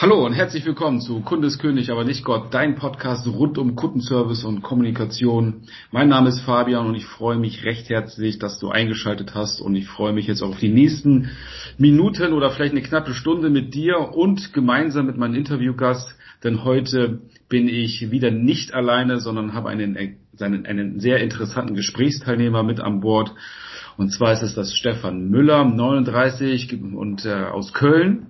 [0.00, 4.62] Hallo und herzlich willkommen zu Kundeskönig, aber nicht Gott, dein Podcast rund um Kundenservice und
[4.62, 5.62] Kommunikation.
[5.90, 9.74] Mein Name ist Fabian und ich freue mich recht herzlich, dass du eingeschaltet hast und
[9.74, 11.30] ich freue mich jetzt auf die nächsten
[11.78, 17.18] Minuten oder vielleicht eine knappe Stunde mit dir und gemeinsam mit meinem Interviewgast, denn heute
[17.48, 19.96] bin ich wieder nicht alleine, sondern habe einen,
[20.38, 23.34] einen, einen sehr interessanten Gesprächsteilnehmer mit an Bord.
[23.96, 28.26] Und zwar ist es das Stefan Müller, 39 und äh, aus Köln,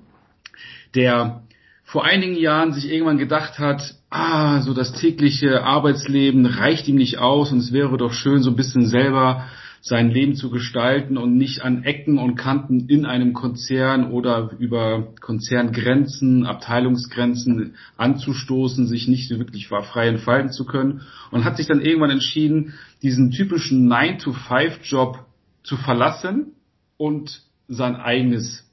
[0.95, 1.43] der
[1.89, 7.17] vor einigen Jahren sich irgendwann gedacht hat, ah, so das tägliche Arbeitsleben reicht ihm nicht
[7.17, 9.47] aus und es wäre doch schön, so ein bisschen selber
[9.81, 15.15] sein Leben zu gestalten und nicht an Ecken und Kanten in einem Konzern oder über
[15.23, 22.11] Konzerngrenzen, Abteilungsgrenzen anzustoßen, sich nicht wirklich frei entfalten zu können und hat sich dann irgendwann
[22.11, 25.25] entschieden, diesen typischen 9-to-5-Job
[25.63, 26.53] zu verlassen
[26.99, 28.68] und sein eigenes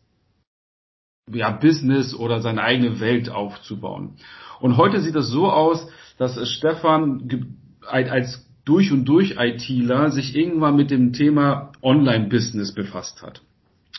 [1.31, 4.17] ja, Business oder seine eigene Welt aufzubauen.
[4.59, 5.87] Und heute sieht es so aus,
[6.17, 13.41] dass Stefan als durch und durch ITler sich irgendwann mit dem Thema Online-Business befasst hat.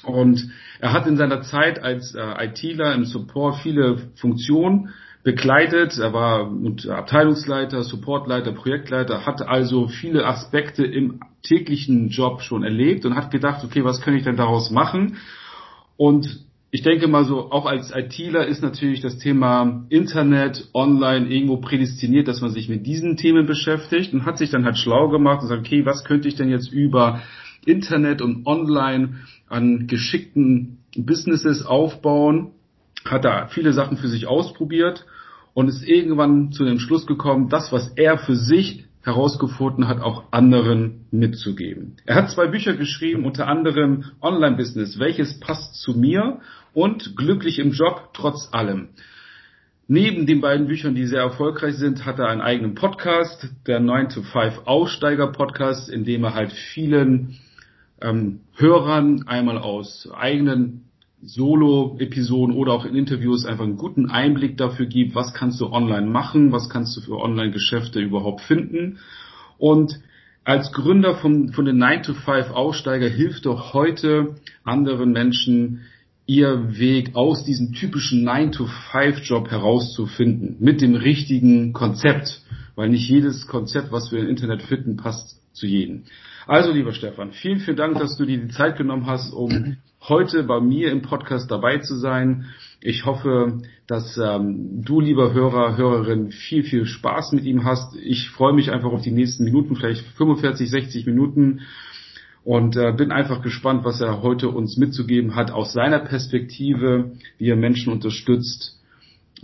[0.02, 4.91] Und er hat in seiner Zeit als äh, ITler im Support viele Funktionen
[5.24, 5.98] begleitet.
[5.98, 6.52] Er war
[6.88, 13.64] Abteilungsleiter, Supportleiter, Projektleiter, hat also viele Aspekte im täglichen Job schon erlebt und hat gedacht,
[13.64, 15.16] okay, was kann ich denn daraus machen?
[15.97, 16.45] Und
[16.77, 22.28] ich denke mal so, auch als ITler ist natürlich das Thema Internet, Online irgendwo prädestiniert,
[22.28, 25.48] dass man sich mit diesen Themen beschäftigt und hat sich dann halt schlau gemacht und
[25.48, 27.22] sagt, okay, was könnte ich denn jetzt über
[27.64, 32.50] Internet und Online an geschickten Businesses aufbauen?
[33.06, 35.06] Hat da viele Sachen für sich ausprobiert
[35.54, 40.24] und ist irgendwann zu dem Schluss gekommen, das, was er für sich herausgefunden hat, auch
[40.32, 41.97] anderen mitzugeben.
[42.04, 46.41] Er hat zwei Bücher geschrieben, unter anderem Online-Business, welches passt zu mir
[46.77, 48.91] und Glücklich im Job trotz allem.
[49.88, 54.10] Neben den beiden Büchern, die sehr erfolgreich sind, hat er einen eigenen Podcast, der 9
[54.10, 57.38] to 5 Aussteiger Podcast, in dem er halt vielen
[58.03, 60.82] ähm, Hörern einmal aus eigenen
[61.22, 66.06] Solo-Episoden oder auch in Interviews einfach einen guten Einblick dafür gibt, was kannst du online
[66.06, 68.98] machen, was kannst du für Online-Geschäfte überhaupt finden.
[69.56, 69.98] Und
[70.44, 75.87] als Gründer von, von den 9-to-5-Aussteiger hilft doch heute anderen Menschen,
[76.26, 82.42] ihr Weg aus diesem typischen 9-to-5-Job herauszufinden, mit dem richtigen Konzept,
[82.75, 86.03] weil nicht jedes Konzept, was wir im Internet finden, passt zu jedem.
[86.47, 89.76] Also, lieber Stefan, vielen, vielen Dank, dass du dir die Zeit genommen hast, um
[90.09, 92.47] heute bei mir im Podcast dabei zu sein.
[92.81, 97.97] Ich hoffe, dass ähm, du, lieber Hörer, Hörerin, viel, viel Spaß mit ihm hast.
[97.97, 101.62] Ich freue mich einfach auf die nächsten Minuten, vielleicht 45, 60 Minuten
[102.46, 107.50] und äh, bin einfach gespannt, was er heute uns mitzugeben hat aus seiner Perspektive, wie
[107.50, 108.80] er Menschen unterstützt,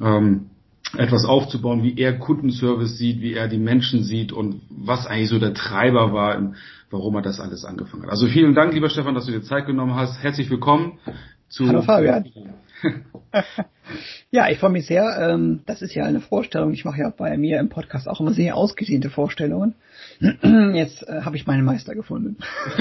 [0.00, 0.50] ähm,
[0.96, 5.40] etwas aufzubauen, wie er Kundenservice sieht, wie er die Menschen sieht und was eigentlich so
[5.40, 6.52] der Treiber war,
[6.90, 8.10] warum er das alles angefangen hat.
[8.10, 10.22] Also vielen Dank, lieber Stefan, dass du dir Zeit genommen hast.
[10.22, 11.00] Herzlich willkommen
[11.52, 12.24] zu Hallo Fabian.
[14.30, 15.16] ja, ich freue mich sehr.
[15.20, 16.72] Ähm, das ist ja eine Vorstellung.
[16.72, 19.74] Ich mache ja bei mir im Podcast auch immer sehr ausgedehnte Vorstellungen.
[20.74, 22.38] Jetzt äh, habe ich meinen Meister gefunden.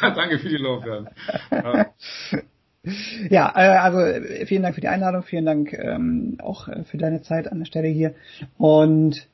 [0.00, 1.08] Danke für die Lorbeeren.
[1.50, 1.86] Ja.
[3.30, 3.98] Ja, äh, also
[4.46, 7.64] vielen Dank für die Einladung, vielen Dank ähm, auch äh, für deine Zeit an der
[7.64, 8.14] Stelle hier.
[8.58, 9.26] Und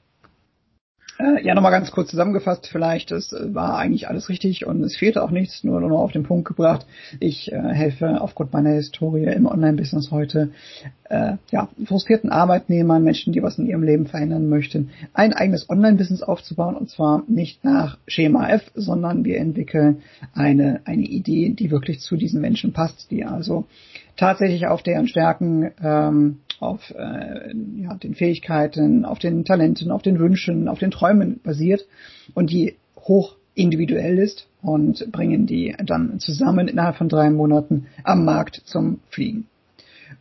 [1.20, 4.96] äh, ja, nochmal ganz kurz zusammengefasst, vielleicht, es äh, war eigentlich alles richtig und es
[4.96, 6.86] fehlte auch nichts, nur noch auf den Punkt gebracht.
[7.20, 10.50] Ich äh, helfe aufgrund meiner Historie im Online-Business heute
[11.10, 16.22] äh, ja, frustrierten Arbeitnehmern, Menschen, die was in ihrem Leben verändern möchten, ein eigenes Online-Business
[16.22, 20.02] aufzubauen und zwar nicht nach Schema F, sondern wir entwickeln
[20.34, 23.66] eine, eine Idee, die wirklich zu diesen Menschen passt, die also
[24.20, 30.18] tatsächlich auf deren Stärken ähm, auf äh, ja, den Fähigkeiten, auf den Talenten, auf den
[30.18, 31.86] Wünschen, auf den Träumen basiert
[32.34, 38.26] und die hoch individuell ist und bringen die dann zusammen innerhalb von drei Monaten am
[38.26, 39.46] Markt zum Fliegen.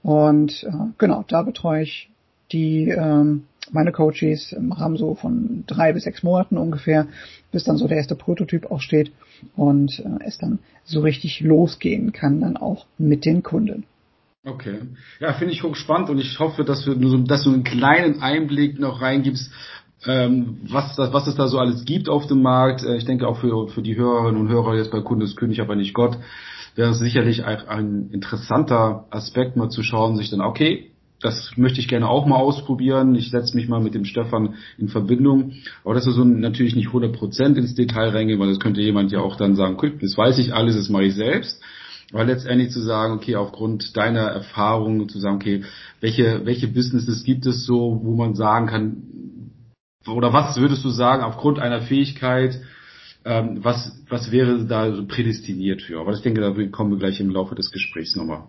[0.01, 2.09] Und äh, genau, da betreue ich
[2.53, 3.43] die ähm,
[3.73, 7.07] meine Coaches im Rahmen so von drei bis sechs Monaten ungefähr,
[7.51, 9.11] bis dann so der erste Prototyp auch steht
[9.55, 13.85] und äh, es dann so richtig losgehen kann dann auch mit den Kunden.
[14.45, 14.79] Okay.
[15.19, 19.01] Ja, finde ich hochspannend und ich hoffe, dass so, dass du einen kleinen Einblick noch
[19.01, 19.51] reingibst,
[20.05, 22.83] ähm, was, das, was es da so alles gibt auf dem Markt.
[22.83, 25.59] Äh, ich denke auch für, für die Hörerinnen und Hörer jetzt bei Kunde ist König,
[25.59, 26.17] aber nicht Gott,
[26.75, 30.88] wäre es sicherlich ein interessanter Aspekt, mal zu schauen, sich dann, okay,
[31.21, 33.13] das möchte ich gerne auch mal ausprobieren.
[33.15, 35.53] Ich setze mich mal mit dem Stefan in Verbindung.
[35.83, 39.19] Aber das ist so natürlich nicht 100% ins Detail reingehen, weil das könnte jemand ja
[39.19, 41.61] auch dann sagen, das weiß ich alles, das mache ich selbst.
[42.11, 45.63] Aber letztendlich zu sagen, okay, aufgrund deiner Erfahrung zu sagen, okay,
[45.99, 49.03] welche, welche Businesses gibt es so, wo man sagen kann,
[50.07, 52.59] oder was würdest du sagen, aufgrund einer Fähigkeit,
[53.25, 55.99] ähm, was, was wäre da prädestiniert für?
[55.99, 58.45] Aber ich denke, da kommen wir gleich im Laufe des Gesprächs nochmal.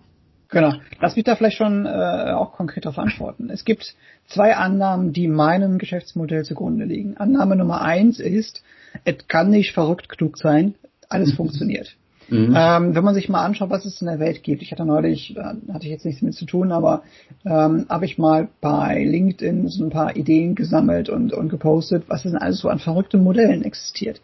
[0.50, 0.74] Genau.
[1.00, 3.50] Lass mich da vielleicht schon äh, auch konkret darauf antworten.
[3.50, 3.94] Es gibt
[4.26, 7.16] zwei Annahmen, die meinem Geschäftsmodell zugrunde liegen.
[7.16, 8.62] Annahme Nummer eins ist,
[9.04, 10.74] es kann nicht verrückt genug sein,
[11.08, 11.96] alles funktioniert.
[12.28, 12.54] Mhm.
[12.56, 15.32] Ähm, wenn man sich mal anschaut, was es in der Welt gibt, ich hatte neulich,
[15.34, 17.02] da hatte ich jetzt nichts mit zu tun, aber
[17.44, 22.22] ähm, habe ich mal bei LinkedIn so ein paar Ideen gesammelt und, und gepostet, was
[22.22, 24.20] denn alles so an verrückten Modellen existiert.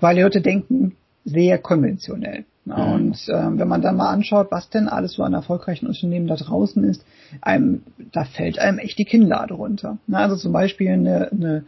[0.00, 2.44] Weil die Leute denken sehr konventionell.
[2.66, 2.72] Mhm.
[2.74, 6.34] Und ähm, wenn man dann mal anschaut, was denn alles so an erfolgreichen Unternehmen da
[6.34, 7.04] draußen ist,
[7.40, 7.82] einem,
[8.12, 9.98] da fällt einem echt die Kinnlade runter.
[10.06, 11.64] Na, also zum Beispiel eine, eine,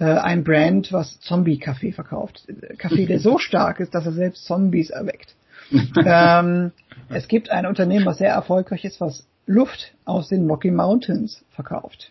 [0.00, 2.46] äh, ein Brand, was Zombie-Kaffee verkauft.
[2.78, 5.36] Kaffee, der so stark ist, dass er selbst Zombies erweckt.
[6.04, 6.72] ähm,
[7.08, 12.10] es gibt ein Unternehmen, was sehr erfolgreich ist, was Luft aus den Rocky Mountains verkauft.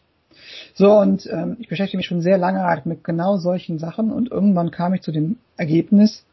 [0.74, 4.32] So, und ähm, ich beschäftige mich schon sehr lange halt mit genau solchen Sachen und
[4.32, 6.26] irgendwann kam ich zu dem Ergebnis,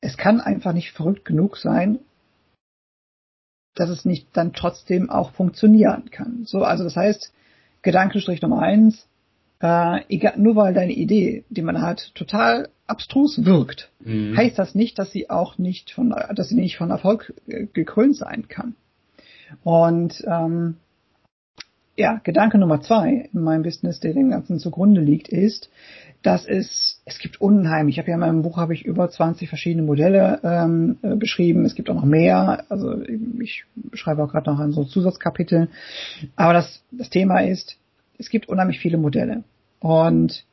[0.00, 1.98] es kann einfach nicht verrückt genug sein,
[3.74, 6.44] dass es nicht dann trotzdem auch funktionieren kann.
[6.44, 7.32] So, also das heißt,
[7.82, 9.06] Gedankenstrich Nummer eins,
[9.60, 14.36] äh, egal, nur weil deine Idee, die man hat, total abstrus wirkt, mhm.
[14.36, 18.16] heißt das nicht, dass sie auch nicht von, dass sie nicht von Erfolg äh, gekrönt
[18.16, 18.74] sein kann.
[19.62, 20.76] Und ähm,
[21.96, 25.70] ja, Gedanke Nummer zwei in meinem Business, der dem Ganzen zugrunde liegt, ist,
[26.22, 29.48] dass es, es gibt unheimlich, ich habe ja in meinem Buch habe ich über 20
[29.48, 33.00] verschiedene Modelle ähm, äh, beschrieben, es gibt auch noch mehr, also
[33.40, 33.64] ich
[33.94, 35.68] schreibe auch gerade noch an so Zusatzkapitel,
[36.36, 37.78] aber das, das Thema ist,
[38.18, 39.44] es gibt unheimlich viele Modelle
[39.80, 40.44] und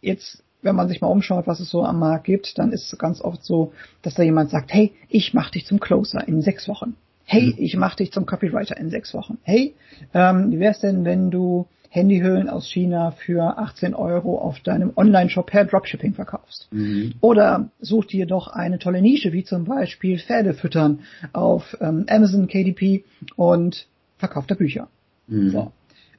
[0.00, 2.98] jetzt wenn man sich mal umschaut, was es so am Markt gibt, dann ist es
[2.98, 3.72] ganz oft so,
[4.02, 6.96] dass da jemand sagt, hey, ich mach dich zum Closer in sechs Wochen.
[7.24, 7.54] Hey, mhm.
[7.58, 9.38] ich mach dich zum Copywriter in sechs Wochen.
[9.42, 9.74] Hey,
[10.14, 15.46] ähm, wie wär's denn, wenn du Handyhüllen aus China für 18 Euro auf deinem Online-Shop
[15.46, 16.68] per Dropshipping verkaufst.
[16.70, 17.14] Mhm.
[17.22, 21.00] Oder such dir doch eine tolle Nische, wie zum Beispiel Pferde füttern
[21.32, 23.04] auf ähm, Amazon KDP
[23.34, 23.86] und
[24.18, 24.88] verkauft da Bücher.
[25.26, 25.50] Mhm.
[25.50, 25.72] So.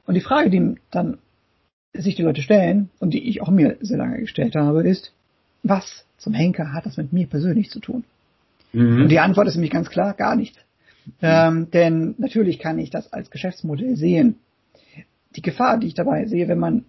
[0.07, 1.19] Und die Frage, die dann
[1.93, 5.13] sich die Leute stellen und die ich auch mir sehr lange gestellt habe, ist,
[5.61, 8.03] was zum Henker hat das mit mir persönlich zu tun?
[8.73, 9.03] Mhm.
[9.03, 10.57] Und die Antwort ist nämlich ganz klar, gar nichts.
[11.21, 14.37] Ähm, denn natürlich kann ich das als Geschäftsmodell sehen
[15.37, 16.85] die Gefahr, die ich dabei sehe, wenn man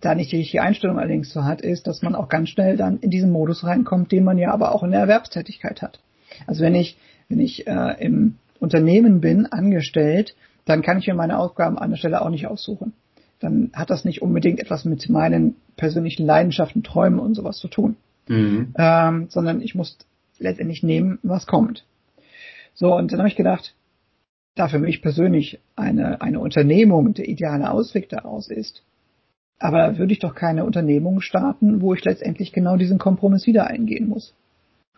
[0.00, 2.98] da nicht die richtige Einstellung allerdings so hat, ist, dass man auch ganz schnell dann
[2.98, 5.98] in diesen Modus reinkommt, den man ja aber auch in der Erwerbstätigkeit hat.
[6.46, 6.96] Also wenn ich,
[7.28, 10.36] wenn ich äh, im Unternehmen bin, angestellt,
[10.66, 12.92] dann kann ich mir meine Aufgaben an der Stelle auch nicht aussuchen.
[13.40, 17.96] Dann hat das nicht unbedingt etwas mit meinen persönlichen Leidenschaften, Träumen und sowas zu tun.
[18.28, 18.74] Mhm.
[18.78, 19.98] Ähm, sondern ich muss
[20.38, 21.84] letztendlich nehmen, was kommt.
[22.74, 23.74] So, und dann habe ich gedacht,
[24.54, 28.82] da für mich persönlich eine, eine Unternehmung der ideale Ausweg daraus ist.
[29.58, 33.66] Aber da würde ich doch keine Unternehmung starten, wo ich letztendlich genau diesen Kompromiss wieder
[33.66, 34.34] eingehen muss.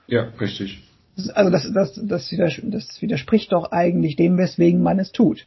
[0.06, 0.82] Ja, richtig.
[1.35, 5.47] Also das, das, das, das widerspricht doch eigentlich dem, weswegen man es tut.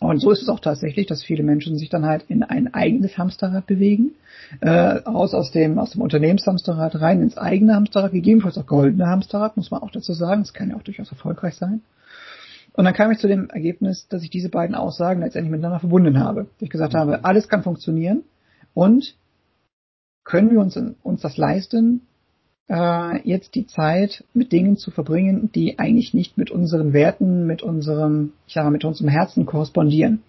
[0.00, 3.18] Und so ist es auch tatsächlich, dass viele Menschen sich dann halt in ein eigenes
[3.18, 4.12] Hamsterrad bewegen,
[4.60, 9.56] äh, raus aus dem, aus dem Unternehmenshamsterrad rein ins eigene Hamsterrad, gegebenenfalls auch goldene Hamsterrad,
[9.56, 10.42] muss man auch dazu sagen.
[10.42, 11.80] Das kann ja auch durchaus erfolgreich sein.
[12.78, 16.20] Und dann kam ich zu dem Ergebnis, dass ich diese beiden Aussagen letztendlich miteinander verbunden
[16.20, 16.46] habe.
[16.60, 18.22] Ich gesagt habe, alles kann funktionieren
[18.72, 19.16] und
[20.22, 22.02] können wir uns, uns das leisten,
[22.68, 27.64] äh, jetzt die Zeit mit Dingen zu verbringen, die eigentlich nicht mit unseren Werten, mit
[27.64, 30.22] unserem, ich sage, mit unserem Herzen korrespondieren.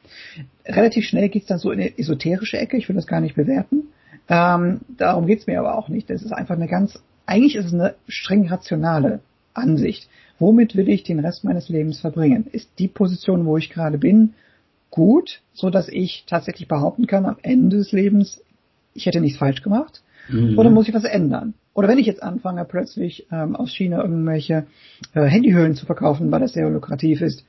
[0.66, 3.90] Relativ schnell geht's dann so in eine esoterische Ecke, ich will das gar nicht bewerten.
[4.28, 6.10] Ähm, darum geht's mir aber auch nicht.
[6.10, 9.20] Das ist einfach eine ganz, eigentlich ist es eine streng rationale
[9.54, 10.10] Ansicht.
[10.40, 12.48] Womit will ich den Rest meines Lebens verbringen?
[12.52, 14.34] Ist die Position, wo ich gerade bin,
[14.90, 18.42] gut, so dass ich tatsächlich behaupten kann, am Ende des Lebens,
[18.94, 20.02] ich hätte nichts falsch gemacht?
[20.30, 20.58] Mhm.
[20.58, 21.54] Oder muss ich was ändern?
[21.74, 24.66] Oder wenn ich jetzt anfange, plötzlich ähm, aus China irgendwelche
[25.14, 27.46] äh, Handyhüllen zu verkaufen, weil das sehr lukrativ ist,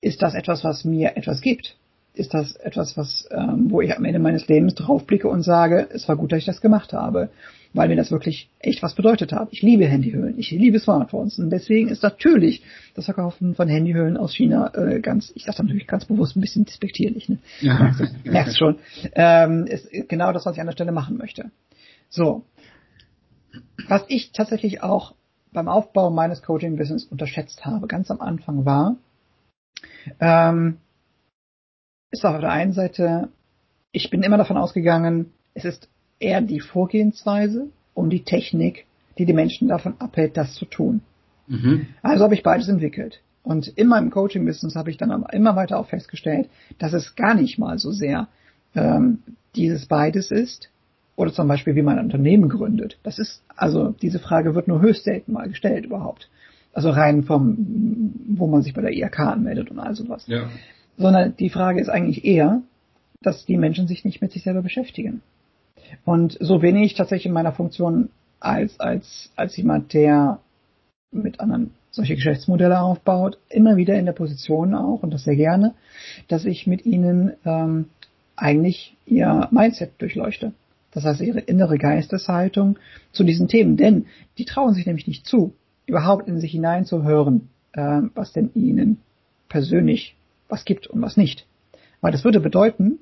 [0.00, 1.76] ist das etwas, was mir etwas gibt?
[2.14, 6.08] Ist das etwas, was, ähm, wo ich am Ende meines Lebens draufblicke und sage, es
[6.08, 7.30] war gut, dass ich das gemacht habe?
[7.74, 9.48] weil mir das wirklich echt was bedeutet hat.
[9.50, 12.62] Ich liebe Handyhüllen, ich liebe Smartphones und deswegen ist natürlich
[12.94, 16.64] das Verkaufen von Handyhüllen aus China äh, ganz, ich sage natürlich ganz bewusst ein bisschen
[16.64, 17.38] despektierlich, ne?
[17.60, 17.94] Ja.
[18.24, 18.78] Merkst schon.
[19.14, 21.50] Ähm, ist genau das, was ich an der Stelle machen möchte.
[22.10, 22.44] So.
[23.88, 25.14] Was ich tatsächlich auch
[25.52, 28.96] beim Aufbau meines Coaching-Business unterschätzt habe, ganz am Anfang war,
[30.20, 30.78] ähm,
[32.12, 33.30] ist auf der einen Seite,
[33.90, 35.88] ich bin immer davon ausgegangen, es ist
[36.20, 38.86] eher die Vorgehensweise und die Technik,
[39.18, 41.02] die die Menschen davon abhält, das zu tun.
[41.48, 41.86] Mhm.
[42.02, 43.20] Also habe ich beides entwickelt.
[43.42, 47.58] Und in meinem Coaching-Business habe ich dann immer weiter auch festgestellt, dass es gar nicht
[47.58, 48.28] mal so sehr
[48.74, 49.18] ähm,
[49.56, 50.70] dieses beides ist.
[51.16, 52.98] Oder zum Beispiel, wie man ein Unternehmen gründet.
[53.02, 56.30] Das ist, also diese Frage wird nur höchst selten mal gestellt überhaupt.
[56.72, 60.24] Also rein vom, wo man sich bei der IRK anmeldet und all sowas.
[60.26, 60.48] Ja.
[60.96, 62.62] Sondern die Frage ist eigentlich eher,
[63.22, 65.22] dass die Menschen sich nicht mit sich selber beschäftigen.
[66.04, 70.38] Und so bin ich tatsächlich in meiner Funktion als, als, als jemand, der
[71.10, 75.74] mit anderen solche Geschäftsmodelle aufbaut, immer wieder in der Position auch, und das sehr gerne,
[76.28, 77.86] dass ich mit ihnen ähm,
[78.34, 80.52] eigentlich ihr Mindset durchleuchte.
[80.92, 82.78] Das heißt, ihre innere Geisteshaltung
[83.12, 83.76] zu diesen Themen.
[83.76, 84.06] Denn
[84.38, 85.52] die trauen sich nämlich nicht zu,
[85.86, 88.98] überhaupt in sich hineinzuhören, äh, was denn ihnen
[89.48, 90.16] persönlich
[90.52, 91.46] was gibt und was nicht.
[92.00, 92.98] Weil das würde bedeuten,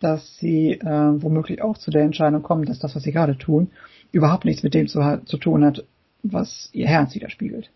[0.00, 3.70] dass sie äh, womöglich auch zu der Entscheidung kommen, dass das, was sie gerade tun,
[4.12, 5.84] überhaupt nichts mit dem zu, zu tun hat,
[6.22, 7.70] was ihr Herz widerspiegelt.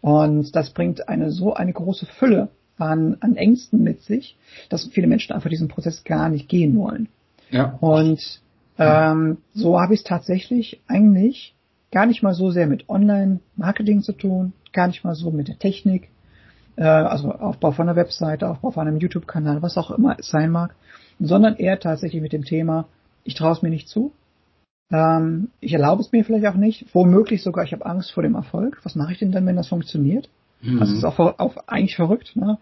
[0.00, 4.36] Und das bringt eine so eine große Fülle an, an Ängsten mit sich,
[4.68, 7.08] dass viele Menschen einfach diesen Prozess gar nicht gehen wollen.
[7.50, 7.76] Ja.
[7.80, 8.40] Und
[8.78, 11.54] ähm, so habe ich es tatsächlich eigentlich
[11.92, 15.58] gar nicht mal so sehr mit Online-Marketing zu tun, gar nicht mal so mit der
[15.58, 16.08] Technik,
[16.76, 20.50] äh, also Aufbau von einer Webseite, Aufbau von einem YouTube-Kanal, was auch immer es sein
[20.50, 20.74] mag,
[21.20, 22.86] sondern eher tatsächlich mit dem Thema,
[23.24, 24.12] ich traue es mir nicht zu,
[24.92, 28.34] ähm, ich erlaube es mir vielleicht auch nicht, womöglich sogar, ich habe Angst vor dem
[28.34, 28.80] Erfolg.
[28.84, 30.28] Was mache ich denn dann, wenn das funktioniert?
[30.62, 30.80] Mhm.
[30.80, 32.36] Also es ist auch, auch eigentlich verrückt.
[32.36, 32.58] Ne?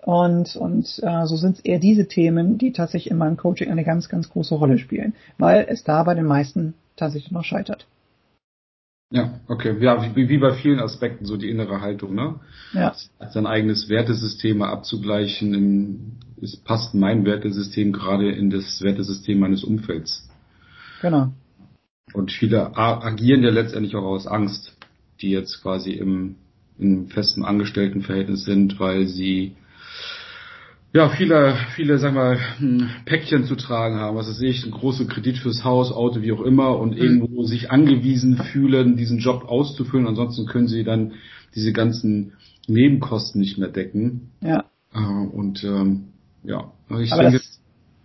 [0.00, 3.84] Und, und äh, so sind es eher diese Themen, die tatsächlich in meinem Coaching eine
[3.84, 7.86] ganz, ganz große Rolle spielen, weil es da bei den meisten tatsächlich noch scheitert.
[9.10, 9.74] Ja, okay.
[9.80, 12.40] Ja, wie, wie bei vielen Aspekten so die innere Haltung, ne?
[12.72, 12.94] Ja.
[13.30, 20.28] Sein eigenes Wertesystem abzugleichen, in, ist, passt mein Wertesystem gerade in das Wertesystem meines Umfelds.
[21.00, 21.32] Genau.
[22.12, 24.76] Und viele agieren ja letztendlich auch aus Angst,
[25.20, 26.36] die jetzt quasi im,
[26.78, 29.56] im festen Angestelltenverhältnis sind, weil sie
[30.92, 35.04] ja, viele, viele, sagen wir, hm, Päckchen zu tragen haben, was weiß ich, ein großer
[35.04, 37.02] Kredit fürs Haus, Auto, wie auch immer, und mhm.
[37.02, 41.12] irgendwo sich angewiesen fühlen, diesen Job auszufüllen, ansonsten können sie dann
[41.54, 42.32] diese ganzen
[42.66, 44.30] Nebenkosten nicht mehr decken.
[44.40, 44.64] Ja.
[44.94, 46.08] Äh, und ähm,
[46.42, 47.38] ja, ich Aber denke.
[47.38, 47.60] Das,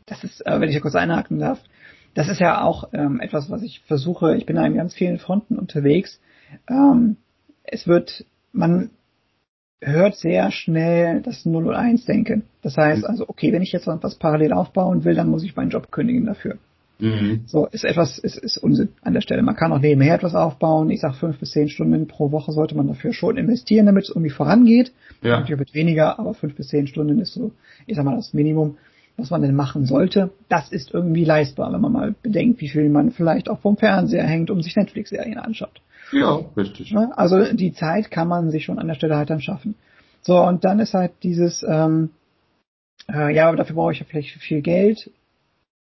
[0.05, 1.59] das ist, äh, wenn ich da kurz einhaken darf,
[2.13, 5.19] das ist ja auch ähm, etwas, was ich versuche, ich bin da in ganz vielen
[5.19, 6.19] Fronten unterwegs.
[6.69, 7.17] Ähm,
[7.63, 8.91] es wird, man
[9.85, 12.43] hört sehr schnell das 0 und 1 denken.
[12.61, 13.09] Das heißt mhm.
[13.09, 16.25] also, okay, wenn ich jetzt was parallel aufbauen will, dann muss ich meinen Job kündigen
[16.25, 16.57] dafür.
[16.99, 17.41] Mhm.
[17.47, 19.41] So, ist etwas, ist, ist Unsinn an der Stelle.
[19.41, 20.89] Man kann auch nebenher etwas aufbauen.
[20.89, 24.09] Ich sage fünf bis zehn Stunden pro Woche sollte man dafür schon investieren, damit es
[24.09, 24.93] irgendwie vorangeht.
[25.21, 25.39] Ja.
[25.39, 27.51] Natürlich wird weniger, aber fünf bis zehn Stunden ist so,
[27.87, 28.77] ich sag mal, das Minimum
[29.17, 32.89] was man denn machen sollte, das ist irgendwie leistbar, wenn man mal bedenkt, wie viel
[32.89, 35.81] man vielleicht auch vom Fernseher hängt und sich Netflix-Serien anschaut.
[36.12, 36.95] Ja, richtig.
[37.15, 39.75] Also die Zeit kann man sich schon an der Stelle halt dann schaffen.
[40.22, 42.12] So, und dann ist halt dieses, ähm,
[43.12, 45.12] äh, ja, aber dafür brauche ich ja vielleicht viel Geld,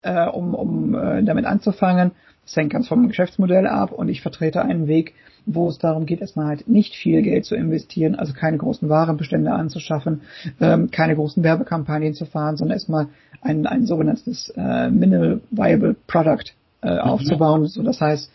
[0.01, 2.12] äh, um, um äh, damit anzufangen.
[2.46, 5.13] Das hängt ganz vom Geschäftsmodell ab und ich vertrete einen Weg,
[5.46, 9.51] wo es darum geht, erstmal halt nicht viel Geld zu investieren, also keine großen Warenbestände
[9.51, 10.22] anzuschaffen,
[10.60, 13.08] ähm, keine großen Werbekampagnen zu fahren, sondern erstmal
[13.41, 17.00] ein, ein sogenanntes äh, Minimal Viable Product äh, mhm.
[17.00, 17.65] aufzubauen.
[17.67, 18.32] So, das heißt,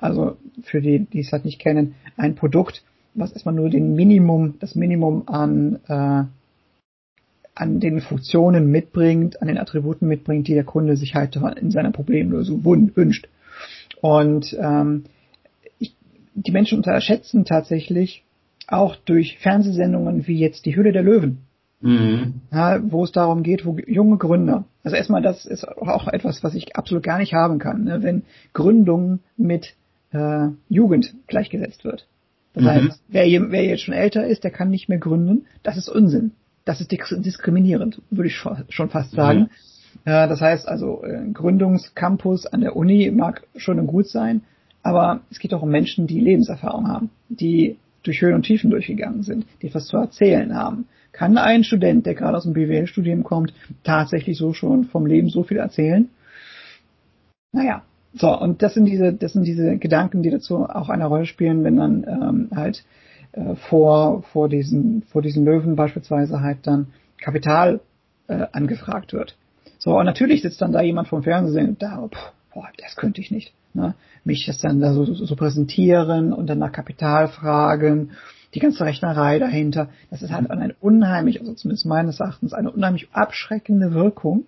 [0.00, 2.82] also für die, die es halt nicht kennen, ein Produkt,
[3.14, 6.24] was erstmal nur den Minimum, das Minimum an äh,
[7.54, 11.90] an den Funktionen mitbringt, an den Attributen mitbringt, die der Kunde sich halt in seiner
[11.90, 13.28] Problemlösung wünscht.
[14.00, 15.04] Und ähm,
[16.34, 18.24] die Menschen unterschätzen tatsächlich
[18.66, 21.38] auch durch Fernsehsendungen wie jetzt die Hülle der Löwen.
[21.82, 22.42] Mhm.
[22.52, 26.54] Ja, wo es darum geht, wo junge Gründer, also erstmal das ist auch etwas, was
[26.54, 29.74] ich absolut gar nicht haben kann, ne, wenn Gründung mit
[30.12, 32.06] äh, Jugend gleichgesetzt wird.
[32.52, 32.68] Das mhm.
[32.68, 36.32] heißt, wer, wer jetzt schon älter ist, der kann nicht mehr gründen, das ist Unsinn.
[36.64, 39.40] Das ist diskriminierend, würde ich schon fast sagen.
[39.40, 39.48] Mhm.
[40.04, 44.42] Äh, das heißt also, äh, Gründungscampus an der Uni mag schon und gut sein,
[44.82, 49.22] aber es geht auch um Menschen, die Lebenserfahrung haben, die durch Höhen und Tiefen durchgegangen
[49.22, 50.86] sind, die etwas zu erzählen haben.
[51.12, 53.52] Kann ein Student, der gerade aus dem BWL-Studium kommt,
[53.84, 56.08] tatsächlich so schon vom Leben so viel erzählen?
[57.52, 57.82] Naja,
[58.14, 61.62] so, und das sind diese, das sind diese Gedanken, die dazu auch eine Rolle spielen,
[61.62, 62.84] wenn dann ähm, halt
[63.32, 66.88] äh, vor, vor, diesen, vor diesen Löwen beispielsweise halt dann
[67.18, 67.80] Kapital
[68.26, 69.36] äh, angefragt wird.
[69.78, 73.20] So, und natürlich sitzt dann da jemand vom Fernsehen und da, pff, boah, das könnte
[73.20, 73.52] ich nicht.
[73.72, 73.94] Ne?
[74.24, 78.10] Mich das dann da so, so präsentieren und dann nach Kapital fragen,
[78.54, 79.88] die ganze Rechnerei dahinter.
[80.10, 84.44] Das ist halt eine unheimlich, also zumindest meines Erachtens, eine unheimlich abschreckende Wirkung,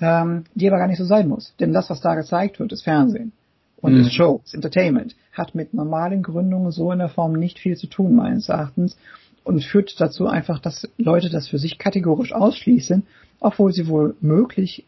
[0.00, 1.54] ähm, die aber gar nicht so sein muss.
[1.60, 3.32] Denn das, was da gezeigt wird, ist Fernsehen.
[3.80, 4.00] und mhm.
[4.00, 7.86] ist Show, ist Entertainment, hat mit normalen Gründungen so in der Form nicht viel zu
[7.86, 8.96] tun, meines Erachtens,
[9.44, 13.06] und führt dazu einfach, dass Leute das für sich kategorisch ausschließen,
[13.38, 14.84] obwohl sie wohl möglich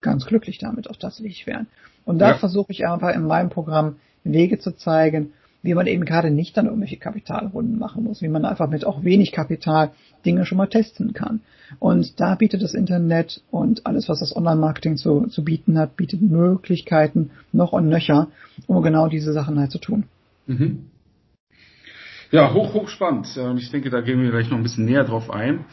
[0.00, 1.66] ganz glücklich damit auch tatsächlich wären.
[2.06, 2.38] Und da ja.
[2.38, 5.32] versuche ich einfach in meinem Programm Wege zu zeigen,
[5.62, 9.04] wie man eben gerade nicht dann irgendwelche Kapitalrunden machen muss, wie man einfach mit auch
[9.04, 9.90] wenig Kapital
[10.24, 11.40] Dinge schon mal testen kann.
[11.78, 16.22] Und da bietet das Internet und alles, was das Online-Marketing zu, zu bieten hat, bietet
[16.22, 18.28] Möglichkeiten noch und nöcher,
[18.66, 20.04] um genau diese Sachen halt zu tun.
[20.46, 20.86] Mhm.
[22.32, 23.26] Ja, hoch, hoch spannend.
[23.56, 25.64] Ich denke, da gehen wir gleich noch ein bisschen näher drauf ein.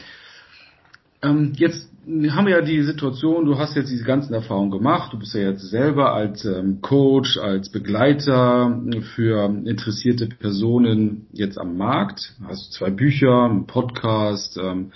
[1.21, 1.89] Ähm, jetzt
[2.29, 5.41] haben wir ja die Situation, du hast jetzt diese ganzen Erfahrungen gemacht, du bist ja
[5.41, 8.81] jetzt selber als ähm, Coach, als Begleiter
[9.15, 14.91] für interessierte Personen jetzt am Markt, hast zwei Bücher, einen Podcast, ähm,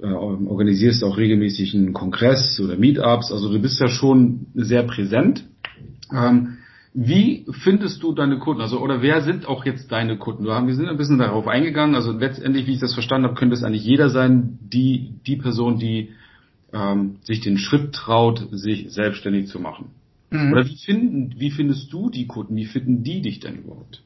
[0.00, 5.44] äh, organisierst auch regelmäßig einen Kongress oder Meetups, also du bist ja schon sehr präsent.
[6.12, 6.58] Ähm,
[6.98, 8.62] wie findest du deine Kunden?
[8.62, 10.46] Also, oder wer sind auch jetzt deine Kunden?
[10.46, 11.94] Wir sind ein bisschen darauf eingegangen.
[11.94, 15.78] Also letztendlich, wie ich das verstanden habe, könnte es eigentlich jeder sein, die, die Person,
[15.78, 16.08] die
[16.72, 19.90] ähm, sich den Schritt traut, sich selbstständig zu machen.
[20.30, 20.52] Mhm.
[20.52, 22.56] Oder wie finden, wie findest du die Kunden?
[22.56, 24.02] Wie finden die dich denn überhaupt?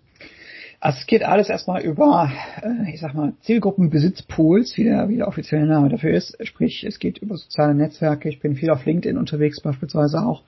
[0.82, 2.32] Also es geht alles erstmal über,
[2.62, 6.34] äh, ich sag mal, Zielgruppenbesitzpools, wie der, wie der offizielle Name dafür ist.
[6.46, 8.30] Sprich, es geht über soziale Netzwerke.
[8.30, 10.42] Ich bin viel auf LinkedIn unterwegs beispielsweise auch.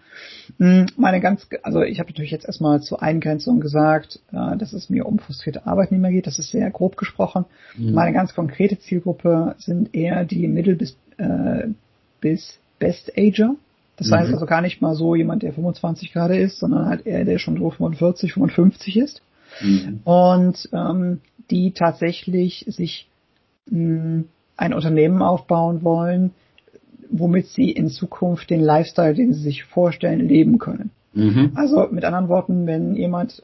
[0.58, 4.88] Hm, meine ganz, also ich habe natürlich jetzt erstmal zur Eingrenzung gesagt, äh, dass es
[4.88, 6.26] mir um frustrierte Arbeitnehmer geht.
[6.26, 7.44] Das ist sehr grob gesprochen.
[7.76, 7.92] Mhm.
[7.92, 11.68] Meine ganz konkrete Zielgruppe sind eher die Mittel- bis, äh,
[12.22, 13.54] bis Best-Ager.
[13.98, 14.14] Das mhm.
[14.14, 17.38] heißt also gar nicht mal so jemand, der 25 gerade ist, sondern halt eher der
[17.38, 19.20] schon so 45, 55 ist
[19.61, 20.00] mhm.
[20.04, 23.09] und ähm, die tatsächlich sich
[23.71, 24.25] mh,
[24.56, 26.32] ein Unternehmen aufbauen wollen,
[27.11, 30.90] womit sie in Zukunft den Lifestyle, den sie sich vorstellen, leben können.
[31.14, 31.52] Mhm.
[31.54, 33.42] Also mit anderen Worten, wenn jemand,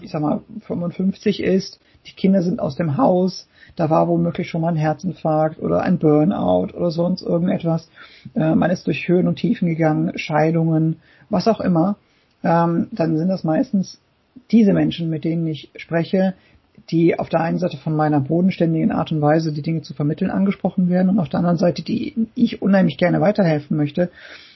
[0.00, 4.60] ich sag mal, 55 ist, die Kinder sind aus dem Haus, da war womöglich schon
[4.60, 7.88] mal ein Herzinfarkt oder ein Burnout oder sonst irgendetwas,
[8.34, 10.96] äh, man ist durch Höhen und Tiefen gegangen, Scheidungen,
[11.30, 11.96] was auch immer,
[12.42, 14.00] ähm, dann sind das meistens
[14.50, 16.34] diese Menschen, mit denen ich spreche,
[16.90, 20.30] die auf der einen Seite von meiner bodenständigen Art und Weise, die Dinge zu vermitteln,
[20.30, 24.10] angesprochen werden und auf der anderen Seite, die ich unheimlich gerne weiterhelfen möchte,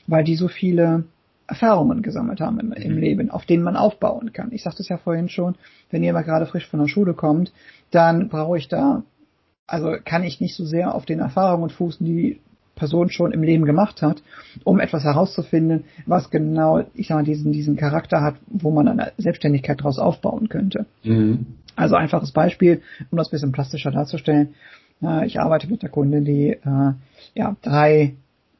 [0.06, 1.04] weil die so viele
[1.46, 2.98] Erfahrungen gesammelt haben im, im mhm.
[2.98, 4.50] Leben, auf denen man aufbauen kann.
[4.52, 5.54] Ich sagte es ja vorhin schon,
[5.90, 7.52] wenn jemand gerade frisch von der Schule kommt,
[7.90, 9.04] dann brauche ich da,
[9.66, 12.40] also kann ich nicht so sehr auf den Erfahrungen fußen, die
[12.76, 14.22] Person schon im Leben gemacht hat,
[14.62, 19.12] um etwas herauszufinden, was genau, ich sag mal, diesen, diesen Charakter hat, wo man eine
[19.18, 20.86] Selbstständigkeit daraus aufbauen könnte.
[21.02, 21.46] Mhm.
[21.74, 24.54] Also einfaches Beispiel, um das ein bisschen plastischer darzustellen.
[25.26, 26.92] Ich arbeite mit einer Kundin, die äh,
[27.34, 28.14] ja drei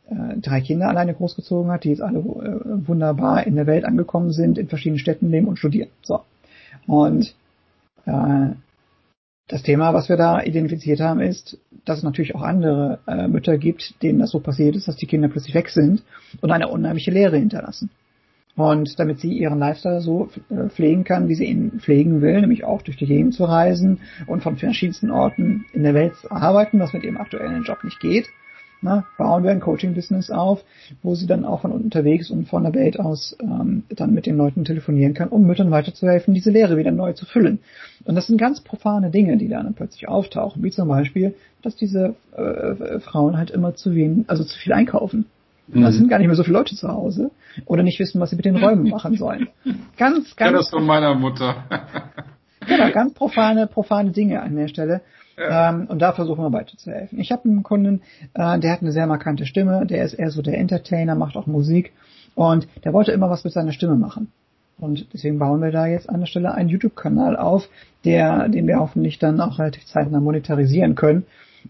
[0.09, 4.33] äh, drei Kinder alleine großgezogen hat, die jetzt alle äh, wunderbar in der Welt angekommen
[4.33, 5.88] sind, in verschiedenen Städten leben und studieren.
[6.02, 6.20] So.
[6.87, 7.35] Und
[8.05, 8.50] äh,
[9.48, 13.59] das Thema, was wir da identifiziert haben, ist, dass es natürlich auch andere äh, Mütter
[13.59, 16.02] gibt, denen das so passiert ist, dass die Kinder plötzlich weg sind
[16.40, 17.90] und eine unheimliche Lehre hinterlassen.
[18.56, 22.64] Und damit sie ihren Lifestyle so äh, pflegen kann, wie sie ihn pflegen will, nämlich
[22.64, 26.80] auch durch die Gegend zu reisen und von verschiedensten Orten in der Welt zu arbeiten,
[26.80, 28.26] was mit ihrem aktuellen Job nicht geht,
[28.82, 30.62] na, bauen wir ein Coaching-Business auf,
[31.02, 34.36] wo sie dann auch von unterwegs und von der Welt aus ähm, dann mit den
[34.36, 37.60] Leuten telefonieren kann, um Müttern weiterzuhelfen, diese Lehre wieder neu zu füllen.
[38.04, 42.14] Und das sind ganz profane Dinge, die dann plötzlich auftauchen, wie zum Beispiel, dass diese
[42.36, 45.26] äh, Frauen halt immer zu wenig, also zu viel einkaufen.
[45.68, 45.82] Mhm.
[45.82, 47.30] Da sind gar nicht mehr so viele Leute zu Hause
[47.64, 49.48] oder nicht wissen, was sie mit den Räumen machen sollen.
[49.96, 50.52] Ganz, ganz.
[50.52, 51.64] Ja, das von meiner Mutter.
[52.66, 55.00] genau, ganz profane, profane Dinge an der Stelle.
[55.38, 57.18] Ähm, und da versuchen wir weiterzuhelfen.
[57.18, 58.03] Ich habe einen Kunden,
[58.35, 61.46] äh, der hat eine sehr markante Stimme, der ist eher so der Entertainer, macht auch
[61.46, 61.92] Musik
[62.35, 64.33] und der wollte immer was mit seiner Stimme machen.
[64.79, 67.68] Und deswegen bauen wir da jetzt an der Stelle einen YouTube-Kanal auf,
[68.05, 71.25] der, den wir hoffentlich dann auch relativ zeitnah monetarisieren können,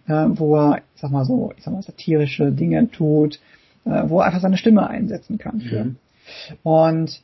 [0.08, 3.40] äh, wo er, ich sag mal so, ich sag mal satirische Dinge tut,
[3.84, 5.58] äh, wo er einfach seine Stimme einsetzen kann.
[5.58, 5.96] Mhm.
[6.64, 7.22] Und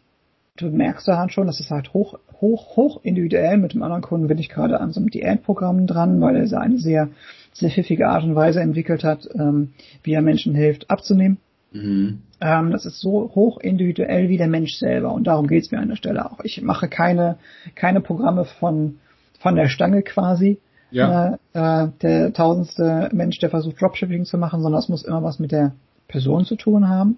[0.57, 3.57] du merkst daran schon, dass es halt hoch, hoch, hoch individuell.
[3.57, 6.79] Mit dem anderen Kunden bin ich gerade an so einem Diätprogramm dran, weil er eine
[6.79, 7.09] sehr,
[7.53, 11.39] sehr pfiffige Art und Weise entwickelt hat, ähm, wie er Menschen hilft, abzunehmen.
[11.73, 12.23] Mhm.
[12.41, 15.89] Ähm, das ist so hoch individuell wie der Mensch selber und darum geht's mir an
[15.89, 16.41] der Stelle auch.
[16.45, 17.39] Ich mache keine,
[17.75, 18.99] keine Programme von,
[19.39, 20.59] von der Stange quasi.
[20.91, 21.39] Ja.
[21.55, 25.39] Äh, äh, der tausendste Mensch, der versucht Dropshipping zu machen, sondern es muss immer was
[25.39, 25.73] mit der
[26.09, 27.17] Person zu tun haben.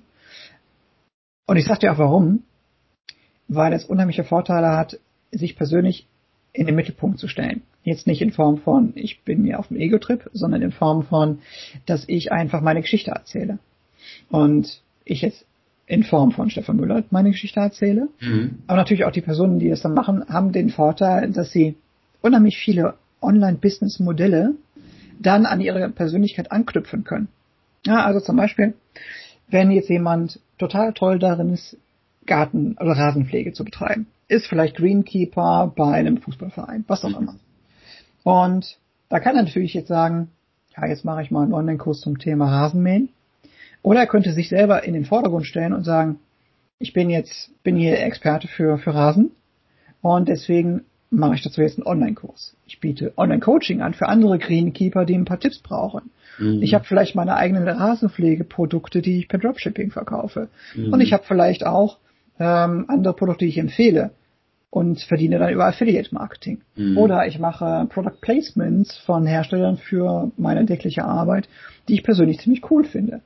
[1.47, 2.45] Und ich sag dir auch warum
[3.49, 4.99] weil es unheimliche Vorteile hat,
[5.31, 6.07] sich persönlich
[6.53, 7.63] in den Mittelpunkt zu stellen.
[7.83, 11.41] Jetzt nicht in Form von, ich bin mir auf dem Ego-Trip, sondern in Form von,
[11.85, 13.59] dass ich einfach meine Geschichte erzähle.
[14.31, 15.45] Und ich jetzt
[15.87, 18.09] in Form von Stefan Müller meine Geschichte erzähle.
[18.21, 18.59] Mhm.
[18.67, 21.77] Aber natürlich auch die Personen, die das dann machen, haben den Vorteil, dass sie
[22.23, 24.55] unheimlich viele Online-Business-Modelle
[25.19, 27.29] dann an ihre Persönlichkeit anknüpfen können.
[27.87, 28.75] Ja, also zum Beispiel,
[29.49, 31.77] wenn jetzt jemand total toll darin ist,
[32.27, 37.29] Garten- oder Rasenpflege zu betreiben, ist vielleicht Greenkeeper bei einem Fußballverein, was auch mhm.
[37.29, 37.35] immer.
[38.23, 40.31] Und da kann er natürlich jetzt sagen,
[40.77, 43.11] ja, jetzt mache ich mal einen Online-Kurs zum Thema Rasenmähen.
[43.83, 46.19] Oder er könnte sich selber in den Vordergrund stellen und sagen,
[46.79, 49.31] ich bin jetzt, bin hier Experte für, für Rasen
[50.01, 52.57] und deswegen mache ich dazu jetzt einen Online-Kurs.
[52.67, 56.11] Ich biete Online-Coaching an für andere Greenkeeper, die ein paar Tipps brauchen.
[56.39, 56.63] Mhm.
[56.63, 60.49] Ich habe vielleicht meine eigenen Rasenpflegeprodukte, die ich per Dropshipping verkaufe.
[60.75, 60.93] Mhm.
[60.93, 61.99] Und ich habe vielleicht auch
[62.39, 64.11] ähm, andere Produkte, die ich empfehle
[64.71, 66.63] und verdiene dann über Affiliate-Marketing.
[66.77, 66.99] Mhm.
[66.99, 71.49] Oder ich mache Product Placements von Herstellern für meine entdeckliche Arbeit,
[71.89, 73.21] die ich persönlich ziemlich cool finde.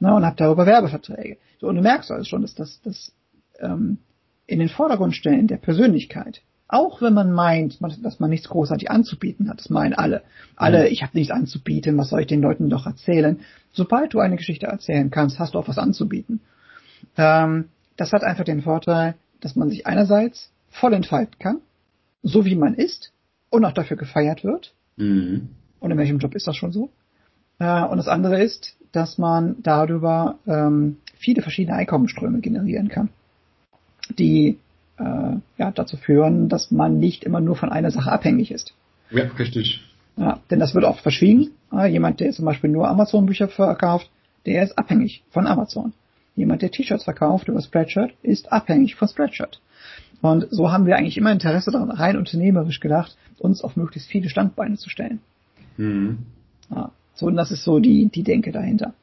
[0.00, 1.36] Na, und habe darüber Werbeverträge.
[1.60, 3.12] So, und du merkst also schon, dass das, das
[3.60, 3.98] ähm,
[4.46, 6.42] in den Vordergrund stellen der Persönlichkeit
[6.74, 10.22] auch wenn man meint, dass man nichts großartig anzubieten hat, das meinen alle.
[10.56, 10.86] Alle, mhm.
[10.86, 13.40] ich habe nichts anzubieten, was soll ich den Leuten doch erzählen?
[13.72, 16.40] Sobald du eine Geschichte erzählen kannst, hast du auch was anzubieten.
[17.16, 21.60] Ähm, das hat einfach den Vorteil, dass man sich einerseits voll entfalten kann,
[22.22, 23.12] so wie man ist,
[23.50, 24.74] und auch dafür gefeiert wird.
[24.96, 25.50] Mhm.
[25.80, 26.90] Und in welchem Job ist das schon so?
[27.58, 33.10] Äh, und das andere ist, dass man darüber ähm, viele verschiedene Einkommensströme generieren kann,
[34.18, 34.58] die
[34.98, 38.74] äh, ja, dazu führen, dass man nicht immer nur von einer Sache abhängig ist.
[39.10, 39.82] Ja, richtig.
[40.16, 41.50] Ja, denn das wird oft verschwiegen.
[41.72, 44.10] Ja, jemand, der zum Beispiel nur Amazon-Bücher verkauft,
[44.46, 45.92] der ist abhängig von Amazon.
[46.36, 49.60] Jemand, der T-Shirts verkauft über Spreadshirt, ist abhängig von Spreadshirt.
[50.20, 54.28] Und so haben wir eigentlich immer Interesse daran, rein unternehmerisch gedacht, uns auf möglichst viele
[54.28, 55.20] Standbeine zu stellen.
[55.76, 56.18] Mhm.
[56.70, 58.94] Ja, so, und das ist so die, die Denke dahinter.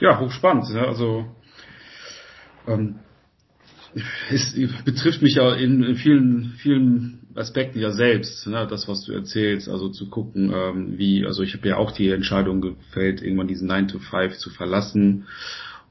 [0.00, 0.68] Ja, hochspannend.
[0.70, 1.26] Ja, also
[2.66, 2.96] ähm,
[4.30, 9.68] es betrifft mich ja in vielen, vielen Aspekten ja selbst, ne, das, was du erzählst,
[9.68, 13.68] also zu gucken, ähm, wie, also ich habe ja auch die Entscheidung gefällt, irgendwann diesen
[13.68, 15.26] 9 to 5 zu verlassen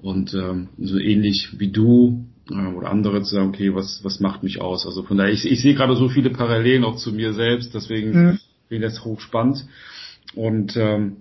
[0.02, 4.44] und ähm, so ähnlich wie du äh, oder andere zu sagen, okay, was, was macht
[4.44, 4.86] mich aus?
[4.86, 8.10] Also von daher, ich, ich sehe gerade so viele Parallelen auch zu mir selbst, deswegen
[8.10, 8.40] mhm.
[8.68, 9.66] finde ich das hochspannend.
[10.34, 11.18] Und ähm,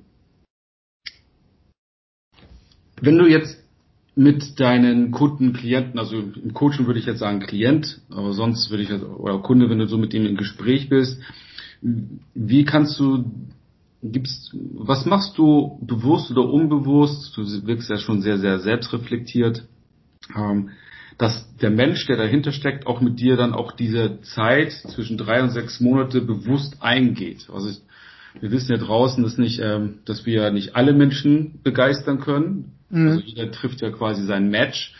[3.00, 3.63] wenn du jetzt
[4.16, 8.82] mit deinen Kunden, Klienten, also im Coaching würde ich jetzt sagen Klient, aber sonst würde
[8.82, 11.20] ich jetzt, oder Kunde, wenn du so mit ihm im Gespräch bist,
[11.82, 13.24] wie kannst du,
[14.02, 19.66] gibst, was machst du bewusst oder unbewusst, du wirkst ja schon sehr, sehr selbstreflektiert,
[20.36, 20.70] ähm,
[21.18, 25.42] dass der Mensch, der dahinter steckt, auch mit dir dann auch diese Zeit zwischen drei
[25.42, 27.48] und sechs Monate bewusst eingeht.
[27.52, 27.80] Also ich,
[28.40, 32.72] wir wissen ja draußen, dass nicht, ähm, dass wir nicht alle Menschen begeistern können.
[32.94, 33.08] Mhm.
[33.08, 34.94] Also jeder trifft ja quasi sein Match.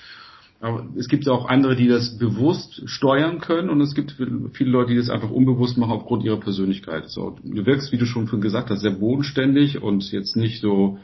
[0.61, 4.13] Aber es gibt ja auch andere, die das bewusst steuern können und es gibt
[4.53, 7.11] viele Leute, die das einfach unbewusst machen aufgrund ihrer Persönlichkeit.
[7.11, 10.99] So, du wirkst, wie du schon gesagt hast, sehr bodenständig und jetzt nicht so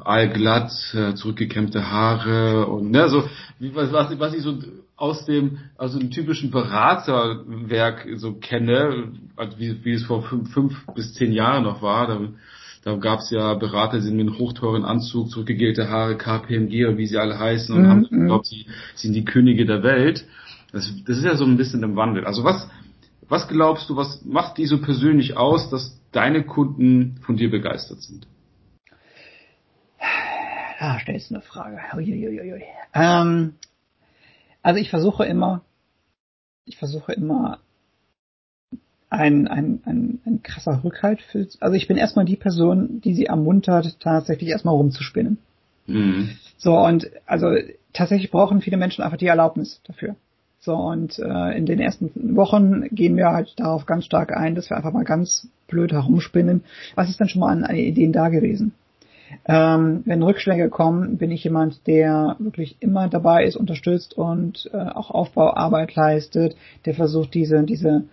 [0.00, 3.24] allglatt, äh, zurückgekämmte Haare und ne, so
[3.58, 4.58] was, was ich so
[4.96, 10.86] aus dem also dem typischen Beraterwerk so kenne, also wie, wie es vor fünf, fünf
[10.94, 12.20] bis zehn Jahren noch war, da
[12.84, 16.98] da gab es ja Berater, die sind mit einem hochteuren Anzug, zurückgegelte Haare, KPMG und
[16.98, 17.88] wie sie alle heißen und mhm.
[17.88, 20.26] haben geglaubt, sie sind die Könige der Welt.
[20.72, 22.24] Das, das ist ja so ein bisschen im Wandel.
[22.24, 22.68] Also was,
[23.28, 28.02] was glaubst du, was macht die so persönlich aus, dass deine Kunden von dir begeistert
[28.02, 28.26] sind?
[30.78, 31.80] Ah, stellst du eine Frage.
[32.94, 33.54] Ähm,
[34.62, 35.62] also ich versuche immer,
[36.64, 37.58] ich versuche immer
[39.10, 43.26] ein, ein, ein, ein krasser Rückhalt für, also ich bin erstmal die Person, die sie
[43.26, 45.38] ermuntert, tatsächlich erstmal rumzuspinnen.
[45.86, 46.30] Mhm.
[46.58, 47.54] So, und also
[47.92, 50.16] tatsächlich brauchen viele Menschen einfach die Erlaubnis dafür.
[50.60, 54.68] So, und äh, in den ersten Wochen gehen wir halt darauf ganz stark ein, dass
[54.68, 56.64] wir einfach mal ganz blöd herumspinnen.
[56.94, 58.72] Was ist denn schon mal an, an Ideen da gewesen?
[59.46, 64.76] Ähm, wenn Rückschläge kommen, bin ich jemand, der wirklich immer dabei ist, unterstützt und äh,
[64.76, 68.04] auch Aufbauarbeit leistet, der versucht, diese, diese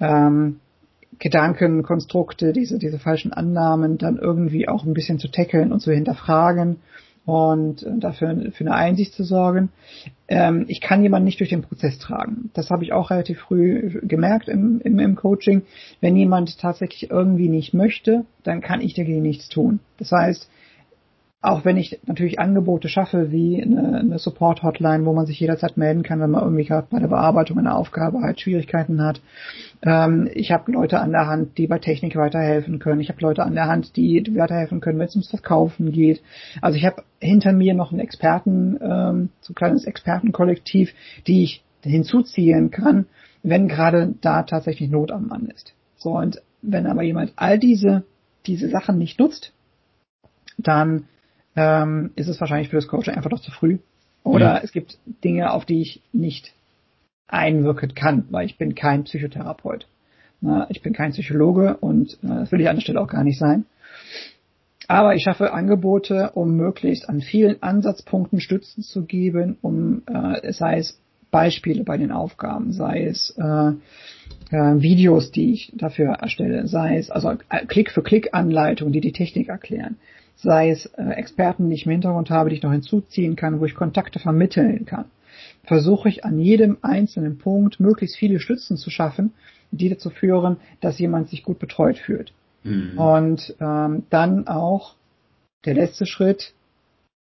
[0.00, 0.60] ähm,
[1.18, 6.76] Gedankenkonstrukte, diese, diese falschen Annahmen dann irgendwie auch ein bisschen zu tackeln und zu hinterfragen
[7.26, 9.70] und äh, dafür für eine Einsicht zu sorgen.
[10.28, 12.50] Ähm, ich kann jemanden nicht durch den Prozess tragen.
[12.54, 15.62] Das habe ich auch relativ früh gemerkt im, im, im Coaching.
[16.00, 19.80] Wenn jemand tatsächlich irgendwie nicht möchte, dann kann ich dagegen nichts tun.
[19.98, 20.48] Das heißt,
[21.42, 26.02] auch wenn ich natürlich Angebote schaffe, wie eine, eine Support-Hotline, wo man sich jederzeit melden
[26.02, 29.22] kann, wenn man irgendwie gerade bei der Bearbeitung einer Aufgabe halt Schwierigkeiten hat.
[29.80, 33.00] Ähm, ich habe Leute an der Hand, die bei Technik weiterhelfen können.
[33.00, 36.20] Ich habe Leute an der Hand, die weiterhelfen können, wenn es ums Verkaufen geht.
[36.60, 40.92] Also ich habe hinter mir noch einen Experten, ähm, so ein kleines Expertenkollektiv,
[41.26, 43.06] die ich hinzuziehen kann,
[43.42, 45.72] wenn gerade da tatsächlich Not am Mann ist.
[45.96, 48.04] So, und wenn aber jemand all diese,
[48.44, 49.54] diese Sachen nicht nutzt,
[50.58, 51.04] dann
[51.56, 53.78] ähm, ist es wahrscheinlich für das Coaching einfach noch zu früh.
[54.22, 54.60] Oder mhm.
[54.62, 56.52] es gibt Dinge, auf die ich nicht
[57.26, 59.86] einwirken kann, weil ich bin kein Psychotherapeut.
[60.40, 63.24] Na, ich bin kein Psychologe und äh, das will ich an der Stelle auch gar
[63.24, 63.66] nicht sein.
[64.88, 70.78] Aber ich schaffe Angebote, um möglichst an vielen Ansatzpunkten Stützen zu geben, um äh, sei
[70.78, 70.98] es
[71.30, 73.72] Beispiele bei den Aufgaben, sei es äh,
[74.50, 77.34] äh, Videos, die ich dafür erstelle, sei es also
[77.68, 79.96] Klick für Klick Anleitungen, die die Technik erklären,
[80.42, 83.64] sei es äh, Experten, die ich im Hintergrund habe, die ich noch hinzuziehen kann, wo
[83.64, 85.06] ich Kontakte vermitteln kann,
[85.64, 89.32] versuche ich an jedem einzelnen Punkt möglichst viele Stützen zu schaffen,
[89.70, 92.32] die dazu führen, dass jemand sich gut betreut fühlt.
[92.64, 92.98] Mhm.
[92.98, 94.94] Und ähm, dann auch
[95.64, 96.54] der letzte Schritt,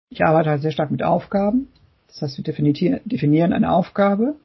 [0.10, 1.68] ich arbeite halt sehr stark mit Aufgaben.
[2.08, 4.36] Das heißt, wir definieren eine Aufgabe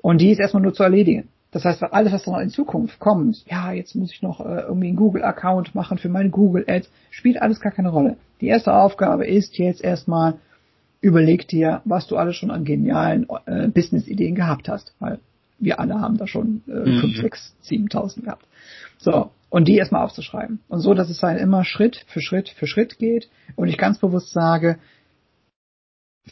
[0.00, 1.28] und die ist erstmal nur zu erledigen.
[1.52, 4.88] Das heißt, alles, was noch in Zukunft kommt, ja, jetzt muss ich noch äh, irgendwie
[4.88, 8.16] einen Google-Account machen für meine Google Ads, spielt alles gar keine Rolle.
[8.40, 10.34] Die erste Aufgabe ist jetzt erstmal,
[11.00, 15.18] überleg dir, was du alles schon an genialen äh, Business-Ideen gehabt hast, weil
[15.58, 17.00] wir alle haben da schon äh, mhm.
[17.00, 18.46] 5, 6, 7.000 gehabt.
[18.98, 20.60] So, und die erstmal aufzuschreiben.
[20.68, 23.98] Und so, dass es halt immer Schritt für Schritt für Schritt geht und ich ganz
[23.98, 24.78] bewusst sage,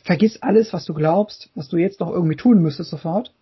[0.05, 3.33] vergiss alles, was du glaubst, was du jetzt noch irgendwie tun müsstest sofort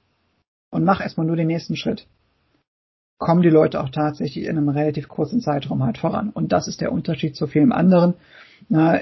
[0.77, 2.07] und mach erstmal nur den nächsten Schritt.
[3.19, 6.29] Kommen die Leute auch tatsächlich in einem relativ kurzen Zeitraum halt voran.
[6.29, 8.13] Und das ist der Unterschied zu vielen anderen.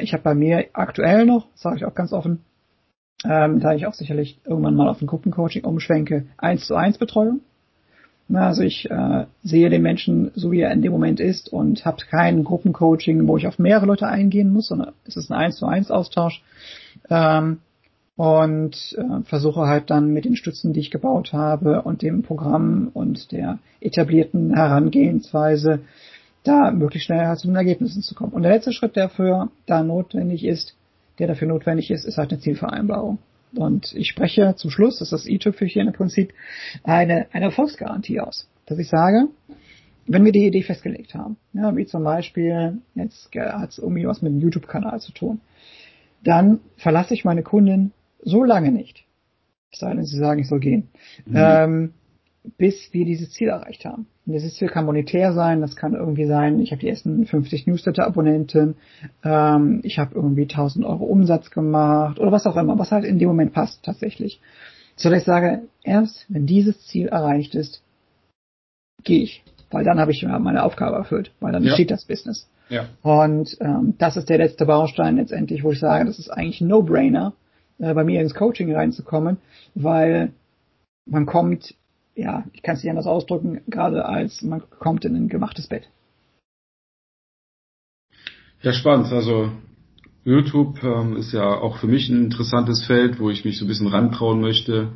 [0.01, 2.45] Ich habe bei mir aktuell noch, sage ich auch ganz offen,
[3.25, 7.41] ähm, da ich auch sicherlich irgendwann mal auf ein Gruppencoaching umschwenke, eins zu eins Betreuung.
[8.33, 12.05] also ich äh, sehe den Menschen so, wie er in dem Moment ist und habe
[12.09, 15.67] kein Gruppencoaching, wo ich auf mehrere Leute eingehen muss, sondern es ist ein eins zu
[15.67, 16.41] eins Austausch.
[17.11, 17.59] Ähm,
[18.17, 22.91] und äh, versuche halt dann mit den Stützen, die ich gebaut habe und dem Programm
[22.93, 25.81] und der etablierten Herangehensweise
[26.45, 28.33] da möglichst schnell halt zu den Ergebnissen zu kommen.
[28.33, 30.77] Und der letzte Schritt, der dafür da notwendig ist,
[31.19, 33.19] der dafür notwendig ist, ist halt eine Zielvereinbarung.
[33.57, 36.33] Und ich spreche zum Schluss, das ist das i-Tüpfelchen im Prinzip,
[36.83, 38.49] eine, eine Erfolgsgarantie aus.
[38.67, 39.29] Dass ich sage,
[40.07, 44.23] wenn wir die Idee festgelegt haben, ja, wie zum Beispiel, jetzt hat es irgendwie was
[44.23, 45.41] mit dem YouTube-Kanal zu tun,
[46.23, 47.93] dann verlasse ich meine Kunden
[48.25, 49.05] so lange nicht.
[49.73, 50.89] Es sei denn, sie sagen, ich soll gehen.
[51.27, 51.35] Mhm.
[51.37, 51.95] Ähm,
[52.59, 54.07] bis wir dieses Ziel erreicht haben.
[54.27, 57.67] Und dieses Ziel kann monetär sein, das kann irgendwie sein, ich habe die ersten 50
[57.67, 58.77] Newsletter-Abonnenten,
[59.23, 63.19] ähm, ich habe irgendwie 1000 Euro Umsatz gemacht oder was auch immer, was halt in
[63.19, 64.41] dem Moment passt tatsächlich.
[64.97, 67.83] So dass ich sage, erst wenn dieses Ziel erreicht ist,
[69.03, 71.73] gehe ich, weil dann habe ich meine Aufgabe erfüllt, weil dann ja.
[71.73, 72.49] steht das Business.
[72.69, 72.87] Ja.
[73.03, 76.69] Und ähm, das ist der letzte Baustein letztendlich, wo ich sage, das ist eigentlich ein
[76.69, 77.35] No-Brainer,
[77.79, 79.39] äh, bei mir ins Coaching reinzukommen,
[79.75, 80.33] weil
[81.07, 81.75] man kommt,
[82.15, 85.89] ja, ich kann es nicht anders ausdrücken, gerade als man kommt in ein gemachtes Bett.
[88.63, 89.13] Ja, spannend.
[89.13, 89.51] Also
[90.25, 93.69] YouTube ähm, ist ja auch für mich ein interessantes Feld, wo ich mich so ein
[93.69, 94.93] bisschen rantrauen möchte.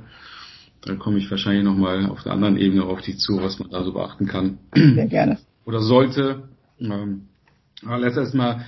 [0.80, 3.84] Da komme ich wahrscheinlich nochmal auf der anderen Ebene auf dich zu, was man da
[3.84, 4.58] so beachten kann.
[4.74, 5.38] Sehr gerne.
[5.66, 6.48] Oder sollte.
[6.80, 7.28] Ähm,
[7.84, 8.64] aber letztes Mal,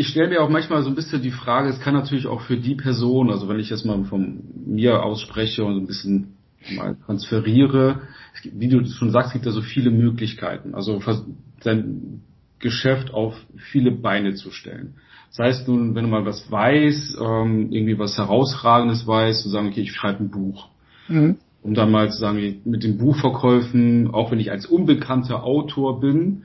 [0.00, 2.56] ich, stelle mir auch manchmal so ein bisschen die Frage, es kann natürlich auch für
[2.56, 6.36] die Person, also wenn ich jetzt mal von mir ausspreche und so ein bisschen
[6.76, 8.02] mal transferiere,
[8.44, 10.76] wie du schon sagst, gibt da so viele Möglichkeiten.
[10.76, 11.02] Also
[11.60, 12.22] sein
[12.60, 14.94] Geschäft auf viele Beine zu stellen.
[15.30, 19.68] Das heißt nun, wenn du mal was weißt, ähm, irgendwie was herausragendes weißt, zu sagen,
[19.68, 20.68] okay, ich schreibe ein Buch.
[21.08, 21.38] Mhm.
[21.62, 26.44] Um dann mal zu sagen, mit den Buchverkäufen, auch wenn ich als unbekannter Autor bin,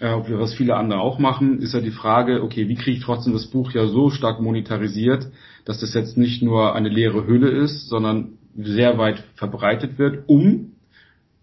[0.00, 3.32] äh, was viele andere auch machen, ist ja die Frage, okay, wie kriege ich trotzdem
[3.32, 5.28] das Buch ja so stark monetarisiert,
[5.64, 10.72] dass das jetzt nicht nur eine leere Hülle ist, sondern sehr weit verbreitet wird, um,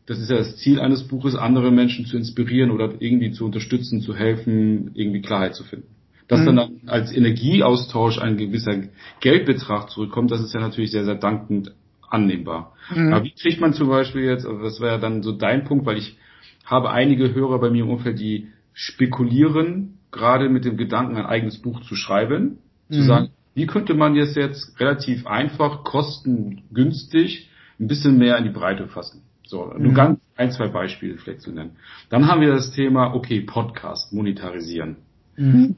[0.06, 4.02] das ist ja das Ziel eines Buches, andere Menschen zu inspirieren oder irgendwie zu unterstützen,
[4.02, 5.88] zu helfen, irgendwie Klarheit zu finden.
[6.28, 6.46] Dass mhm.
[6.46, 8.84] dann als Energieaustausch ein gewisser
[9.20, 11.74] Geldbetrag zurückkommt, das ist ja natürlich sehr, sehr dankend
[12.10, 12.74] annehmbar.
[12.94, 13.14] Mhm.
[13.14, 15.86] Aber wie kriegt man zum Beispiel jetzt, also das wäre ja dann so dein Punkt,
[15.86, 16.18] weil ich
[16.66, 21.62] habe einige Hörer bei mir im Umfeld, die spekulieren, gerade mit dem Gedanken, ein eigenes
[21.62, 22.58] Buch zu schreiben,
[22.90, 22.94] mhm.
[22.94, 27.50] zu sagen, wie könnte man jetzt jetzt relativ einfach, kostengünstig,
[27.80, 29.22] ein bisschen mehr in die Breite fassen.
[29.44, 29.96] So, nur mhm.
[29.96, 31.72] ganz ein, zwei Beispiele vielleicht zu nennen.
[32.10, 34.98] Dann haben wir das Thema, okay, Podcast, monetarisieren.
[35.38, 35.76] Mhm.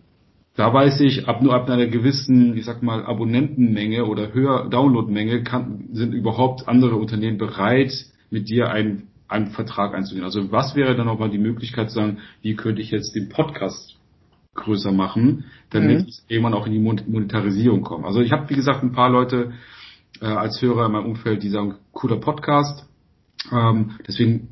[0.56, 5.43] Da weiß ich, ab nur ab einer gewissen, ich sag mal, Abonnentenmenge oder höher Downloadmenge
[5.43, 7.93] kann, sind überhaupt andere Unternehmen bereit,
[8.32, 10.24] mit dir einen, einen Vertrag einzugehen.
[10.24, 13.30] Also was wäre dann auch mal die Möglichkeit zu sagen, wie könnte ich jetzt den
[13.30, 13.98] Podcast
[14.56, 16.13] größer machen, damit mhm.
[16.28, 18.06] irgendwann auch in die Monetarisierung kommt.
[18.06, 19.54] Also ich habe, wie gesagt, ein paar Leute
[20.20, 22.86] äh, als Hörer in meinem Umfeld, die sagen, cooler Podcast.
[23.52, 24.50] Ähm, deswegen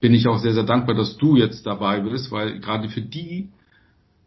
[0.00, 3.48] bin ich auch sehr, sehr dankbar, dass du jetzt dabei bist, weil gerade für die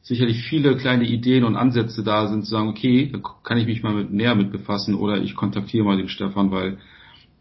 [0.02, 3.84] sicherlich viele kleine Ideen und Ansätze da sind, zu sagen, okay, da kann ich mich
[3.84, 6.80] mal mit, näher mit befassen oder ich kontaktiere mal den Stefan, weil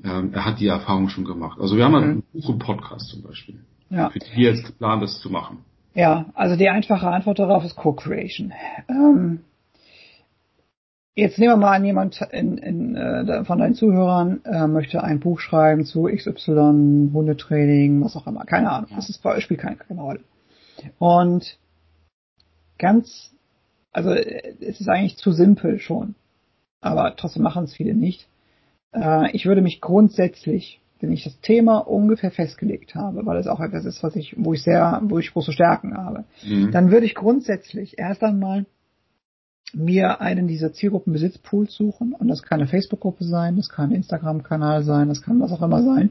[0.05, 1.59] ähm, er hat die Erfahrung schon gemacht.
[1.61, 2.11] Also wir haben mhm.
[2.11, 3.61] ein Buch und Podcast zum Beispiel.
[3.91, 4.11] Ja.
[4.11, 5.65] Für die jetzt planen, das zu machen.
[5.95, 8.53] Ja, also die einfache Antwort darauf ist Co-Creation.
[8.89, 9.41] Ähm,
[11.15, 15.19] jetzt nehmen wir mal an, jemand in, in, äh, von deinen Zuhörern äh, möchte ein
[15.19, 18.91] Buch schreiben zu XY, Hundetraining, was auch immer, keine Ahnung.
[18.95, 20.21] Das ist, spielt keine, keine Rolle.
[20.99, 21.59] Und
[22.79, 23.35] ganz,
[23.91, 26.15] also es ist eigentlich zu simpel schon,
[26.81, 28.29] aber trotzdem machen es viele nicht.
[28.93, 33.61] Äh, ich würde mich grundsätzlich, wenn ich das Thema ungefähr festgelegt habe, weil es auch
[33.61, 36.71] etwas ist, was ich, wo ich sehr, wo ich große Stärken habe, mhm.
[36.73, 38.67] dann würde ich grundsätzlich erst einmal
[39.75, 44.83] mir einen dieser Zielgruppenbesitzpools suchen und das kann eine Facebook-Gruppe sein, das kann ein Instagram-Kanal
[44.83, 46.11] sein, das kann was auch immer sein,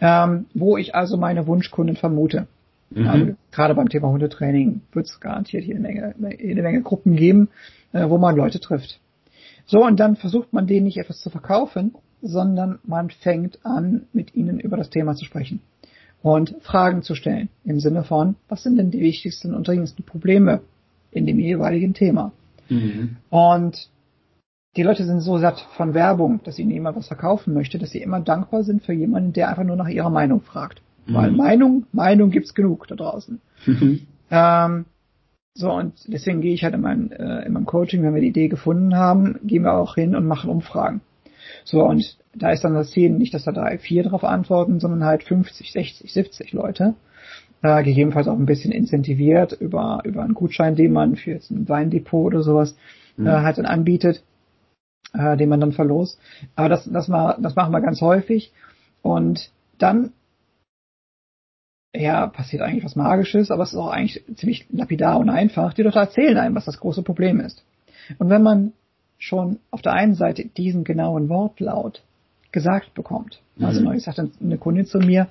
[0.00, 2.46] ähm, wo ich also meine Wunschkunden vermute.
[2.90, 3.06] Mhm.
[3.06, 7.48] Also, gerade beim Thema Hundetraining wird es garantiert jede Menge, jede Menge Gruppen geben,
[7.92, 9.00] äh, wo man Leute trifft.
[9.68, 14.34] So, und dann versucht man denen nicht etwas zu verkaufen, sondern man fängt an, mit
[14.34, 15.60] ihnen über das Thema zu sprechen
[16.22, 17.50] und Fragen zu stellen.
[17.64, 20.62] Im Sinne von, was sind denn die wichtigsten und dringendsten Probleme
[21.10, 22.32] in dem jeweiligen Thema?
[22.70, 23.16] Mhm.
[23.28, 23.90] Und
[24.76, 28.00] die Leute sind so satt von Werbung, dass ihnen jemand was verkaufen möchte, dass sie
[28.00, 30.80] immer dankbar sind für jemanden, der einfach nur nach ihrer Meinung fragt.
[31.06, 31.14] Mhm.
[31.14, 33.40] Weil Meinung, Meinung gibt's genug da draußen.
[33.66, 34.00] Mhm.
[34.30, 34.84] Ähm,
[35.58, 38.28] so, und deswegen gehe ich halt in meinem, äh, in meinem Coaching, wenn wir die
[38.28, 41.00] Idee gefunden haben, gehen wir auch hin und machen Umfragen.
[41.64, 45.04] So, und da ist dann das Ziel nicht, dass da drei, vier drauf antworten, sondern
[45.04, 46.94] halt 50, 60, 70 Leute.
[47.60, 51.68] Äh, gegebenenfalls auch ein bisschen incentiviert über, über einen Gutschein, den man für jetzt ein
[51.68, 52.76] Weindepot oder sowas
[53.16, 53.26] mhm.
[53.26, 54.22] äh, halt dann anbietet,
[55.12, 56.20] äh, den man dann verlost.
[56.54, 58.52] Aber das, das, mal, das machen wir ganz häufig.
[59.02, 60.12] Und dann
[61.98, 65.74] ja, passiert eigentlich was Magisches, aber es ist auch eigentlich ziemlich lapidar und einfach.
[65.74, 67.64] Die Leute erzählen einem, was das große Problem ist.
[68.18, 68.72] Und wenn man
[69.18, 72.02] schon auf der einen Seite diesen genauen Wortlaut
[72.52, 73.64] gesagt bekommt, mhm.
[73.64, 75.26] also neulich sagte eine Kundin zu mir,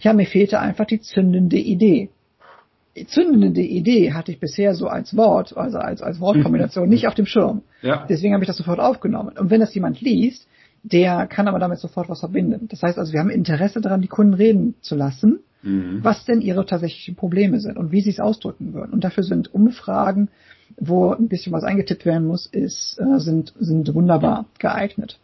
[0.00, 2.08] ja, mir fehlte einfach die zündende Idee.
[2.96, 7.14] Die zündende Idee hatte ich bisher so als Wort, also als, als Wortkombination nicht auf
[7.14, 7.62] dem Schirm.
[7.80, 8.06] Ja.
[8.08, 9.36] Deswegen habe ich das sofort aufgenommen.
[9.36, 10.46] Und wenn das jemand liest,
[10.84, 12.68] der kann aber damit sofort was verbinden.
[12.68, 16.00] Das heißt also, wir haben Interesse daran, die Kunden reden zu lassen mhm.
[16.02, 18.92] was denn ihre tatsächlichen Probleme sind und wie sie es ausdrücken würden.
[18.92, 20.28] Und dafür sind Umfragen,
[20.76, 25.18] wo ein bisschen was eingetippt werden muss, ist, äh, sind, sind wunderbar geeignet.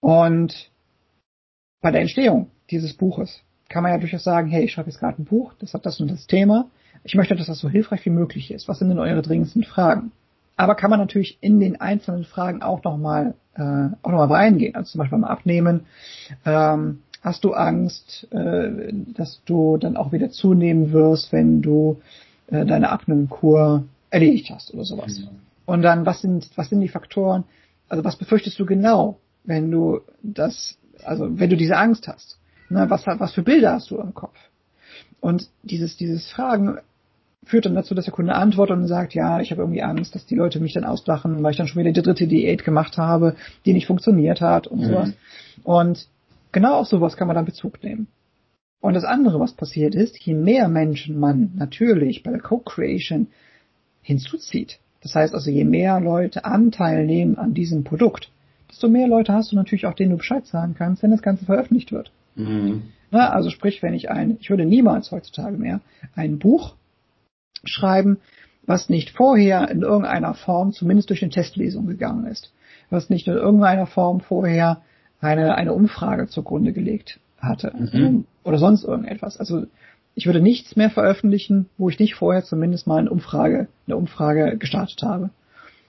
[0.00, 0.70] Und
[1.80, 5.20] bei der Entstehung dieses Buches kann man ja durchaus sagen, hey, ich schreibe jetzt gerade
[5.20, 6.66] ein Buch, das hat das und das Thema.
[7.02, 8.68] Ich möchte, dass das so hilfreich wie möglich ist.
[8.68, 10.12] Was sind denn eure dringendsten Fragen?
[10.56, 14.74] Aber kann man natürlich in den einzelnen Fragen auch nochmal äh, auch noch mal reingehen.
[14.74, 15.86] Also zum Beispiel mal abnehmen.
[16.44, 22.02] Ähm, hast du Angst, äh, dass du dann auch wieder zunehmen wirst, wenn du
[22.48, 25.18] äh, deine Abnehmkur erledigt hast oder sowas.
[25.18, 25.28] Mhm.
[25.64, 27.44] Und dann, was sind, was sind die Faktoren,
[27.88, 32.38] also was befürchtest du genau, wenn du das, also wenn du diese Angst hast?
[32.68, 34.36] Ne, was, was für Bilder hast du im Kopf?
[35.20, 36.78] Und dieses, dieses Fragen
[37.44, 40.26] führt dann dazu, dass der Kunde antwortet und sagt, ja, ich habe irgendwie Angst, dass
[40.26, 43.36] die Leute mich dann auslachen, weil ich dann schon wieder die dritte Diät gemacht habe,
[43.64, 44.84] die nicht funktioniert hat und mhm.
[44.84, 45.12] sowas.
[45.62, 46.08] Und
[46.54, 48.06] Genau auf sowas kann man dann Bezug nehmen.
[48.80, 53.26] Und das andere, was passiert ist, je mehr Menschen man natürlich bei der Co-Creation
[54.02, 58.30] hinzuzieht, das heißt also, je mehr Leute Anteil nehmen an diesem Produkt,
[58.70, 61.44] desto mehr Leute hast du natürlich auch, denen du Bescheid sagen kannst, wenn das Ganze
[61.44, 62.12] veröffentlicht wird.
[62.36, 62.84] Mhm.
[63.10, 65.80] Na, also sprich, wenn ich ein, ich würde niemals heutzutage mehr
[66.14, 66.76] ein Buch
[67.64, 68.18] schreiben,
[68.64, 72.52] was nicht vorher in irgendeiner Form zumindest durch eine Testlesung gegangen ist,
[72.90, 74.82] was nicht in irgendeiner Form vorher
[75.24, 77.72] eine, eine Umfrage zugrunde gelegt hatte.
[77.76, 78.24] Mhm.
[78.44, 79.38] Oder sonst irgendetwas.
[79.38, 79.66] Also
[80.14, 84.56] ich würde nichts mehr veröffentlichen, wo ich nicht vorher zumindest mal eine Umfrage, eine Umfrage
[84.58, 85.30] gestartet habe.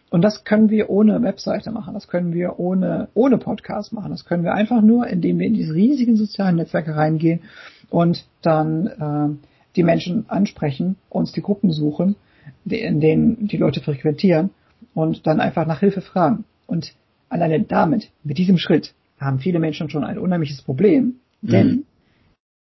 [0.10, 4.24] Und das können wir ohne Webseite machen, das können wir ohne, ohne Podcast machen, das
[4.24, 7.42] können wir einfach nur, indem wir in diese riesigen sozialen Netzwerke reingehen
[7.90, 12.16] und dann äh, die Menschen ansprechen, uns die Gruppen suchen,
[12.66, 14.52] in denen die Leute frequentieren
[14.94, 16.46] und dann einfach nach Hilfe fragen.
[16.68, 16.94] Und
[17.30, 21.86] alleine damit, mit diesem Schritt, haben viele Menschen schon ein unheimliches Problem, denn mhm.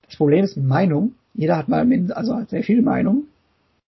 [0.05, 1.13] das Problem ist Meinung.
[1.33, 3.25] Jeder hat mal, also hat sehr viel Meinung.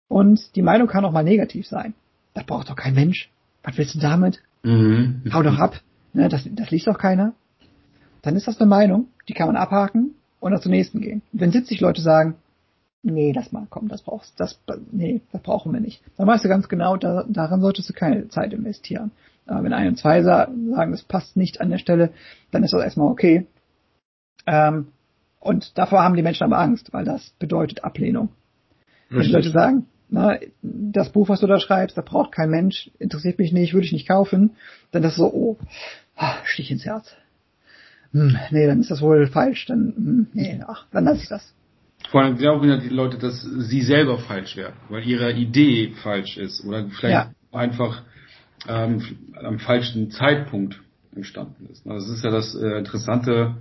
[0.09, 1.95] Und die Meinung kann auch mal negativ sein.
[2.35, 3.31] das braucht doch kein Mensch.
[3.63, 4.43] Was willst du damit?
[4.63, 5.23] Mhm.
[5.33, 5.81] Hau doch ab.
[6.13, 7.33] Ne, das, das liest doch keiner.
[8.21, 11.23] Dann ist das eine Meinung, die kann man abhaken und zum nächsten gehen.
[11.33, 12.35] Und wenn 70 Leute sagen,
[13.03, 14.61] nee, lass mal, komm, das brauchst, das,
[14.91, 16.03] nee, das brauchen wir nicht.
[16.17, 19.11] Dann weißt du ganz genau, da, daran solltest du keine Zeit investieren.
[19.47, 22.11] Aber wenn ein und zwei sagen, das passt nicht an der Stelle,
[22.51, 23.47] dann ist das erstmal okay.
[24.47, 24.89] Ähm,
[25.41, 28.31] und davor haben die Menschen aber Angst, weil das bedeutet Ablehnung.
[29.09, 32.91] Wenn die Leute sagen, na, das Buch, was du da schreibst, da braucht kein Mensch,
[32.99, 34.53] interessiert mich nicht, würde ich nicht kaufen,
[34.91, 35.59] dann ist das so, oh,
[36.45, 37.15] Stich ins Herz.
[38.13, 41.55] Hm, nee, dann ist das wohl falsch, dann, hm, nee, ach, dann lasse ich das.
[42.11, 46.37] Vor allem glauben ja die Leute, dass sie selber falsch wären, weil ihre Idee falsch
[46.37, 47.33] ist oder vielleicht ja.
[47.53, 48.03] einfach
[48.69, 49.03] ähm,
[49.35, 50.81] am falschen Zeitpunkt
[51.15, 51.85] entstanden ist.
[51.85, 53.57] Das ist ja das äh, Interessante,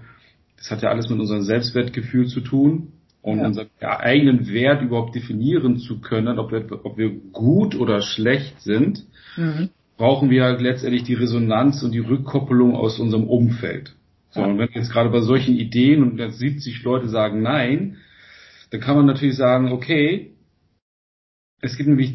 [0.58, 3.46] das hat ja alles mit unserem Selbstwertgefühl zu tun und ja.
[3.46, 9.06] unseren eigenen Wert überhaupt definieren zu können, ob wir, ob wir gut oder schlecht sind,
[9.38, 9.70] mhm.
[9.98, 13.96] brauchen wir letztendlich die Resonanz und die Rückkoppelung aus unserem Umfeld.
[14.32, 14.48] So, ja.
[14.48, 17.98] und wenn jetzt gerade bei solchen Ideen und jetzt 70 Leute sagen nein,
[18.72, 20.32] dann kann man natürlich sagen, okay,
[21.60, 22.14] es gibt nämlich,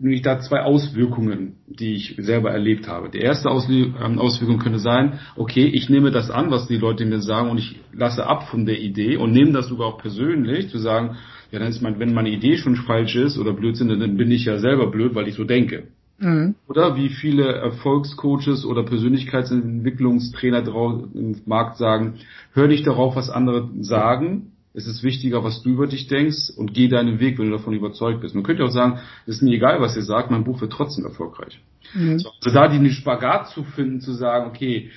[0.00, 3.10] nämlich da zwei Auswirkungen, die ich selber erlebt habe.
[3.10, 7.20] Die erste ähm, Auswirkung könnte sein, okay, ich nehme das an, was die Leute mir
[7.20, 10.78] sagen und ich lasse ab von der Idee und nehme das sogar auch persönlich, zu
[10.78, 11.16] sagen,
[11.50, 14.44] ja, dann ist mein, wenn meine Idee schon falsch ist oder Blödsinn, dann bin ich
[14.44, 15.88] ja selber blöd, weil ich so denke.
[16.18, 16.54] Mhm.
[16.68, 20.66] Oder wie viele Erfolgscoaches oder Persönlichkeitsentwicklungstrainer
[21.14, 22.14] im Markt sagen,
[22.52, 26.74] hör nicht darauf, was andere sagen, es ist wichtiger, was du über dich denkst und
[26.74, 28.34] geh deinen Weg, wenn du davon überzeugt bist.
[28.34, 31.04] Man könnte auch sagen, es ist mir egal, was ihr sagt, mein Buch wird trotzdem
[31.04, 31.60] erfolgreich.
[31.94, 32.18] Mhm.
[32.20, 34.90] So, also da den Spagat zu finden, zu sagen, okay,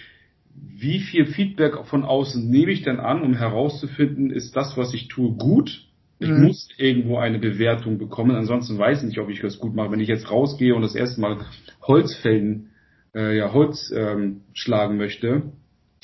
[0.56, 5.08] wie viel Feedback von außen nehme ich denn an, um herauszufinden, ist das, was ich
[5.08, 5.88] tue, gut?
[6.20, 6.44] Ich mhm.
[6.44, 9.92] muss irgendwo eine Bewertung bekommen, ansonsten weiß ich nicht, ob ich das gut mache.
[9.92, 11.38] Wenn ich jetzt rausgehe und das erste Mal
[11.82, 12.70] Holzfällen,
[13.16, 15.42] äh, ja, Holz ähm, schlagen möchte,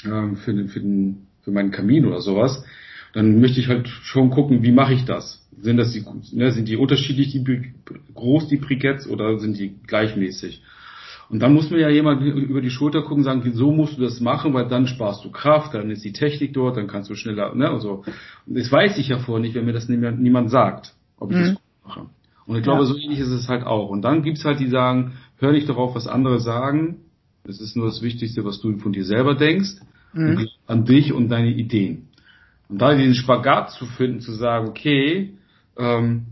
[0.03, 2.63] ähm, für, den, für, den, für meinen Kamin oder sowas,
[3.13, 5.45] dann möchte ich halt schon gucken, wie mache ich das?
[5.61, 6.03] Sind das die,
[6.33, 7.73] ne, sind die unterschiedlich die,
[8.13, 10.61] groß die Briketts oder sind die gleichmäßig?
[11.29, 14.01] Und dann muss man ja jemand über die Schulter gucken und sagen, so musst du
[14.01, 17.15] das machen, weil dann sparst du Kraft, dann ist die Technik dort, dann kannst du
[17.15, 18.03] schneller, ne, also.
[18.47, 21.37] Und das weiß ich ja vorher nicht, wenn mir das niemand, niemand sagt, ob ich
[21.37, 21.41] mhm.
[21.41, 22.05] das mache.
[22.47, 22.85] Und ich glaube, ja.
[22.85, 23.89] so ähnlich ist es halt auch.
[23.89, 27.01] Und dann gibt's halt die sagen, hör nicht darauf, was andere sagen.
[27.43, 29.75] Das ist nur das Wichtigste, was du von dir selber denkst.
[30.13, 30.47] Mhm.
[30.65, 32.08] an dich und deine Ideen.
[32.69, 35.37] Und da diesen Spagat zu finden, zu sagen, okay,
[35.77, 36.27] ähm,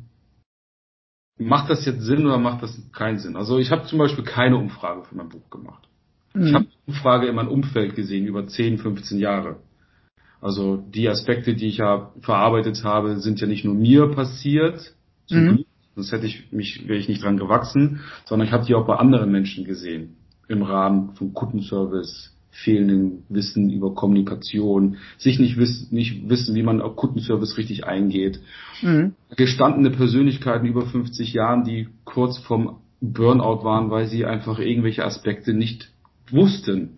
[1.39, 3.35] macht das jetzt Sinn oder macht das keinen Sinn?
[3.35, 5.87] Also ich habe zum Beispiel keine Umfrage für mein Buch gemacht.
[6.33, 6.47] Mhm.
[6.47, 9.57] Ich habe Umfrage in meinem Umfeld gesehen über 10, 15 Jahre.
[10.39, 14.93] Also die Aspekte, die ich ja verarbeitet habe, sind ja nicht nur mir passiert,
[15.31, 15.65] mhm.
[15.95, 18.95] sonst hätte ich mich, wäre ich nicht dran gewachsen, sondern ich habe die auch bei
[18.97, 20.17] anderen Menschen gesehen.
[20.47, 26.81] Im Rahmen von Kundenservice, fehlenden Wissen über Kommunikation, sich nicht wissen, nicht wissen, wie man
[26.81, 28.39] auf Kundenservice richtig eingeht.
[28.81, 29.13] Mhm.
[29.35, 35.53] Gestandene Persönlichkeiten über 50 Jahren, die kurz vom Burnout waren, weil sie einfach irgendwelche Aspekte
[35.53, 35.91] nicht
[36.31, 36.97] wussten.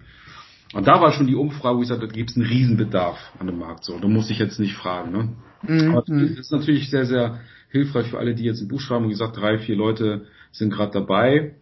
[0.73, 3.47] Und da war schon die Umfrage, wo ich sagte, da gibt es einen Riesenbedarf an
[3.47, 3.83] dem Markt.
[3.83, 5.11] So, da muss ich jetzt nicht fragen.
[5.11, 5.29] Ne?
[5.63, 5.95] Mhm.
[5.95, 7.39] Aber das ist natürlich sehr, sehr
[7.69, 9.05] hilfreich für alle, die jetzt ein Buch schreiben.
[9.05, 11.55] Wie gesagt, drei, vier Leute sind gerade dabei.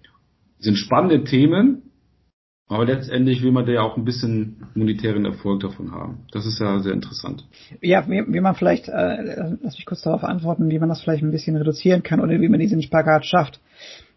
[0.58, 1.87] Das sind spannende Themen,
[2.70, 6.26] aber letztendlich will man da ja auch ein bisschen monetären Erfolg davon haben.
[6.32, 7.48] Das ist ja sehr interessant.
[7.82, 11.24] Ja, wie, wie man vielleicht, äh, lass mich kurz darauf antworten, wie man das vielleicht
[11.24, 13.62] ein bisschen reduzieren kann oder wie man diesen Spagat schafft.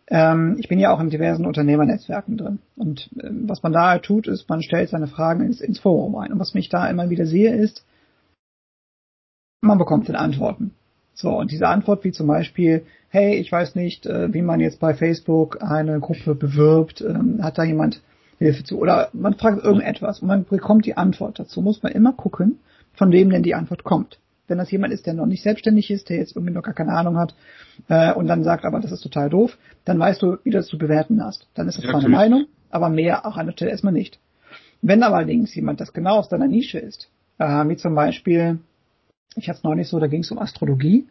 [0.08, 2.58] Ähm, ich bin ja auch in diversen Unternehmernetzwerken drin.
[2.76, 6.16] Und äh, was man da halt tut, ist, man stellt seine Fragen ins, ins Forum
[6.16, 6.32] ein.
[6.32, 7.86] Und was mich da immer wieder sehe, ist,
[9.60, 10.72] man bekommt dann Antworten.
[11.14, 14.80] So, und diese Antwort wie zum Beispiel, hey, ich weiß nicht, äh, wie man jetzt
[14.80, 18.02] bei Facebook eine Gruppe bewirbt, ähm, hat da jemand
[18.40, 18.78] Hilfe zu.
[18.78, 21.60] Oder man fragt irgendetwas und man bekommt die Antwort dazu.
[21.60, 22.58] Muss man immer gucken,
[22.94, 24.18] von wem denn die Antwort kommt.
[24.48, 26.92] Wenn das jemand ist, der noch nicht selbstständig ist, der jetzt irgendwie noch gar keine
[26.92, 27.34] Ahnung hat
[27.88, 30.66] äh, und dann sagt, aber das ist total doof, dann weißt du, wie du das
[30.66, 31.46] zu bewerten hast.
[31.54, 34.18] Dann ist das ja, zwar eine Meinung, aber mehr auch an der Stelle erstmal nicht.
[34.82, 38.58] Wenn allerdings jemand das genau aus deiner Nische ist, äh, wie zum Beispiel,
[39.36, 41.06] ich hatte es nicht so, da ging es um Astrologie,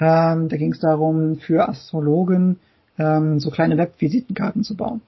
[0.00, 2.58] ähm, da ging es darum, für Astrologen
[2.98, 5.02] ähm, so kleine Webvisitenkarten zu bauen.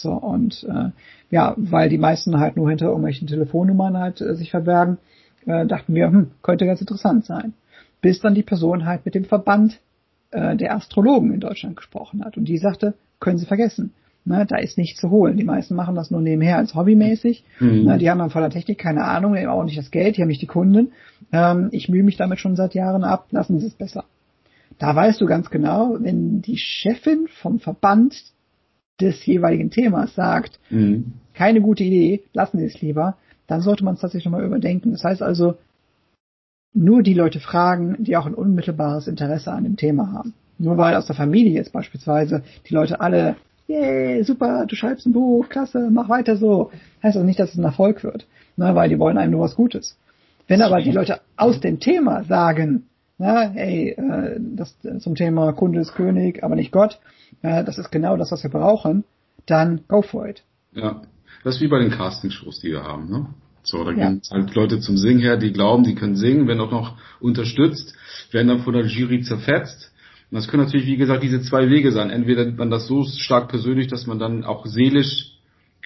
[0.00, 0.90] So, und äh,
[1.30, 4.98] ja, weil die meisten halt nur hinter irgendwelchen Telefonnummern halt äh, sich verbergen,
[5.44, 7.54] äh, dachten wir, hm, könnte ganz interessant sein.
[8.00, 9.80] Bis dann die Person halt mit dem Verband
[10.30, 12.36] äh, der Astrologen in Deutschland gesprochen hat.
[12.36, 13.92] Und die sagte, können Sie vergessen.
[14.24, 15.36] Ne, da ist nichts zu holen.
[15.36, 17.42] Die meisten machen das nur nebenher als hobbymäßig.
[17.58, 17.84] Mhm.
[17.84, 20.16] Ne, die haben dann von der Technik keine Ahnung, die haben auch nicht das Geld,
[20.16, 20.92] die haben nicht die Kunden.
[21.32, 24.04] Ähm, ich mühe mich damit schon seit Jahren ab, lassen Sie es besser.
[24.78, 28.14] Da weißt du ganz genau, wenn die Chefin vom Verband
[29.00, 31.12] des jeweiligen Themas sagt, mhm.
[31.34, 34.92] keine gute Idee, lassen Sie es lieber, dann sollte man es tatsächlich nochmal überdenken.
[34.92, 35.56] Das heißt also,
[36.74, 40.34] nur die Leute fragen, die auch ein unmittelbares Interesse an dem Thema haben.
[40.58, 43.36] Nur weil aus der Familie jetzt beispielsweise die Leute alle,
[43.68, 46.70] yay, super, du schreibst ein Buch, klasse, mach weiter so,
[47.02, 48.26] heißt also nicht, dass es ein Erfolg wird,
[48.56, 49.96] ne, weil die wollen einem nur was Gutes.
[50.46, 52.86] Wenn aber die Leute aus dem Thema sagen,
[53.18, 56.98] na, hey, äh, das zum Thema Kunde ist König, aber nicht Gott,
[57.42, 59.04] äh, das ist genau das, was wir brauchen,
[59.46, 60.42] dann go for it.
[60.72, 61.02] Ja,
[61.44, 63.26] das ist wie bei den Casting-Shows, die wir haben, ne?
[63.62, 64.08] So, da ja.
[64.08, 67.94] gehen halt Leute zum Singen her, die glauben, die können singen, werden auch noch unterstützt,
[68.30, 69.92] werden dann von der Jury zerfetzt.
[70.30, 72.10] Und das können natürlich, wie gesagt, diese zwei Wege sein.
[72.10, 75.37] Entweder man das so stark persönlich, dass man dann auch seelisch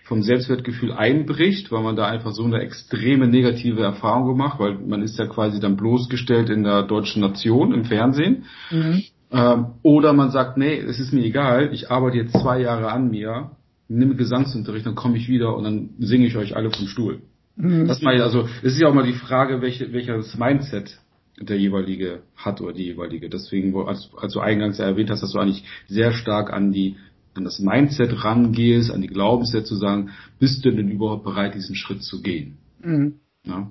[0.04, 5.02] vom Selbstwertgefühl einbricht, weil man da einfach so eine extreme negative Erfahrung gemacht, weil man
[5.02, 8.44] ist ja quasi dann bloßgestellt in der deutschen Nation im Fernsehen.
[8.70, 9.02] Mhm.
[9.30, 13.10] Ähm, oder man sagt, nee, es ist mir egal, ich arbeite jetzt zwei Jahre an
[13.10, 13.52] mir,
[13.88, 17.22] nehme Gesangsunterricht, dann komme ich wieder und dann singe ich euch alle vom Stuhl.
[17.56, 17.86] Mhm.
[17.86, 20.98] Das mal, also, es ist ja auch mal die Frage, welche, welches Mindset
[21.40, 23.28] der jeweilige hat oder die jeweilige.
[23.28, 26.96] Deswegen, als, als du eingangs ja erwähnt hast, dass du eigentlich sehr stark an die,
[27.34, 31.74] an das Mindset rangehst, an die Glaubenssätze zu sagen, bist du denn überhaupt bereit, diesen
[31.74, 32.58] Schritt zu gehen?
[32.82, 33.14] Mhm.
[33.44, 33.70] Ja.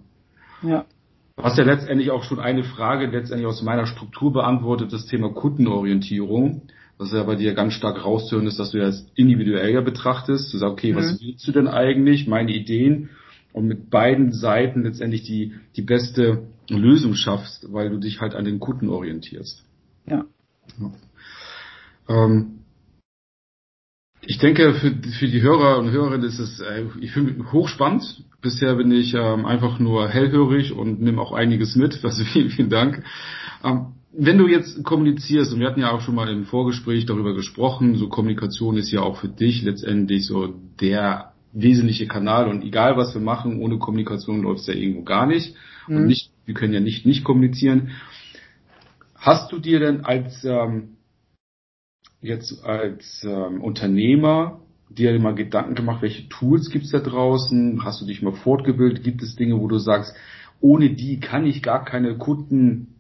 [0.64, 0.86] ja.
[1.36, 5.34] Du hast ja letztendlich auch schon eine Frage letztendlich aus meiner Struktur beantwortet, das Thema
[5.34, 6.64] Kundenorientierung.
[6.97, 10.53] Was ja bei dir ganz stark rauszuhören ist, dass du das individuell ja betrachtest.
[10.53, 10.97] Du sagst, okay, mhm.
[10.97, 12.28] was willst du denn eigentlich?
[12.28, 13.09] Meine Ideen
[13.53, 18.45] und mit beiden Seiten letztendlich die, die beste Lösung schaffst, weil du dich halt an
[18.45, 19.64] den Kunden orientierst.
[20.05, 20.26] Ja.
[20.80, 20.91] ja.
[22.07, 22.61] Ähm,
[24.22, 28.24] ich denke, für, für die Hörer und Hörerinnen ist es, äh, ich finde hochspannend.
[28.41, 31.99] Bisher bin ich ähm, einfach nur hellhörig und nehme auch einiges mit.
[32.03, 33.03] Also vielen, vielen Dank.
[33.63, 37.34] Ähm, wenn du jetzt kommunizierst, und wir hatten ja auch schon mal im Vorgespräch darüber
[37.34, 42.97] gesprochen, so Kommunikation ist ja auch für dich letztendlich so der wesentliche Kanal und egal
[42.97, 45.55] was wir machen, ohne Kommunikation läuft es ja irgendwo gar nicht.
[45.88, 45.95] Mhm.
[45.95, 47.91] Und nicht, wir können ja nicht nicht kommunizieren.
[49.15, 50.97] Hast du dir denn als ähm,
[52.22, 54.59] jetzt als ähm, Unternehmer
[54.89, 57.84] dir mal Gedanken gemacht, welche Tools gibt's da draußen?
[57.84, 59.03] Hast du dich mal fortgebildet?
[59.03, 60.13] Gibt es Dinge, wo du sagst,
[60.59, 62.95] ohne die kann ich gar keine Kunden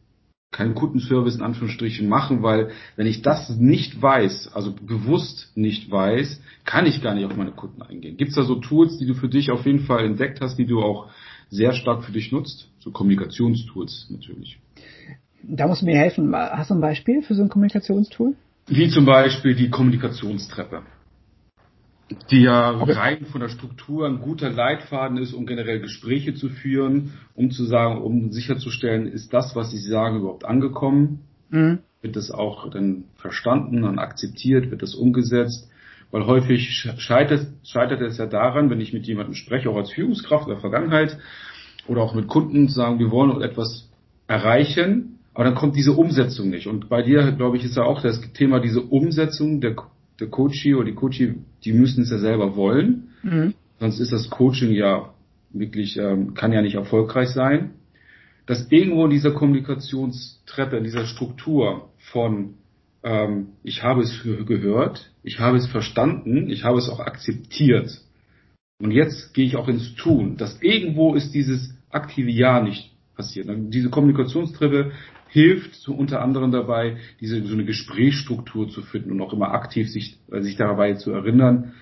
[0.51, 6.41] keinen Kundenservice in Anführungsstrichen machen, weil wenn ich das nicht weiß, also bewusst nicht weiß,
[6.65, 8.17] kann ich gar nicht auf meine Kunden eingehen.
[8.17, 10.65] Gibt es da so Tools, die du für dich auf jeden Fall entdeckt hast, die
[10.65, 11.09] du auch
[11.49, 12.69] sehr stark für dich nutzt?
[12.79, 14.59] So Kommunikationstools natürlich.
[15.43, 16.35] Da musst du mir helfen.
[16.35, 18.35] Hast du ein Beispiel für so ein Kommunikationstool?
[18.67, 20.83] Wie zum Beispiel die Kommunikationstreppe
[22.29, 27.13] die ja rein von der Struktur ein guter Leitfaden ist, um generell Gespräche zu führen,
[27.35, 31.21] um zu sagen, um sicherzustellen, ist das, was ich sage, überhaupt angekommen?
[31.49, 31.79] Mhm.
[32.01, 34.71] Wird das auch dann verstanden und akzeptiert?
[34.71, 35.69] Wird das umgesetzt?
[36.09, 40.49] Weil häufig scheitert, scheitert es ja daran, wenn ich mit jemandem spreche, auch als Führungskraft
[40.49, 41.17] der Vergangenheit
[41.87, 43.89] oder auch mit Kunden, sagen, wir wollen etwas
[44.27, 46.67] erreichen, aber dann kommt diese Umsetzung nicht.
[46.67, 49.75] Und bei dir, glaube ich, ist ja auch das Thema diese Umsetzung der
[50.21, 53.09] der Coachie oder die Coachie, die müssen es ja selber wollen.
[53.23, 53.53] Mhm.
[53.79, 55.13] Sonst ist das Coaching ja
[55.51, 57.71] wirklich, ähm, kann ja nicht erfolgreich sein.
[58.45, 62.55] Dass irgendwo in dieser Kommunikationstreppe, in dieser Struktur von
[63.03, 67.89] ähm, ich habe es gehört, ich habe es verstanden, ich habe es auch akzeptiert.
[68.79, 70.37] Und jetzt gehe ich auch ins Tun.
[70.37, 73.47] Dass irgendwo ist dieses aktive Ja nicht passiert.
[73.49, 74.91] Diese Kommunikationstreppe
[75.31, 79.89] hilft so unter anderem dabei, diese so eine Gesprächsstruktur zu finden und auch immer aktiv
[79.89, 81.73] sich, äh, sich dabei zu erinnern,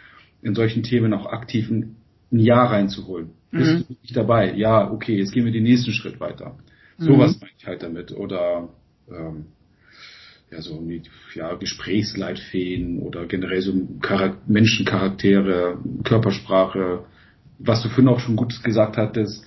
[0.44, 1.96] in solchen Themen auch aktiv ein,
[2.32, 3.32] ein Ja reinzuholen.
[3.52, 3.58] Mhm.
[3.58, 4.54] Bist du nicht dabei?
[4.54, 6.58] Ja, okay, jetzt gehen wir den nächsten Schritt weiter.
[7.00, 7.40] Sowas mhm.
[7.42, 8.12] meine ich halt damit.
[8.12, 8.70] Oder
[9.10, 9.46] ähm,
[10.52, 17.06] ja, so mit ja, Gesprächsleitfäden oder generell so Charak Menschencharaktere, Körpersprache,
[17.58, 19.44] was du vorhin auch schon gut gesagt hattest,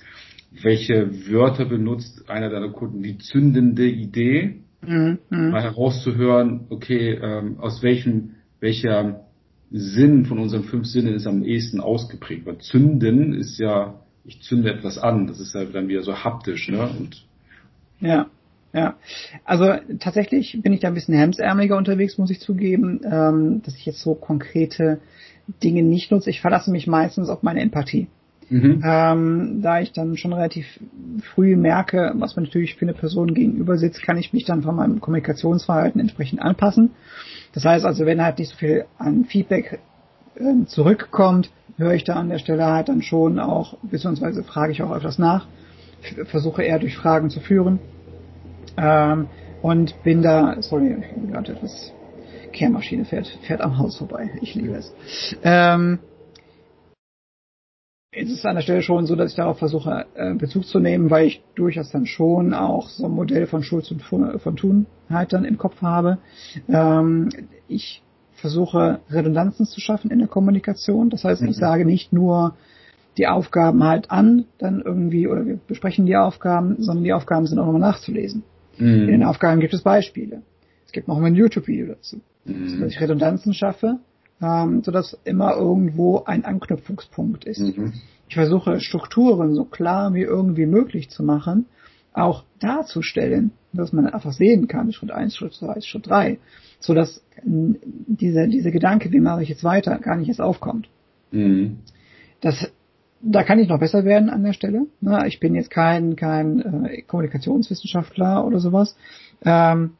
[0.61, 5.19] welche Wörter benutzt einer deiner Kunden, die zündende Idee, mhm.
[5.29, 5.49] mhm.
[5.49, 9.25] mal herauszuhören, okay, ähm, aus welchem, welcher
[9.71, 12.45] Sinn von unseren fünf Sinnen ist am ehesten ausgeprägt.
[12.45, 16.69] Weil zünden ist ja, ich zünde etwas an, das ist ja dann wieder so haptisch,
[16.69, 16.87] ne?
[16.87, 17.25] Und
[17.99, 18.27] ja.
[18.75, 18.95] Ja,
[19.45, 23.85] also tatsächlich bin ich da ein bisschen hemsärmeliger unterwegs, muss ich zugeben, ähm, dass ich
[23.85, 24.99] jetzt so konkrete
[25.63, 26.31] Dinge nicht nutze.
[26.31, 28.07] Ich verlasse mich meistens auf meine Empathie.
[28.49, 28.81] Mhm.
[28.83, 30.65] Ähm, da ich dann schon relativ
[31.33, 34.75] früh merke, was man natürlich für eine Person gegenüber sitzt, kann ich mich dann von
[34.75, 36.91] meinem Kommunikationsverhalten entsprechend anpassen.
[37.53, 39.79] Das heißt also, wenn halt nicht so viel an Feedback
[40.35, 44.81] äh, zurückkommt, höre ich da an der Stelle halt dann schon auch, beziehungsweise frage ich
[44.83, 45.47] auch öfters nach,
[46.25, 47.79] versuche eher durch Fragen zu führen
[48.77, 49.27] ähm,
[49.61, 51.93] und bin da, sorry, ich bin gerade etwas
[52.51, 54.29] Kehrmaschine fährt, fährt am Haus vorbei.
[54.41, 54.93] Ich liebe es.
[55.43, 55.99] Ähm,
[58.15, 61.09] es ist an der Stelle schon so, dass ich darauf versuche, äh, Bezug zu nehmen,
[61.09, 65.33] weil ich durchaus dann schon auch so ein Modell von Schulz und von Thun halt
[65.33, 66.19] dann im Kopf habe.
[66.67, 67.29] Ähm,
[67.67, 68.03] ich
[68.33, 71.09] versuche Redundanzen zu schaffen in der Kommunikation.
[71.09, 71.53] Das heißt, ich mhm.
[71.53, 72.55] sage nicht nur
[73.17, 77.59] die Aufgaben halt an, dann irgendwie, oder wir besprechen die Aufgaben, sondern die Aufgaben sind
[77.59, 78.43] auch nochmal nachzulesen.
[78.77, 78.87] Mhm.
[78.87, 80.41] In den Aufgaben gibt es Beispiele.
[80.85, 82.21] Es gibt nochmal ein YouTube-Video dazu.
[82.45, 82.67] Mhm.
[82.67, 83.99] Sodass ich Redundanzen schaffe,
[84.41, 87.59] ähm, sodass immer irgendwo ein Anknüpfungspunkt ist.
[87.59, 87.93] Mhm.
[88.27, 91.65] Ich versuche Strukturen so klar wie irgendwie möglich zu machen,
[92.13, 96.39] auch darzustellen, dass man einfach sehen kann, Schritt eins, Schritt zwei, Schritt drei,
[96.79, 100.89] so dass diese, diese Gedanke, wie mache ich jetzt weiter, gar nicht erst aufkommt.
[101.31, 101.79] Mhm.
[102.41, 102.71] Das,
[103.21, 104.85] da kann ich noch besser werden an der Stelle.
[105.27, 108.95] Ich bin jetzt kein, kein äh, Kommunikationswissenschaftler oder sowas.
[109.43, 109.91] Ähm,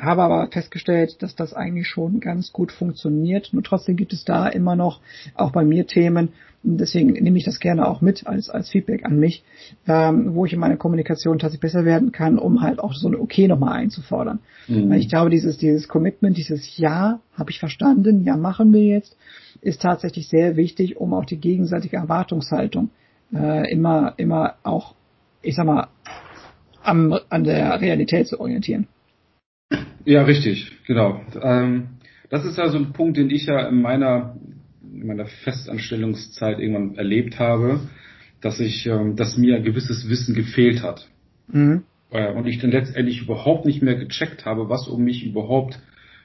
[0.00, 3.50] habe aber festgestellt, dass das eigentlich schon ganz gut funktioniert.
[3.52, 5.00] Nur trotzdem gibt es da immer noch
[5.34, 6.30] auch bei mir Themen,
[6.62, 9.42] deswegen nehme ich das gerne auch mit als, als Feedback an mich,
[9.86, 13.14] ähm, wo ich in meiner Kommunikation tatsächlich besser werden kann, um halt auch so ein
[13.14, 14.40] Okay nochmal einzufordern.
[14.68, 14.90] Mhm.
[14.90, 19.16] Weil ich glaube, dieses, dieses Commitment, dieses Ja, habe ich verstanden, ja, machen wir jetzt,
[19.62, 22.90] ist tatsächlich sehr wichtig, um auch die gegenseitige Erwartungshaltung
[23.34, 24.94] äh, immer, immer auch,
[25.42, 25.88] ich sag mal,
[26.82, 28.86] am, an der Realität zu orientieren.
[30.04, 31.20] Ja, richtig, genau.
[31.40, 31.88] Ähm,
[32.30, 34.36] das ist ja so ein Punkt, den ich ja in meiner,
[34.82, 37.80] in meiner Festanstellungszeit irgendwann erlebt habe,
[38.40, 41.08] dass ich, ähm, dass mir ein gewisses Wissen gefehlt hat.
[41.48, 41.82] Mhm.
[42.10, 45.78] Äh, und ich dann letztendlich überhaupt nicht mehr gecheckt habe, was um mich überhaupt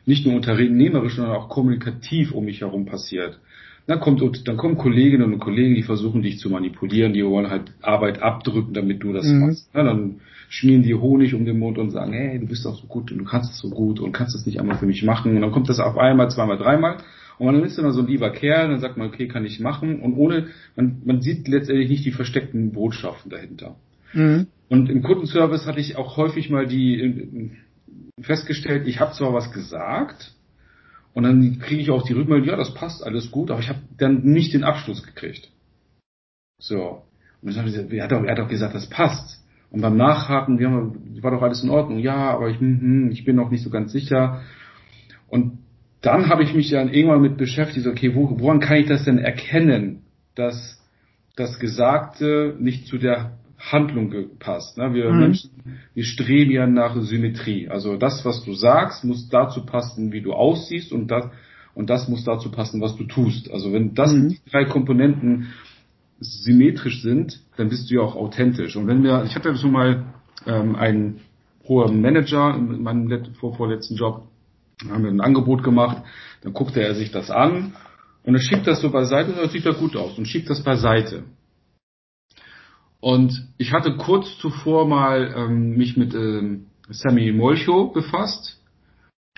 [0.05, 3.39] nicht nur unternehmerisch, sondern auch kommunikativ um mich herum passiert.
[3.87, 7.71] Dann kommt, dann kommen Kolleginnen und Kollegen, die versuchen dich zu manipulieren, die wollen halt
[7.81, 9.39] Arbeit abdrücken, damit du das mhm.
[9.41, 9.69] machst.
[9.75, 12.87] Ja, dann schmieren die Honig um den Mund und sagen, hey, du bist doch so
[12.87, 15.35] gut und du kannst es so gut und kannst es nicht einmal für mich machen.
[15.35, 16.97] Und dann kommt das auf einmal, zweimal, dreimal.
[17.37, 19.99] Und dann ist immer so ein lieber Kerl, dann sagt man, okay, kann ich machen.
[19.99, 23.75] Und ohne, man, man sieht letztendlich nicht die versteckten Botschaften dahinter.
[24.13, 24.47] Mhm.
[24.69, 27.51] Und im Kundenservice hatte ich auch häufig mal die
[28.21, 30.31] festgestellt, ich habe zwar was gesagt,
[31.15, 33.79] und dann kriege ich auch die Rückmeldung, ja, das passt alles gut, aber ich habe
[33.97, 35.49] dann nicht den Abschluss gekriegt.
[36.59, 37.03] So.
[37.41, 39.41] Und dann habe ich gesagt, er hat, doch, er hat doch gesagt, das passt.
[39.71, 40.69] Und beim Nachhaken, wir
[41.23, 41.99] war doch alles in Ordnung.
[41.99, 44.41] Ja, aber ich, hm, ich bin noch nicht so ganz sicher.
[45.29, 45.59] Und
[46.01, 49.17] dann habe ich mich dann irgendwann mit beschäftigt, okay, wo, woran kann ich das denn
[49.17, 50.01] erkennen,
[50.35, 50.83] dass
[51.37, 54.77] das Gesagte nicht zu der Handlung gepasst.
[54.77, 54.93] Ne?
[54.93, 55.19] Wir mhm.
[55.19, 55.49] Menschen,
[55.93, 57.69] wir streben ja nach Symmetrie.
[57.69, 61.25] Also das, was du sagst, muss dazu passen, wie du aussiehst und das,
[61.73, 63.51] und das muss dazu passen, was du tust.
[63.51, 64.29] Also wenn das mhm.
[64.29, 65.47] die drei Komponenten
[66.19, 68.75] symmetrisch sind, dann bist du ja auch authentisch.
[68.75, 70.05] Und wenn wir, ich hatte schon mal
[70.45, 71.21] ähm, einen
[71.67, 74.27] hohen Manager in meinem vor, vorletzten Job,
[74.89, 76.03] haben wir ein Angebot gemacht,
[76.41, 77.73] dann guckte er sich das an
[78.23, 80.61] und er schiebt das so beiseite und das sieht ja gut aus und schiebt das
[80.61, 81.23] beiseite.
[83.05, 88.59] Und ich hatte kurz zuvor mal ähm, mich mit ähm, Sammy Molcho befasst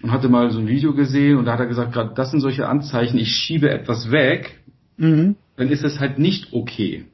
[0.01, 2.39] und hatte mal so ein Video gesehen und da hat er gesagt, gerade das sind
[2.39, 4.61] solche Anzeichen, ich schiebe etwas weg,
[4.95, 5.35] mhm.
[5.57, 7.07] dann ist es halt nicht okay.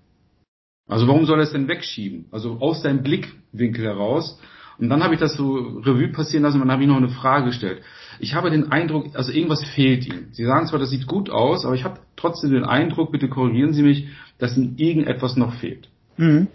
[0.87, 2.25] Also warum soll er es denn wegschieben?
[2.29, 4.39] Also aus seinem Blickwinkel heraus.
[4.77, 7.09] Und dann habe ich das so Revue passieren lassen und dann habe ich noch eine
[7.09, 7.81] Frage gestellt.
[8.19, 10.27] Ich habe den Eindruck, also irgendwas fehlt ihm.
[10.29, 13.73] Sie sagen zwar, das sieht gut aus, aber ich habe trotzdem den Eindruck, bitte korrigieren
[13.73, 15.89] Sie mich, dass ihm irgendetwas noch fehlt.
[16.17, 16.47] Mhm.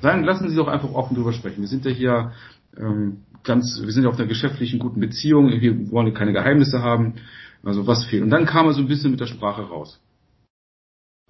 [0.00, 1.60] Sagen, lassen Sie doch einfach offen drüber sprechen.
[1.60, 2.32] Wir sind ja hier
[2.76, 7.14] ähm, ganz, wir sind ja auf einer geschäftlichen guten Beziehung, wir wollen keine Geheimnisse haben.
[7.62, 8.22] Also was fehlt?
[8.22, 10.00] Und dann kam er so ein bisschen mit der Sprache raus.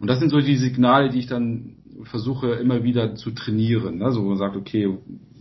[0.00, 3.98] Und das sind so die Signale, die ich dann versuche immer wieder zu trainieren.
[3.98, 4.10] Ne?
[4.10, 4.98] So man sagt, okay,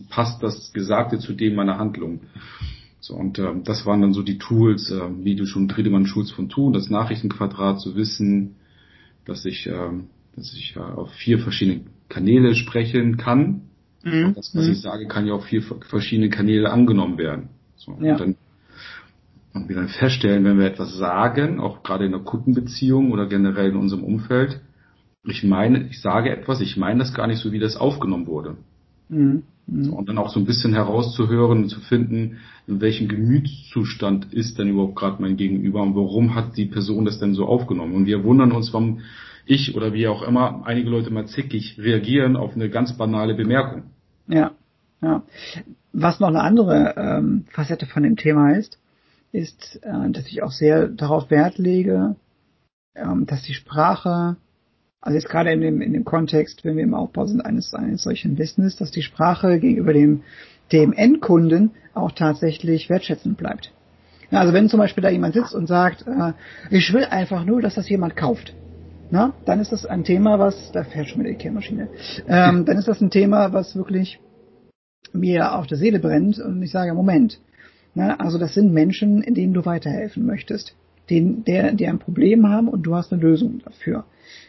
[0.10, 2.22] passt das Gesagte zu dem meiner Handlung?
[3.00, 6.32] So, und äh, das waren dann so die Tools, äh, wie du schon Friedemann Schulz
[6.32, 8.56] von Thun, das Nachrichtenquadrat zu wissen,
[9.26, 9.90] dass ich, äh,
[10.36, 11.82] dass ich äh, auf vier verschiedene
[12.14, 13.62] Kanäle sprechen kann.
[14.04, 14.34] Mhm.
[14.36, 14.72] Das, was mhm.
[14.74, 17.50] ich sage, kann ja auf vier verschiedene Kanäle angenommen werden.
[17.76, 18.14] So, ja.
[18.14, 18.36] Und dann
[19.54, 23.70] und wir dann feststellen, wenn wir etwas sagen, auch gerade in der Kundenbeziehung oder generell
[23.70, 24.62] in unserem Umfeld,
[25.26, 28.58] ich meine, ich sage etwas, ich meine das gar nicht so, wie das aufgenommen wurde.
[29.10, 29.44] Mhm.
[29.68, 34.60] So, und dann auch so ein bisschen herauszuhören und zu finden, in welchem Gemütszustand ist
[34.60, 37.94] denn überhaupt gerade mein Gegenüber und warum hat die Person das denn so aufgenommen.
[37.94, 39.00] Und wir wundern uns, warum
[39.46, 43.84] ich oder wie auch immer einige Leute mal zickig reagieren auf eine ganz banale Bemerkung.
[44.28, 44.52] Ja,
[45.02, 45.24] ja.
[45.92, 48.80] Was noch eine andere ähm, Facette von dem Thema ist,
[49.32, 52.16] ist, äh, dass ich auch sehr darauf Wert lege,
[52.96, 54.38] ähm, dass die Sprache,
[55.02, 58.04] also jetzt gerade in dem, in dem Kontext, wenn wir im Aufbau sind eines, eines
[58.04, 60.22] solchen Business, dass die Sprache gegenüber dem,
[60.72, 63.72] dem Endkunden auch tatsächlich wertschätzend bleibt.
[64.32, 66.34] Also wenn zum Beispiel da jemand sitzt und sagt, äh,
[66.70, 68.54] ich will einfach nur, dass das jemand kauft,
[69.14, 71.88] na, dann ist das ein Thema, was, da fährt schon wieder die Kehrmaschine,
[72.28, 74.20] ähm, dann ist das ein Thema, was wirklich
[75.14, 77.40] mir auf der Seele brennt und ich sage, Moment,
[77.94, 80.76] na, also das sind Menschen, denen du weiterhelfen möchtest,
[81.12, 84.06] denen, der, die ein Problem haben und du hast eine Lösung dafür.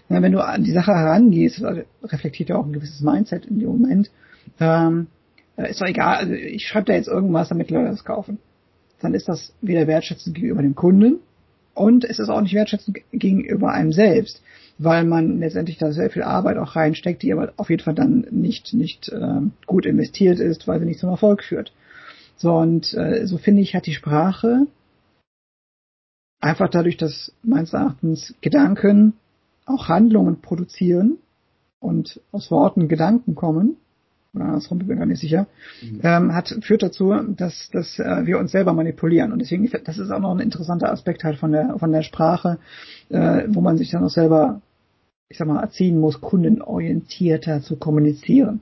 [0.09, 3.59] Na, wenn du an die Sache herangehst, also reflektiert ja auch ein gewisses Mindset in
[3.59, 4.11] dem Moment,
[4.61, 5.09] ähm,
[5.59, 8.39] ist doch egal, also ich schreibe da jetzt irgendwas, damit Leute das kaufen.
[9.03, 11.19] Dann ist das weder wertschätzend gegenüber dem Kunden
[11.75, 14.43] und es ist auch nicht wertschätzend gegenüber einem selbst,
[14.79, 18.27] weil man letztendlich da sehr viel Arbeit auch reinsteckt, die aber auf jeden Fall dann
[18.31, 21.73] nicht, nicht äh, gut investiert ist, weil sie nicht zum Erfolg führt.
[22.37, 24.67] So, und äh, so finde ich, hat die Sprache
[26.41, 29.15] einfach dadurch, dass meines Erachtens Gedanken
[29.67, 31.19] auch Handlungen produzieren
[31.81, 33.77] und aus Worten Gedanken kommen,
[34.35, 35.47] oder andersrum, bin mir gar nicht sicher,
[35.83, 36.01] mhm.
[36.03, 39.33] ähm, hat, führt dazu, dass, dass äh, wir uns selber manipulieren.
[39.33, 42.59] Und deswegen, das ist auch noch ein interessanter Aspekt halt von der, von der Sprache,
[43.11, 44.61] äh, wo man sich dann auch selber,
[45.29, 48.61] ich sag mal, erziehen muss, kundenorientierter zu kommunizieren.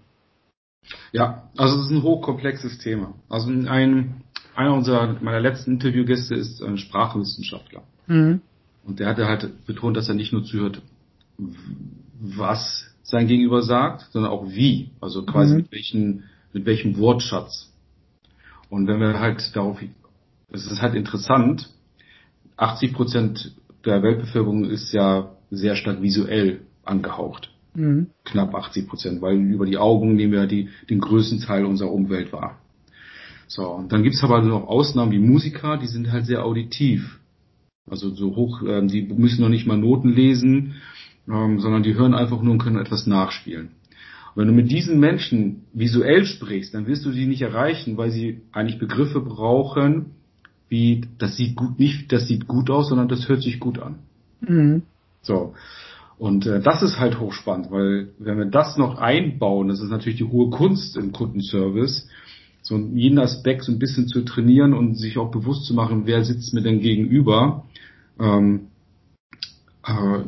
[1.12, 3.14] Ja, also es ist ein hochkomplexes Thema.
[3.28, 4.22] Also ein,
[4.54, 7.82] einer unserer meiner letzten Interviewgäste ist ein Sprachwissenschaftler.
[8.06, 8.40] Mhm.
[8.84, 10.82] Und der hatte halt betont, dass er nicht nur zuhört,
[12.20, 14.90] was sein Gegenüber sagt, sondern auch wie.
[15.00, 15.56] Also quasi mhm.
[15.58, 17.72] mit welchen, mit welchem Wortschatz.
[18.68, 19.78] Und wenn wir halt darauf,
[20.50, 21.68] es ist halt interessant,
[22.56, 27.50] 80 Prozent der Weltbevölkerung ist ja sehr stark visuell angehaucht.
[27.74, 28.08] Mhm.
[28.24, 32.32] Knapp 80 Prozent, weil über die Augen nehmen wir die, den größten Teil unserer Umwelt
[32.32, 32.58] wahr.
[33.46, 37.18] So, und dann gibt's aber noch Ausnahmen wie Musiker, die sind halt sehr auditiv.
[37.90, 40.74] Also so hoch, äh, die müssen noch nicht mal Noten lesen,
[41.28, 43.70] ähm, sondern die hören einfach nur und können etwas nachspielen.
[44.34, 48.10] Und wenn du mit diesen Menschen visuell sprichst, dann wirst du sie nicht erreichen, weil
[48.10, 50.12] sie eigentlich Begriffe brauchen,
[50.68, 53.98] wie das sieht gut nicht, das sieht gut aus, sondern das hört sich gut an.
[54.40, 54.82] Mhm.
[55.20, 55.54] So.
[56.18, 60.18] Und äh, das ist halt hochspannend, weil wenn wir das noch einbauen, das ist natürlich
[60.18, 62.08] die hohe Kunst im Kundenservice,
[62.62, 66.24] so jeden Aspekt so ein bisschen zu trainieren und sich auch bewusst zu machen, wer
[66.24, 67.64] sitzt mir denn gegenüber,
[68.20, 68.68] ähm,
[69.84, 70.20] äh,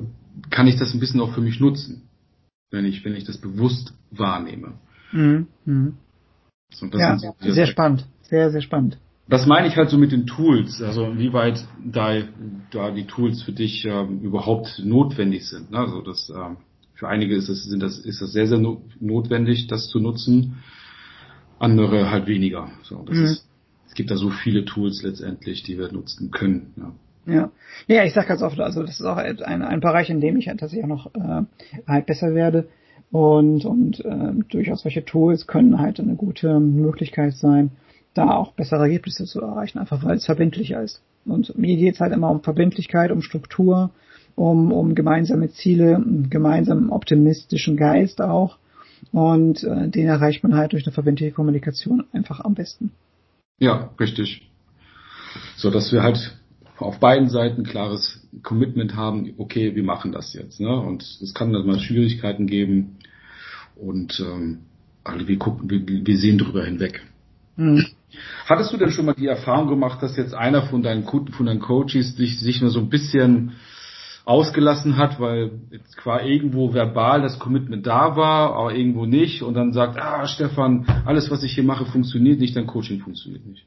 [0.51, 2.09] kann ich das ein bisschen auch für mich nutzen,
[2.71, 4.75] wenn ich, wenn ich das bewusst wahrnehme.
[5.13, 5.47] Mhm.
[5.65, 5.95] Mhm.
[6.71, 8.99] So, ja, so sehr spannend, sehr, sehr spannend.
[9.29, 12.23] Das meine ich halt so mit den Tools, also inwieweit da,
[12.71, 15.71] da die Tools für dich ähm, überhaupt notwendig sind.
[15.71, 15.79] Ne?
[15.79, 16.59] Also das, ähm,
[16.95, 20.59] für einige ist das, sind das, ist das sehr, sehr no notwendig, das zu nutzen,
[21.59, 22.71] andere halt weniger.
[22.83, 23.25] So, das mhm.
[23.25, 23.49] ist,
[23.87, 26.75] es gibt da so viele Tools letztendlich, die wir nutzen können.
[26.77, 26.93] Ja.
[27.27, 27.51] Ja.
[27.87, 30.49] Ja, ich sag ganz oft, also das ist auch ein, ein Bereich, in dem ich
[30.49, 31.43] halt tatsächlich auch noch äh,
[31.87, 32.69] halt besser werde.
[33.11, 37.71] Und, und äh, durchaus solche Tools können halt eine gute Möglichkeit sein,
[38.13, 41.01] da auch bessere Ergebnisse zu erreichen, einfach weil es verbindlicher ist.
[41.25, 43.91] Und mir geht's halt immer um Verbindlichkeit, um Struktur,
[44.35, 48.59] um, um gemeinsame Ziele, einen gemeinsamen optimistischen Geist auch.
[49.13, 52.91] Und äh, den erreicht man halt durch eine verbindliche Kommunikation einfach am besten.
[53.59, 54.51] Ja, richtig.
[55.57, 56.37] So dass wir halt
[56.79, 60.61] auf beiden Seiten klares Commitment haben, okay, wir machen das jetzt.
[60.61, 60.75] Ne?
[60.75, 62.97] Und es kann dann mal Schwierigkeiten geben
[63.77, 64.61] und ähm,
[65.05, 67.03] also wir gucken, wir, wir sehen drüber hinweg.
[67.57, 67.87] Mhm.
[68.47, 71.47] Hattest du denn schon mal die Erfahrung gemacht, dass jetzt einer von deinen Kunden, von
[71.47, 73.53] deinen Coaches dich, sich nur so ein bisschen
[74.25, 79.55] ausgelassen hat, weil jetzt qua irgendwo verbal das Commitment da war, aber irgendwo nicht und
[79.55, 83.67] dann sagt, ah Stefan, alles was ich hier mache funktioniert nicht, dein Coaching funktioniert nicht.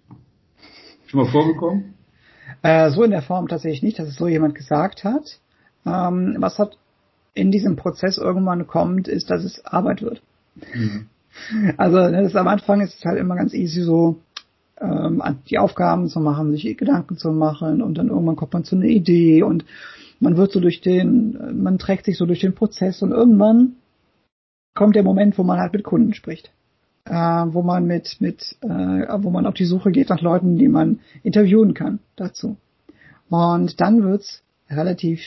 [1.05, 1.93] Schon mal vorgekommen?
[2.61, 5.39] Äh, so in der Form tatsächlich nicht, dass es so jemand gesagt hat.
[5.85, 6.77] Ähm, was hat
[7.33, 10.21] in diesem Prozess irgendwann kommt, ist, dass es Arbeit wird.
[10.73, 11.07] Mhm.
[11.77, 14.17] Also ne, das am Anfang ist es halt immer ganz easy so,
[14.81, 15.21] ähm,
[15.51, 18.85] die Aufgaben zu machen, sich Gedanken zu machen und dann irgendwann kommt man zu einer
[18.85, 19.63] Idee und
[20.19, 23.73] man wird so durch den, man trägt sich so durch den Prozess und irgendwann
[24.73, 26.51] kommt der Moment, wo man halt mit Kunden spricht
[27.09, 30.67] äh, wo man mit, mit äh, wo man auf die Suche geht nach Leuten, die
[30.67, 32.57] man interviewen kann dazu.
[33.29, 35.21] Und dann wird's relativ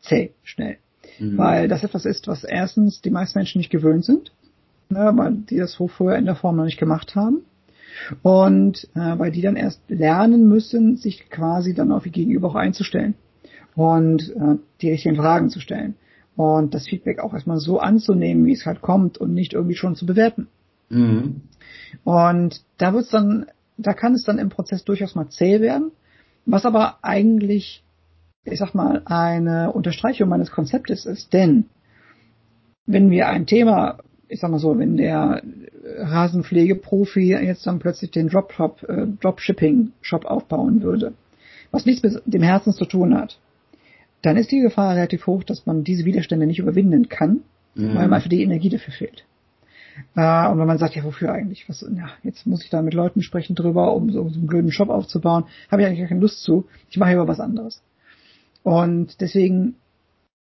[0.00, 0.78] zäh schnell.
[1.18, 1.38] Mhm.
[1.38, 4.32] Weil das etwas ist, was erstens die meisten Menschen nicht gewöhnt sind,
[4.88, 7.42] ne, weil die das so vorher in der Form noch nicht gemacht haben.
[8.22, 12.54] Und äh, weil die dann erst lernen müssen, sich quasi dann auf ihr Gegenüber auch
[12.56, 13.14] einzustellen
[13.76, 15.94] und äh, die richtigen Fragen zu stellen
[16.34, 19.94] und das Feedback auch erstmal so anzunehmen, wie es halt kommt und nicht irgendwie schon
[19.94, 20.48] zu bewerten.
[20.88, 21.42] Mhm.
[22.04, 25.92] Und da wird's dann, da kann es dann im Prozess durchaus mal zäh werden,
[26.46, 27.82] was aber eigentlich,
[28.44, 31.66] ich sag mal, eine Unterstreichung meines Konzeptes ist, denn
[32.86, 35.42] wenn wir ein Thema, ich sag mal so, wenn der
[35.98, 41.14] Rasenpflegeprofi jetzt dann plötzlich den Dropshop, äh, Dropshipping-Shop aufbauen würde,
[41.70, 43.38] was nichts mit dem Herzen zu tun hat,
[44.22, 47.42] dann ist die Gefahr relativ hoch, dass man diese Widerstände nicht überwinden kann,
[47.74, 47.88] mhm.
[47.88, 49.24] weil man einfach die Energie dafür fehlt.
[50.16, 51.68] Äh, und wenn man sagt, ja, wofür eigentlich?
[51.68, 54.72] Was, ja, jetzt muss ich da mit Leuten sprechen drüber, um so, so einen blöden
[54.72, 56.66] Shop aufzubauen, habe ich eigentlich gar keine Lust zu.
[56.90, 57.82] Ich mache lieber was anderes.
[58.62, 59.76] Und deswegen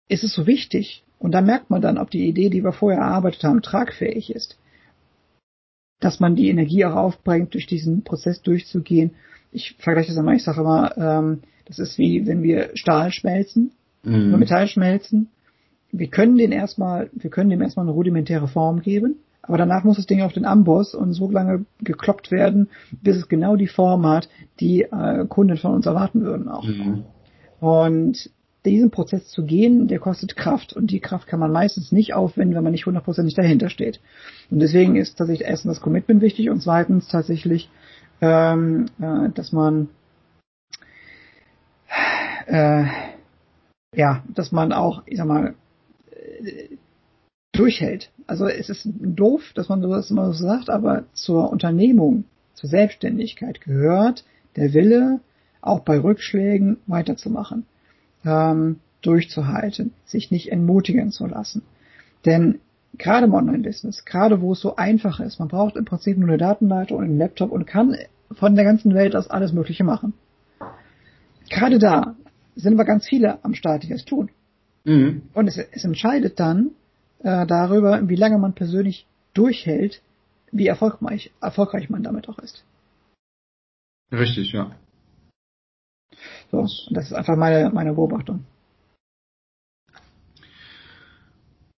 [0.07, 3.01] ist es so wichtig, und da merkt man dann, ob die Idee, die wir vorher
[3.01, 4.57] erarbeitet haben, tragfähig ist.
[5.99, 9.15] Dass man die Energie auch aufbringt, durch diesen Prozess durchzugehen.
[9.51, 13.71] Ich vergleiche das einmal, ich sage immer, ähm, das ist wie wenn wir Stahl schmelzen,
[14.03, 14.37] mhm.
[14.37, 15.29] Metall schmelzen.
[15.91, 19.15] Wir können den erstmal, wir können dem erstmal eine rudimentäre Form geben,
[19.47, 23.27] aber danach muss das Ding auf den Amboss und so lange gekloppt werden, bis es
[23.27, 24.29] genau die Form hat,
[24.59, 26.65] die äh, Kunden von uns erwarten würden auch.
[26.65, 27.03] Mhm.
[27.59, 28.29] Und
[28.65, 32.55] diesen Prozess zu gehen, der kostet Kraft und die Kraft kann man meistens nicht aufwenden,
[32.55, 33.99] wenn man nicht hundertprozentig dahinter steht.
[34.49, 37.69] Und deswegen ist tatsächlich erstens das Commitment wichtig und zweitens tatsächlich,
[38.21, 39.89] ähm, äh, dass man
[42.47, 42.85] äh,
[43.95, 45.55] ja, dass man auch, ich sag mal,
[46.11, 46.74] äh,
[47.55, 48.11] durchhält.
[48.27, 53.61] Also es ist doof, dass man das immer so sagt, aber zur Unternehmung, zur Selbstständigkeit
[53.61, 54.23] gehört
[54.55, 55.19] der Wille,
[55.61, 57.65] auch bei Rückschlägen weiterzumachen
[58.23, 61.63] ähm, durchzuhalten, sich nicht entmutigen zu lassen.
[62.25, 62.59] Denn
[62.97, 66.37] gerade im Online-Business, gerade wo es so einfach ist, man braucht im Prinzip nur eine
[66.37, 67.95] Datenleitung und einen Laptop und kann
[68.31, 70.13] von der ganzen Welt aus alles Mögliche machen.
[71.49, 72.15] Gerade da
[72.55, 74.29] sind aber ganz viele am Start, die das tun.
[74.83, 75.23] Mhm.
[75.33, 76.71] Und es, es, entscheidet dann
[77.25, 80.01] äh, darüber, wie lange man persönlich durchhält,
[80.51, 82.63] wie erfolgreich, erfolgreich man damit auch ist.
[84.11, 84.71] Richtig, ja.
[86.51, 86.61] So,
[86.91, 88.45] das ist einfach meine, meine Beobachtung.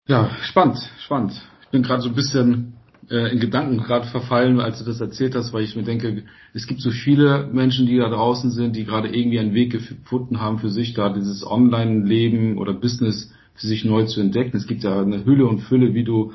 [0.08, 1.34] Ja, spannend, spannend.
[1.62, 2.74] Ich bin gerade so ein bisschen
[3.12, 6.24] äh, in Gedanken gerade verfallen, als du das erzählt hast, weil ich mir denke,
[6.56, 10.42] es gibt so viele Menschen, die da draußen sind, die gerade irgendwie einen Weg gefunden
[10.42, 14.58] haben für sich, da dieses Online-Leben oder Business für sich neu zu entdecken.
[14.58, 16.34] Es gibt ja eine Hülle und Fülle, wie du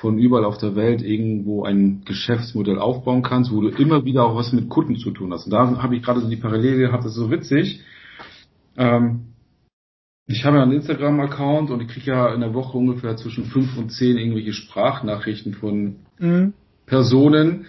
[0.00, 4.36] von überall auf der Welt irgendwo ein Geschäftsmodell aufbauen kannst, wo du immer wieder auch
[4.36, 5.46] was mit Kunden zu tun hast.
[5.46, 7.80] Und da habe ich gerade so die Parallele gehabt, das ist so witzig.
[8.76, 9.28] Ähm,
[10.26, 13.76] ich habe ja einen Instagram-Account und ich kriege ja in der Woche ungefähr zwischen fünf
[13.78, 16.52] und zehn irgendwelche Sprachnachrichten von mhm.
[16.86, 17.66] Personen,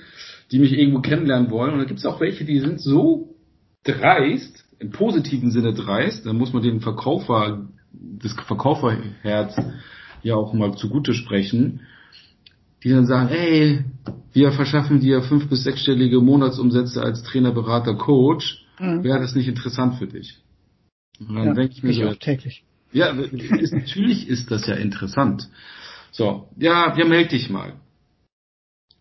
[0.51, 1.73] die mich irgendwo kennenlernen wollen.
[1.73, 3.35] Und da gibt es auch welche, die sind so
[3.83, 9.55] dreist, im positiven Sinne dreist, da muss man den Verkäufer, das Verkäuferherz
[10.23, 11.81] ja auch mal zugute sprechen
[12.83, 13.83] die dann sagen, hey,
[14.33, 18.65] wir verschaffen dir fünf- bis sechsstellige Monatsumsätze als Trainer, Berater, Coach.
[18.79, 19.03] Mhm.
[19.03, 20.37] Wäre das nicht interessant für dich?
[21.19, 22.63] Und dann ja, denke ich mir so, täglich.
[22.93, 25.49] Ja, ist, natürlich ist das ja interessant.
[26.11, 27.73] So, ja, ja, melde dich mal.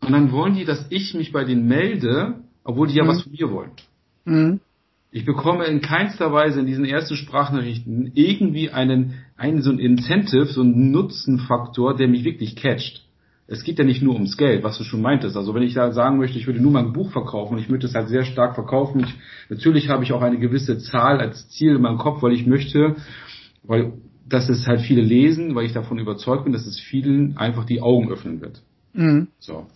[0.00, 3.08] Und dann wollen die, dass ich mich bei denen melde, obwohl die ja mhm.
[3.08, 3.70] was von mir wollen.
[4.24, 4.60] Mhm.
[5.10, 10.46] Ich bekomme in keinster Weise in diesen ersten Sprachnachrichten irgendwie einen, einen so ein Incentive,
[10.46, 13.08] so einen Nutzenfaktor, der mich wirklich catcht
[13.50, 15.34] es geht ja nicht nur ums Geld, was du schon meintest.
[15.34, 17.86] Also wenn ich da sagen möchte, ich würde nur mein Buch verkaufen und ich möchte
[17.86, 19.00] es halt sehr stark verkaufen.
[19.00, 19.14] Ich,
[19.48, 22.96] natürlich habe ich auch eine gewisse Zahl als Ziel in meinem Kopf, weil ich möchte,
[23.62, 23.94] weil
[24.28, 27.80] das ist halt viele lesen, weil ich davon überzeugt bin, dass es vielen einfach die
[27.80, 28.60] Augen öffnen wird.
[28.92, 29.28] Mhm.
[29.38, 29.66] So.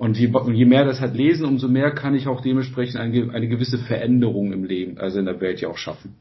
[0.00, 3.48] Und je, je, mehr das halt lesen, umso mehr kann ich auch dementsprechend eine, eine
[3.48, 6.14] gewisse Veränderung im Leben, also in der Welt ja auch schaffen.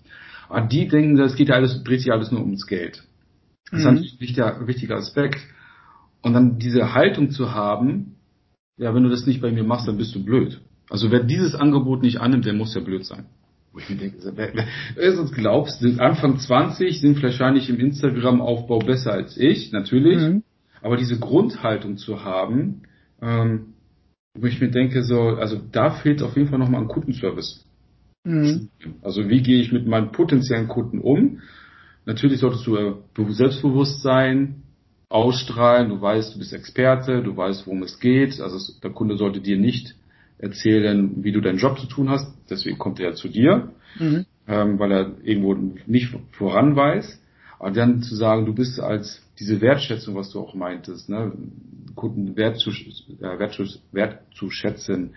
[0.50, 3.06] Aber die denken, das geht ja alles, dreht sich alles nur ums Geld.
[3.72, 3.78] Das mhm.
[3.78, 5.40] ist natürlich ein wichtiger, wichtiger Aspekt.
[6.22, 8.18] Und dann diese Haltung zu haben,
[8.76, 10.60] ja, wenn du das nicht bei mir machst, dann bist du blöd.
[10.90, 13.28] Also wer dieses Angebot nicht annimmt, der muss ja blöd sein.
[13.72, 17.80] Wo ich mir denke, wer, wer, wer sonst glaubst, sind Anfang 20, sind wahrscheinlich im
[17.80, 20.18] Instagram-Aufbau besser als ich, natürlich.
[20.18, 20.44] Mhm.
[20.82, 22.82] Aber diese Grundhaltung zu haben,
[23.22, 23.74] ähm,
[24.34, 27.66] wo ich mir denke, so, also da fehlt auf jeden Fall nochmal ein Kundenservice.
[28.24, 28.70] Mhm.
[29.02, 31.42] Also wie gehe ich mit meinen potenziellen Kunden um?
[32.06, 32.94] Natürlich solltest du äh,
[33.30, 34.64] selbstbewusst sein,
[35.10, 38.40] ausstrahlen, du weißt, du bist Experte, du weißt, worum es geht.
[38.40, 39.96] Also der Kunde sollte dir nicht
[40.38, 42.32] erzählen, wie du deinen Job zu tun hast.
[42.50, 44.26] Deswegen kommt er zu dir, mhm.
[44.48, 45.56] ähm, weil er irgendwo
[45.88, 47.22] nicht voran weiß.
[47.60, 51.34] Aber dann zu sagen, du bist als diese Wertschätzung, was du auch meintest, ne,
[51.96, 55.12] Kunden wertzuschätzen,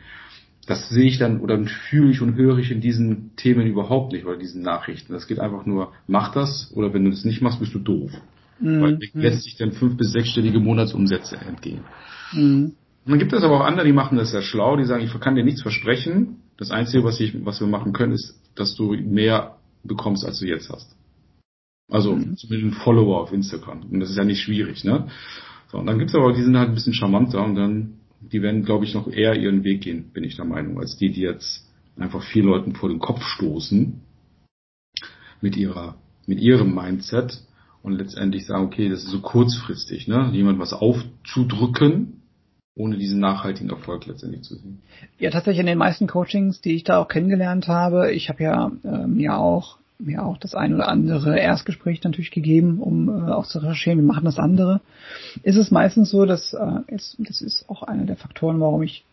[0.67, 4.27] das sehe ich dann oder fühle ich und höre ich in diesen Themen überhaupt nicht
[4.27, 5.13] oder diesen Nachrichten.
[5.13, 8.13] Das geht einfach nur, mach das oder wenn du das nicht machst, bist du doof.
[8.61, 8.81] Mhm.
[8.81, 11.81] Weil lässt sich dann fünf- bis sechsstellige Monatsumsätze entgehen.
[12.33, 12.73] Mhm.
[13.05, 15.21] Und dann gibt es aber auch andere, die machen das sehr schlau, die sagen, ich
[15.21, 16.37] kann dir nichts versprechen.
[16.57, 20.47] Das Einzige, was, ich, was wir machen können, ist, dass du mehr bekommst, als du
[20.47, 20.95] jetzt hast.
[21.93, 22.37] Also mhm.
[22.37, 23.83] zumindest ein Follower auf Instagram.
[23.91, 25.09] Und das ist ja nicht schwierig, ne?
[25.71, 28.41] So, und dann gibt es aber, die sind halt ein bisschen charmanter und dann, die
[28.41, 31.21] werden, glaube ich, noch eher ihren Weg gehen, bin ich der Meinung, als die, die
[31.21, 34.01] jetzt einfach vier Leuten vor den Kopf stoßen
[35.43, 37.43] mit ihrer, mit ihrem Mindset
[37.83, 40.31] und letztendlich sagen, okay, das ist so kurzfristig, ne?
[40.33, 42.23] Jemand was aufzudrücken,
[42.75, 44.81] ohne diesen nachhaltigen Erfolg letztendlich zu sehen.
[45.19, 48.73] Ja, tatsächlich in den meisten Coachings, die ich da auch kennengelernt habe, ich habe ja
[48.83, 53.47] äh, mir auch mir auch das ein oder andere Erstgespräch natürlich gegeben, um äh, auch
[53.47, 54.81] zu recherchieren, wir machen das andere,
[55.43, 59.05] ist es meistens so, dass äh, es, das ist auch einer der Faktoren, warum ich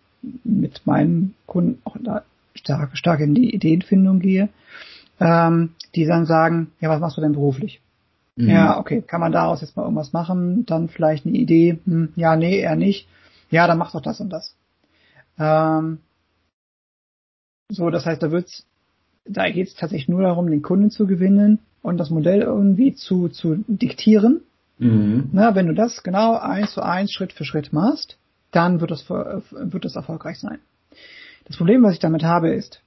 [0.44, 2.24] mit meinen Kunden auch da
[2.56, 4.50] stark, stark in die Ideenfindung gehe,
[5.20, 7.82] ähm, die dann sagen, ja, was machst du denn beruflich?
[8.36, 8.50] Mhm.
[8.50, 10.66] Ja, okay, kann man daraus jetzt mal irgendwas machen?
[10.66, 13.08] Dann vielleicht eine Idee, hm, ja, nee, eher nicht.
[13.50, 14.56] Ja, dann mach doch das und das.
[15.38, 16.00] Ähm,
[17.70, 18.66] so, das heißt, da wird's,
[19.30, 23.30] da geht es tatsächlich nur darum, den Kunden zu gewinnen und das Modell irgendwie zu,
[23.30, 24.42] zu diktieren.
[24.80, 25.30] Mhm.
[25.32, 28.18] Na, wenn du das genau eins zu eins Schritt für Schritt machst,
[28.52, 30.60] dann wird das, wird das erfolgreich sein.
[31.46, 32.82] Das Problem, was ich damit habe, ist,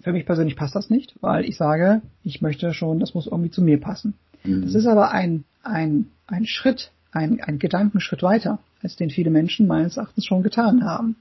[0.00, 3.50] für mich persönlich passt das nicht, weil ich sage, ich möchte schon, das muss irgendwie
[3.50, 4.14] zu mir passen.
[4.44, 4.62] Mhm.
[4.62, 9.66] Das ist aber ein, ein, ein Schritt, ein, ein Gedankenschritt weiter, als den viele Menschen
[9.66, 11.16] meines Erachtens schon getan haben.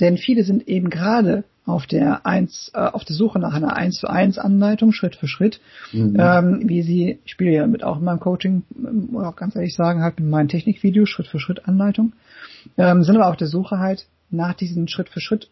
[0.00, 3.96] Denn viele sind eben gerade auf der eins, äh, auf der Suche nach einer eins
[3.96, 5.60] zu eins Anleitung, Schritt für Schritt,
[5.92, 6.16] mhm.
[6.18, 9.74] ähm, wie sie, ich spiele ja mit auch in meinem Coaching, muss auch ganz ehrlich
[9.74, 12.12] sagen, halt mit meinen Technikvideos, Schritt für Schritt Anleitung,
[12.76, 15.50] ähm, sind aber auf der Suche halt nach diesen Schritt für Schritt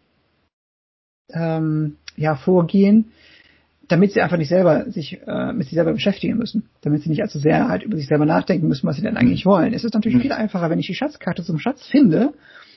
[1.33, 3.13] ähm, ja, vorgehen,
[3.89, 7.23] damit sie einfach nicht selber sich äh, mit sich selber beschäftigen müssen, damit sie nicht
[7.23, 9.51] allzu sehr halt über sich selber nachdenken müssen, was sie denn eigentlich mhm.
[9.51, 9.75] wollen.
[9.75, 10.23] Es ist natürlich mhm.
[10.23, 12.35] viel einfacher, wenn ich die Schatzkarte zum Schatz finde,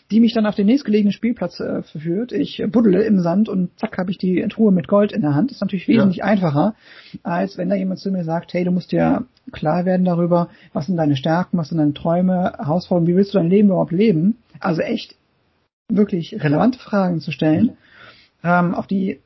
[0.09, 2.31] die mich dann auf den nächstgelegenen Spielplatz äh, verführt.
[2.31, 5.51] Ich buddle im Sand und zack habe ich die Truhe mit Gold in der Hand.
[5.51, 6.25] Ist natürlich wesentlich ja.
[6.25, 6.75] einfacher,
[7.23, 10.87] als wenn da jemand zu mir sagt, hey, du musst dir klar werden darüber, was
[10.87, 14.37] sind deine Stärken, was sind deine Träume, Herausforderungen, wie willst du dein Leben überhaupt leben?
[14.59, 15.15] Also echt
[15.89, 17.77] wirklich relevante Fragen zu stellen,
[18.43, 19.19] ähm, auf die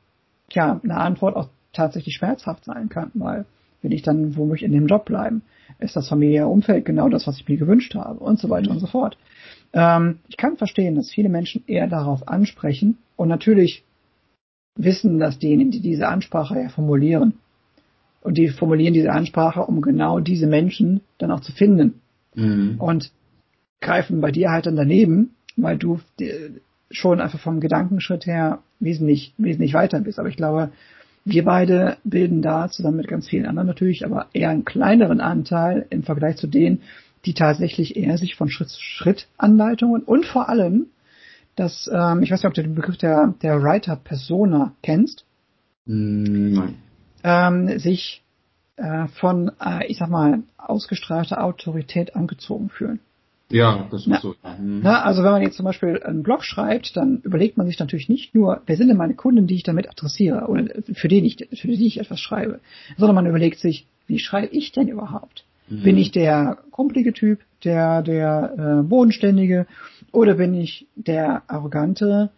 [0.50, 3.44] ja eine Antwort auch tatsächlich schmerzhaft sein kann, weil
[3.82, 5.42] will ich dann womöglich in dem Job bleiben?
[5.78, 8.20] Ist das familiäre Umfeld genau das, was ich mir gewünscht habe?
[8.20, 8.76] Und so weiter mhm.
[8.76, 9.16] und so fort.
[9.72, 13.84] Ähm, ich kann verstehen, dass viele Menschen eher darauf ansprechen und natürlich
[14.76, 17.34] wissen dass diejenigen, die diese Ansprache ja formulieren.
[18.20, 22.00] Und die formulieren diese Ansprache, um genau diese Menschen dann auch zu finden.
[22.34, 22.76] Mhm.
[22.78, 23.12] Und
[23.80, 26.00] greifen bei dir halt dann daneben, weil du
[26.90, 30.18] schon einfach vom Gedankenschritt her wesentlich, wesentlich weiter bist.
[30.18, 30.70] Aber ich glaube,
[31.26, 35.84] wir beide bilden da zusammen mit ganz vielen anderen natürlich, aber eher einen kleineren Anteil
[35.90, 36.82] im Vergleich zu denen,
[37.24, 40.86] die tatsächlich eher sich von Schritt zu Schritt Anleitungen und vor allem,
[41.56, 45.24] dass, ähm, ich weiß nicht, ob du den Begriff der, der Writer Persona kennst.
[45.86, 46.74] Mm, nein.
[47.24, 48.22] Ähm, sich
[48.76, 53.00] äh, von, äh, ich sag mal, ausgestrahlter Autorität angezogen fühlen.
[53.50, 54.34] Ja, das ist na, so.
[54.58, 54.80] Mhm.
[54.82, 58.08] Na, also wenn man jetzt zum Beispiel einen Blog schreibt, dann überlegt man sich natürlich
[58.08, 61.48] nicht nur, wer sind denn meine Kunden, die ich damit adressiere oder für die ich,
[61.58, 62.60] für die ich etwas schreibe,
[62.96, 65.44] sondern man überlegt sich, wie schreibe ich denn überhaupt?
[65.68, 65.82] Mhm.
[65.82, 69.66] Bin ich der kumpelige Typ, der, der äh, bodenständige
[70.10, 72.30] oder bin ich der arrogante,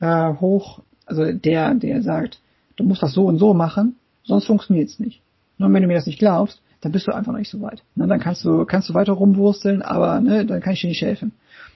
[0.00, 2.40] äh, hoch, also der, der sagt,
[2.76, 5.22] du musst das so und so machen, sonst funktioniert es nicht.
[5.56, 7.82] Nur wenn du mir das nicht glaubst, dann bist du einfach noch nicht so weit.
[7.94, 11.00] Ne, dann kannst du, kannst du weiter rumwursteln, aber ne, dann kann ich dir nicht
[11.00, 11.32] helfen.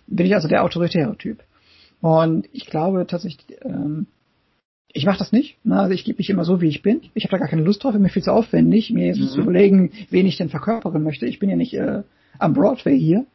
[0.06, 1.42] Bin ich also der autoritäre Typ.
[2.00, 4.06] Und ich glaube tatsächlich, ähm,
[4.92, 5.64] ich mache das nicht.
[5.64, 5.78] Ne?
[5.78, 7.02] Also ich gebe mich immer so, wie ich bin.
[7.14, 9.28] Ich habe da gar keine Lust drauf, mir viel zu aufwendig, mir jetzt mhm.
[9.28, 11.26] zu überlegen, wen ich denn verkörpern möchte.
[11.26, 12.02] Ich bin ja nicht äh,
[12.38, 13.26] am Broadway hier,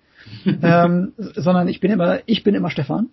[0.45, 3.09] ähm, sondern ich bin immer, ich bin immer Stefan.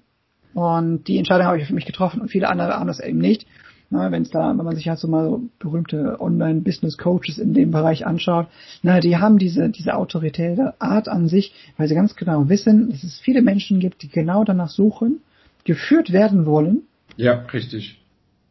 [0.54, 3.46] Und die Entscheidung habe ich für mich getroffen und viele andere haben das eben nicht.
[3.90, 7.70] Na, wenn es da, wenn man sich halt so mal so berühmte Online-Business-Coaches in dem
[7.70, 8.48] Bereich anschaut,
[8.82, 13.02] na, die haben diese, diese autoritäre Art an sich, weil sie ganz genau wissen, dass
[13.02, 15.22] es viele Menschen gibt, die genau danach suchen,
[15.64, 16.82] geführt werden wollen.
[17.16, 17.98] Ja, richtig.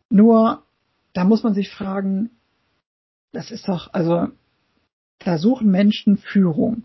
[0.09, 0.63] Nur,
[1.13, 2.31] da muss man sich fragen,
[3.31, 4.29] das ist doch, also,
[5.19, 6.83] da suchen Menschen Führung,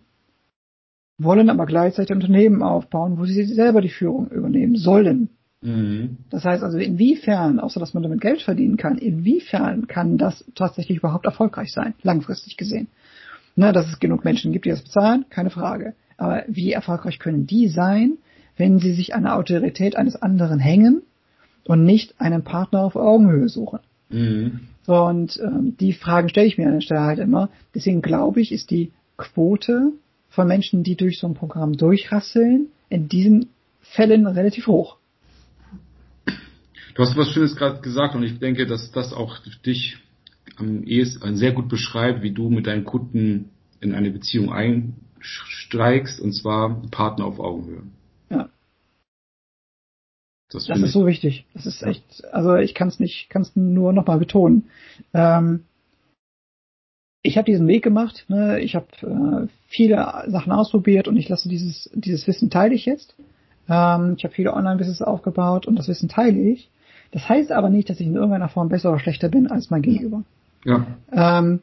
[1.17, 5.31] wollen aber gleichzeitig Unternehmen aufbauen, wo sie selber die Führung übernehmen sollen.
[5.63, 6.19] Mhm.
[6.29, 10.99] Das heißt also, inwiefern, außer dass man damit Geld verdienen kann, inwiefern kann das tatsächlich
[10.99, 12.89] überhaupt erfolgreich sein, langfristig gesehen?
[13.55, 15.95] Na, dass es genug Menschen gibt, die das bezahlen, keine Frage.
[16.17, 18.19] Aber wie erfolgreich können die sein,
[18.57, 21.03] wenn sie sich an der Autorität eines anderen hängen
[21.65, 23.81] und nicht einen Partner auf Augenhöhe suchen?
[24.11, 24.61] Mhm.
[24.87, 27.51] Und ähm, die Fragen stelle ich mir an der Stelle halt immer.
[27.75, 29.93] Deswegen glaube ich, ist die Quote
[30.29, 33.51] von Menschen, die durch so ein Programm durchrasseln, in diesen
[33.81, 34.97] Fällen relativ hoch.
[36.95, 39.97] Du hast was Schönes gerade gesagt und ich denke, dass das auch dich
[40.57, 46.33] am ehesten sehr gut beschreibt, wie du mit deinen Kunden in eine Beziehung einsteigst, und
[46.33, 47.83] zwar Partner auf Augenhöhe.
[48.31, 48.49] Ja.
[50.51, 51.47] Das, das ist so wichtig.
[51.55, 54.69] Das ist echt, also ich kann es nicht, kann es nur nochmal betonen.
[55.15, 55.65] Ähm,
[57.23, 58.61] ich habe diesen Weg gemacht, ne?
[58.61, 63.15] ich habe äh, viele Sachen ausprobiert und ich lasse dieses, dieses Wissen teile ich jetzt.
[63.73, 66.69] Ähm, ich habe viele Online-Business aufgebaut und das Wissen teile ich.
[67.11, 69.83] Das heißt aber nicht, dass ich in irgendeiner Form besser oder schlechter bin als mein
[69.83, 70.25] Gegenüber.
[70.65, 70.87] Ja.
[71.11, 71.61] Ähm,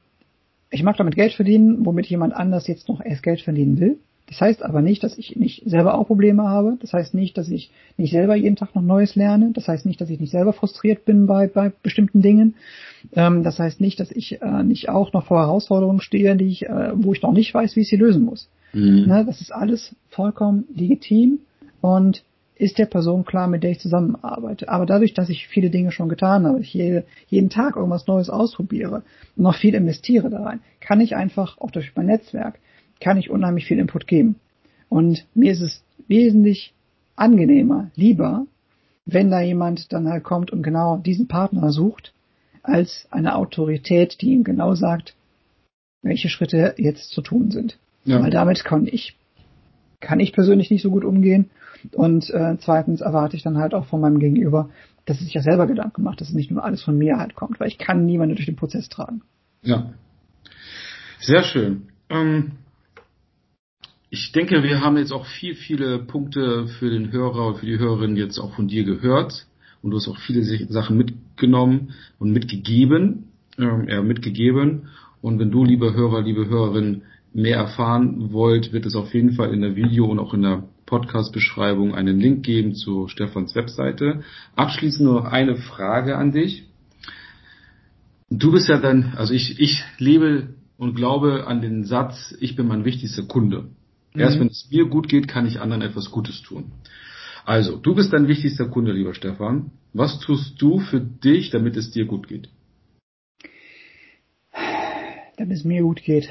[0.72, 3.98] ich mag damit Geld verdienen, womit jemand anders jetzt noch erst Geld verdienen will.
[4.28, 6.78] Das heißt aber nicht, dass ich nicht selber auch Probleme habe.
[6.82, 9.52] Das heißt nicht, dass ich nicht selber jeden Tag noch Neues lerne.
[9.54, 12.54] Das heißt nicht, dass ich nicht selber frustriert bin bei, bei bestimmten Dingen.
[13.14, 16.68] Ähm, das heißt nicht, dass ich äh, nicht auch noch vor Herausforderungen stehe, die ich,
[16.68, 18.50] äh, wo ich noch nicht weiß, wie ich sie lösen muss.
[18.74, 19.06] Mhm.
[19.08, 21.40] Ne, das ist alles vollkommen legitim
[21.82, 22.24] und
[22.56, 24.68] ist der Person klar, mit der ich zusammenarbeite.
[24.68, 28.30] Aber dadurch, dass ich viele Dinge schon getan habe, ich jede, jeden Tag irgendwas Neues
[28.30, 29.04] ausprobiere
[29.36, 32.60] und noch viel investiere da rein, kann ich einfach auch durch mein Netzwerk
[33.00, 34.36] kann ich unheimlich viel Input geben.
[34.90, 36.74] Und mir ist es wesentlich
[37.16, 38.46] angenehmer, lieber,
[39.06, 42.14] wenn da jemand dann halt kommt und genau diesen Partner sucht,
[42.62, 45.16] als eine Autorität, die ihm genau sagt,
[46.02, 47.78] welche Schritte jetzt zu tun sind.
[48.06, 48.22] Ja.
[48.22, 49.18] Weil damit kann ich,
[50.00, 51.50] kann ich persönlich nicht so gut umgehen.
[51.94, 54.70] Und äh, zweitens erwarte ich dann halt auch von meinem Gegenüber,
[55.06, 57.36] dass es sich ja selber Gedanken macht, dass es nicht nur alles von mir halt
[57.36, 59.22] kommt, weil ich kann niemanden durch den Prozess tragen.
[59.64, 59.94] Ja.
[61.20, 61.90] Sehr schön.
[62.10, 62.54] Ähm,
[64.10, 67.78] ich denke, wir haben jetzt auch viel, viele Punkte für den Hörer und für die
[67.78, 69.46] Hörerin jetzt auch von dir gehört.
[69.82, 74.90] Und du hast auch viele Sachen mitgenommen und mitgegeben, ähm, ja, mitgegeben.
[75.22, 77.04] Und wenn du, liebe Hörer, liebe Hörerin,
[77.34, 80.64] mehr erfahren wollt, wird es auf jeden Fall in der Video und auch in der
[80.90, 84.24] Podcast-Beschreibung einen Link geben zu Stefans Webseite.
[84.56, 86.64] Abschließend nur noch eine Frage an dich.
[88.30, 92.68] Du bist ja dann, also ich, ich lebe und glaube an den Satz, ich bin
[92.68, 93.70] mein wichtigster Kunde.
[94.14, 94.20] Mhm.
[94.20, 96.72] Erst wenn es mir gut geht, kann ich anderen etwas Gutes tun.
[97.46, 99.72] Also, du bist dein wichtigster Kunde, lieber Stefan.
[99.94, 102.50] Was tust du für dich, damit es dir gut geht?
[105.38, 106.30] Damit es mir gut geht.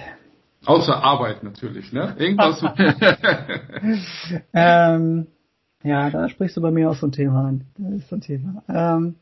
[0.68, 2.14] Außer Arbeit natürlich, ne?
[2.18, 2.62] Irgendwas.
[4.52, 5.26] ähm,
[5.82, 7.64] ja, da sprichst du bei mir auch so ein Thema an.
[7.78, 8.62] Das ist so ein Thema.
[8.68, 9.14] Ähm,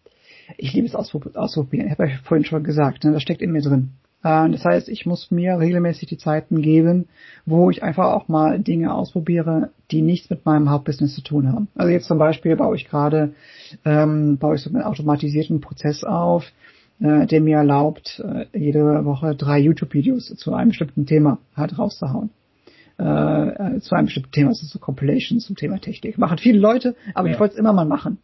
[0.59, 1.87] ich liebe es ausprobieren.
[1.87, 3.93] Ich habe ja vorhin schon gesagt, ne, das steckt in mir drin.
[4.25, 7.07] Äh, das heißt, ich muss mir regelmäßig die Zeiten geben,
[7.45, 11.69] wo ich einfach auch mal Dinge ausprobiere, die nichts mit meinem Hauptbusiness zu tun haben.
[11.77, 13.35] Also jetzt zum Beispiel baue ich gerade,
[13.85, 16.45] ähm, baue ich so einen automatisierten Prozess auf,
[17.01, 22.31] äh, der mir erlaubt, äh, jede Woche drei YouTube-Videos zu einem bestimmten Thema halt rauszuhauen.
[22.99, 26.17] Äh, zu einem bestimmten Thema, also so Compilations zum Thema Technik.
[26.17, 27.35] Machen viele Leute, aber ja.
[27.35, 28.19] ich wollte es immer mal machen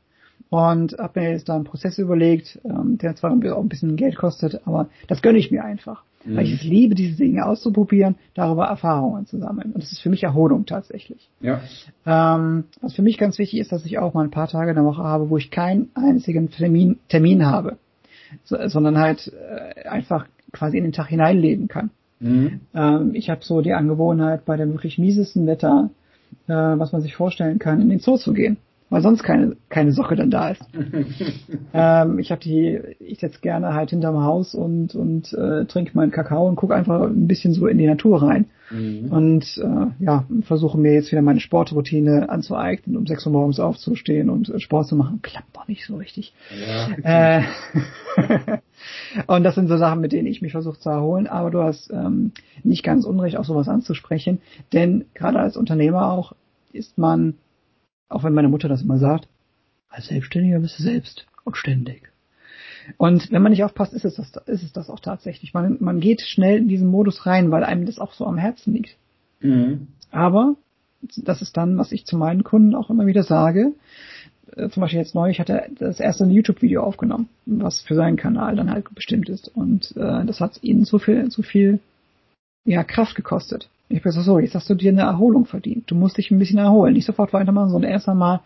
[0.53, 4.17] und habe mir jetzt da einen Prozess überlegt, ähm, der zwar auch ein bisschen Geld
[4.17, 6.03] kostet, aber das gönne ich mir einfach.
[6.27, 6.37] Mhm.
[6.37, 9.73] Weil ich es liebe, diese Dinge auszuprobieren, darüber Erfahrungen zu sammeln.
[9.73, 11.31] Und das ist für mich Erholung tatsächlich.
[11.41, 11.63] Ja.
[12.05, 14.77] Ähm, was für mich ganz wichtig ist, dass ich auch mal ein paar Tage in
[14.77, 17.79] der Woche habe, wo ich keinen einzigen Termin, Termin habe,
[18.45, 21.91] sondern halt äh, einfach quasi in den Tag hineinleben kann.
[22.21, 22.61] Mhm.
[22.75, 25.91] Ähm, ich habe so die Angewohnheit, bei dem wirklich miesesten Wetter,
[26.47, 28.57] äh, was man sich vorstellen kann, in den Zoo zu gehen
[28.93, 30.63] weil sonst keine, keine Socke dann da ist.
[31.73, 36.11] ähm, ich habe die, ich setze gerne halt hinterm Haus und, und äh, trinke meinen
[36.11, 38.51] Kakao und gucke einfach ein bisschen so in die Natur rein.
[38.71, 39.11] Mhm.
[39.11, 44.29] Und äh, ja, versuche mir jetzt wieder meine Sportroutine anzueignen, um 6 Uhr morgens aufzustehen
[44.29, 45.21] und äh, Sport zu machen.
[45.23, 46.35] Klappt doch nicht so richtig.
[47.03, 47.39] Ja.
[47.39, 47.43] Äh,
[49.27, 51.29] und das sind so Sachen, mit denen ich mich versuche zu erholen.
[51.29, 52.33] Aber du hast ähm,
[52.63, 54.43] nicht ganz unrecht, auch sowas anzusprechen.
[54.75, 56.35] Denn gerade als Unternehmer auch
[56.75, 57.39] ist man
[58.09, 59.29] auch wenn meine Mutter das immer sagt,
[59.89, 62.11] als Selbstständiger bist du selbst und ständig.
[62.97, 65.55] Und wenn man nicht aufpasst, ist es das, ist es das auch tatsächlich.
[65.55, 68.75] Man, man geht schnell in diesen Modus rein, weil einem das auch so am Herzen
[68.75, 68.97] liegt.
[69.41, 69.89] Mhm.
[70.11, 70.57] Aber
[71.17, 73.73] das ist dann, was ich zu meinen Kunden auch immer wieder sage.
[74.57, 78.57] Äh, zum Beispiel jetzt neulich hat er das erste YouTube-Video aufgenommen, was für seinen Kanal
[78.57, 79.49] dann halt bestimmt ist.
[79.49, 81.81] Und äh, das hat ihn so viel, so viel
[82.65, 83.69] ja, Kraft gekostet.
[83.93, 85.91] Ich bin so, jetzt hast du dir eine Erholung verdient.
[85.91, 86.95] Du musst dich ein bisschen erholen.
[86.95, 88.41] Nicht sofort weitermachen, sondern erst einmal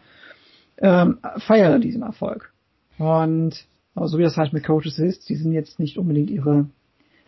[0.78, 2.52] ähm, feiere diesen Erfolg.
[2.98, 3.64] Und
[3.94, 6.66] so wie das halt mit Coaches ist, die sind jetzt nicht unbedingt ihre,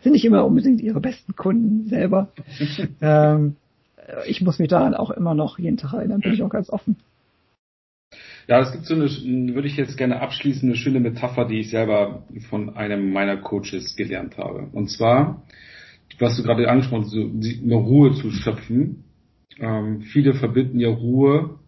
[0.01, 2.29] sind nicht immer unbedingt ihre besten Kunden selber.
[3.01, 3.55] ähm,
[4.27, 6.97] ich muss mich daran auch immer noch jeden Tag erinnern, bin ich auch ganz offen.
[8.47, 9.07] Ja, es gibt so eine,
[9.53, 13.95] würde ich jetzt gerne abschließen, eine schöne Metapher, die ich selber von einem meiner Coaches
[13.95, 14.67] gelernt habe.
[14.73, 15.43] Und zwar,
[16.19, 19.03] was du gerade angesprochen hast, so eine Ruhe zu schöpfen.
[19.59, 21.59] Ähm, viele verbinden ja Ruhe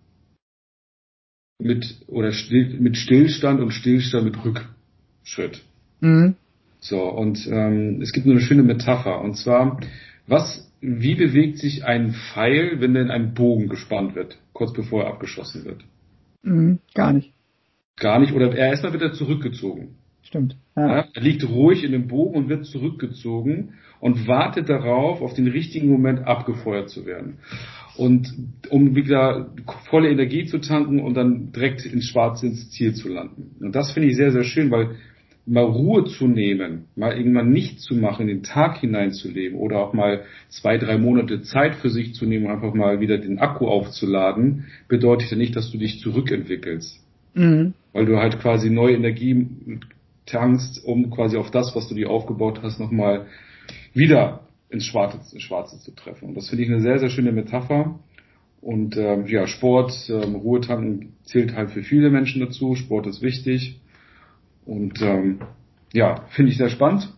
[1.60, 5.64] mit oder still, mit Stillstand und Stillstand mit Rückschritt.
[6.00, 6.36] Mhm.
[6.80, 9.80] So und ähm, es gibt nur eine schöne Metapher und zwar
[10.28, 15.04] was wie bewegt sich ein Pfeil, wenn er in einem Bogen gespannt wird, kurz bevor
[15.04, 15.84] er abgeschossen wird?
[16.42, 17.34] Mhm, gar nicht.
[17.98, 19.96] gar nicht, oder er erstmal wird er zurückgezogen.
[20.24, 20.56] Stimmt.
[20.76, 21.06] Ja.
[21.14, 25.90] Er liegt ruhig in dem Bogen und wird zurückgezogen und wartet darauf, auf den richtigen
[25.90, 27.40] Moment abgefeuert zu werden.
[27.98, 28.34] Und
[28.70, 29.54] um wieder
[29.90, 33.56] volle Energie zu tanken und dann direkt ins Schwarze ins Ziel zu landen.
[33.60, 34.96] Und das finde ich sehr, sehr schön, weil
[35.46, 39.94] mal Ruhe zu nehmen, mal irgendwann nicht zu machen, in den Tag hineinzuleben oder auch
[39.94, 44.66] mal zwei, drei Monate Zeit für sich zu nehmen, einfach mal wieder den Akku aufzuladen,
[44.88, 47.00] bedeutet ja nicht, dass du dich zurückentwickelst.
[47.34, 47.74] Mhm.
[47.92, 49.48] Weil du halt quasi neue Energie
[50.32, 53.28] tankst, um quasi auf das, was du dir aufgebaut hast, nochmal
[53.94, 56.30] wieder ins Schwarze, ins Schwarze zu treffen.
[56.30, 58.00] Und das finde ich eine sehr, sehr schöne Metapher.
[58.62, 62.76] Und ähm, ja, Sport, ähm, Ruhetanken zählt halt für viele Menschen dazu.
[62.76, 63.80] Sport ist wichtig.
[64.66, 65.40] Und ähm,
[65.94, 67.12] ja, finde ich sehr spannend.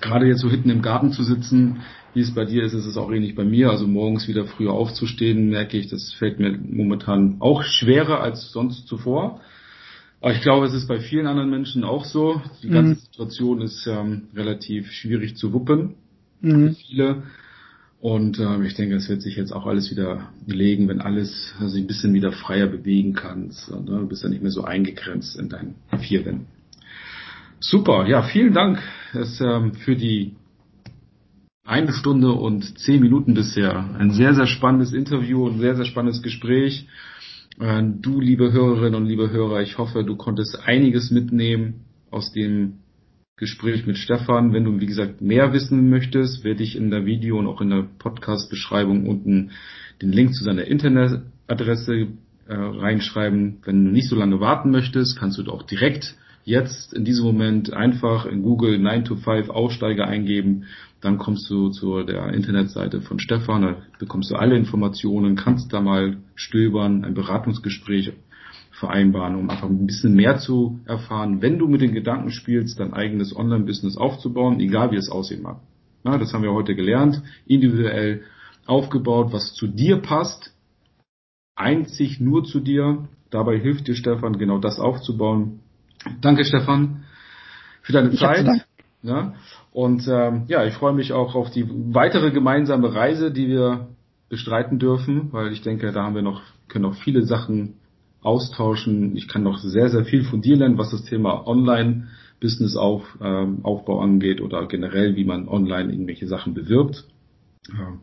[0.00, 1.80] Gerade jetzt so hinten im Garten zu sitzen,
[2.14, 3.70] wie es bei dir ist, ist es auch ähnlich bei mir.
[3.70, 8.86] Also morgens wieder früher aufzustehen, merke ich, das fällt mir momentan auch schwerer als sonst
[8.86, 9.40] zuvor.
[10.26, 12.42] Aber ich glaube, es ist bei vielen anderen Menschen auch so.
[12.60, 12.96] Die ganze mhm.
[12.96, 15.94] Situation ist ähm, relativ schwierig zu wuppen
[16.40, 16.70] mhm.
[16.70, 17.22] für viele.
[18.00, 21.78] Und ähm, ich denke, es wird sich jetzt auch alles wieder legen, wenn alles also
[21.78, 23.70] ein bisschen wieder freier bewegen kannst.
[23.70, 23.84] Ne?
[23.86, 26.48] Du bist ja nicht mehr so eingegrenzt in deinen vier Wänden.
[27.60, 28.82] Super, ja, vielen Dank
[29.12, 30.34] das, ähm, für die
[31.64, 33.94] eine Stunde und zehn Minuten bisher.
[33.96, 36.88] Ein sehr, sehr spannendes Interview, ein sehr, sehr spannendes Gespräch.
[37.58, 42.80] Äh, du, liebe Hörerinnen und liebe Hörer, ich hoffe, du konntest einiges mitnehmen aus dem
[43.36, 44.52] Gespräch mit Stefan.
[44.52, 47.70] Wenn du, wie gesagt, mehr wissen möchtest, werde ich in der Video und auch in
[47.70, 49.50] der Podcast-Beschreibung unten
[50.02, 52.08] den Link zu seiner Internetadresse
[52.48, 53.58] äh, reinschreiben.
[53.64, 57.72] Wenn du nicht so lange warten möchtest, kannst du auch direkt jetzt in diesem Moment
[57.72, 60.64] einfach in Google 9 to 5 Aussteiger eingeben,
[61.00, 65.80] dann kommst du zu der Internetseite von Stefan, da bekommst du alle Informationen, kannst da
[65.80, 68.12] mal stöbern, ein Beratungsgespräch
[68.72, 72.92] vereinbaren, um einfach ein bisschen mehr zu erfahren, wenn du mit den Gedanken spielst, dein
[72.92, 75.60] eigenes Online-Business aufzubauen, egal wie es aussehen mag.
[76.04, 78.22] Na, das haben wir heute gelernt, individuell
[78.66, 80.54] aufgebaut, was zu dir passt,
[81.54, 83.08] einzig nur zu dir.
[83.30, 85.60] Dabei hilft dir Stefan, genau das aufzubauen.
[86.20, 87.04] Danke, Stefan,
[87.82, 88.66] für deine ich Zeit.
[89.02, 89.34] Ja,
[89.76, 93.88] und ähm, ja, ich freue mich auch auf die weitere gemeinsame Reise, die wir
[94.30, 97.74] bestreiten dürfen, weil ich denke, da haben wir noch, können noch viele Sachen
[98.22, 99.14] austauschen.
[99.18, 103.58] Ich kann noch sehr, sehr viel von dir lernen, was das Thema Online-Business auf, ähm,
[103.64, 107.04] Aufbau angeht oder generell, wie man online irgendwelche Sachen bewirbt.
[107.68, 107.98] Ja.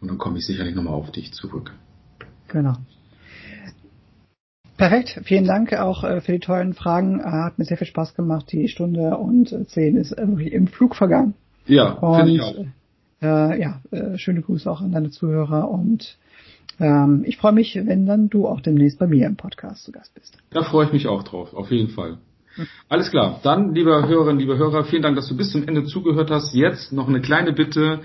[0.00, 1.70] Und dann komme ich sicherlich nochmal auf dich zurück.
[2.48, 2.74] Genau.
[4.76, 7.20] Perfekt, vielen Dank auch äh, für die tollen Fragen.
[7.20, 8.50] Äh, hat mir sehr viel Spaß gemacht.
[8.50, 11.34] Die Stunde und zehn ist irgendwie im Flug vergangen.
[11.66, 12.66] Ja, finde ich auch.
[13.22, 16.18] Äh, ja, äh, schöne Grüße auch an deine Zuhörer und
[16.80, 20.14] ähm, ich freue mich, wenn dann du auch demnächst bei mir im Podcast zu Gast
[20.14, 20.36] bist.
[20.50, 22.18] Da freue ich mich auch drauf, auf jeden Fall.
[22.88, 23.40] Alles klar.
[23.42, 26.54] Dann, liebe Hörerinnen, liebe Hörer, vielen Dank, dass du bis zum Ende zugehört hast.
[26.54, 28.00] Jetzt noch eine kleine Bitte.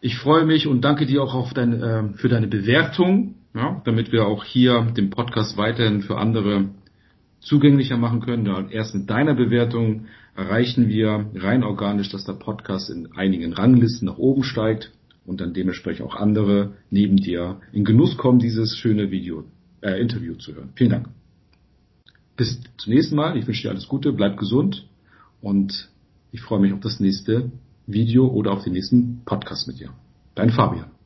[0.00, 4.26] Ich freue mich und danke dir auch dein, äh, für deine Bewertung ja, damit wir
[4.26, 6.70] auch hier den Podcast weiterhin für andere
[7.40, 8.46] zugänglicher machen können.
[8.46, 14.06] Ja, erst mit deiner Bewertung erreichen wir rein organisch, dass der Podcast in einigen Ranglisten
[14.06, 14.92] nach oben steigt
[15.26, 19.44] und dann dementsprechend auch andere neben dir in Genuss kommen, dieses schöne Video,
[19.82, 20.70] äh, Interview zu hören.
[20.74, 21.08] Vielen Dank.
[22.36, 23.36] Bis zum nächsten Mal.
[23.36, 24.86] Ich wünsche dir alles Gute, bleib gesund
[25.40, 25.90] und
[26.30, 27.50] ich freue mich auf das nächste
[27.86, 29.90] Video oder auf den nächsten Podcast mit dir.
[30.34, 30.97] Dein Fabian.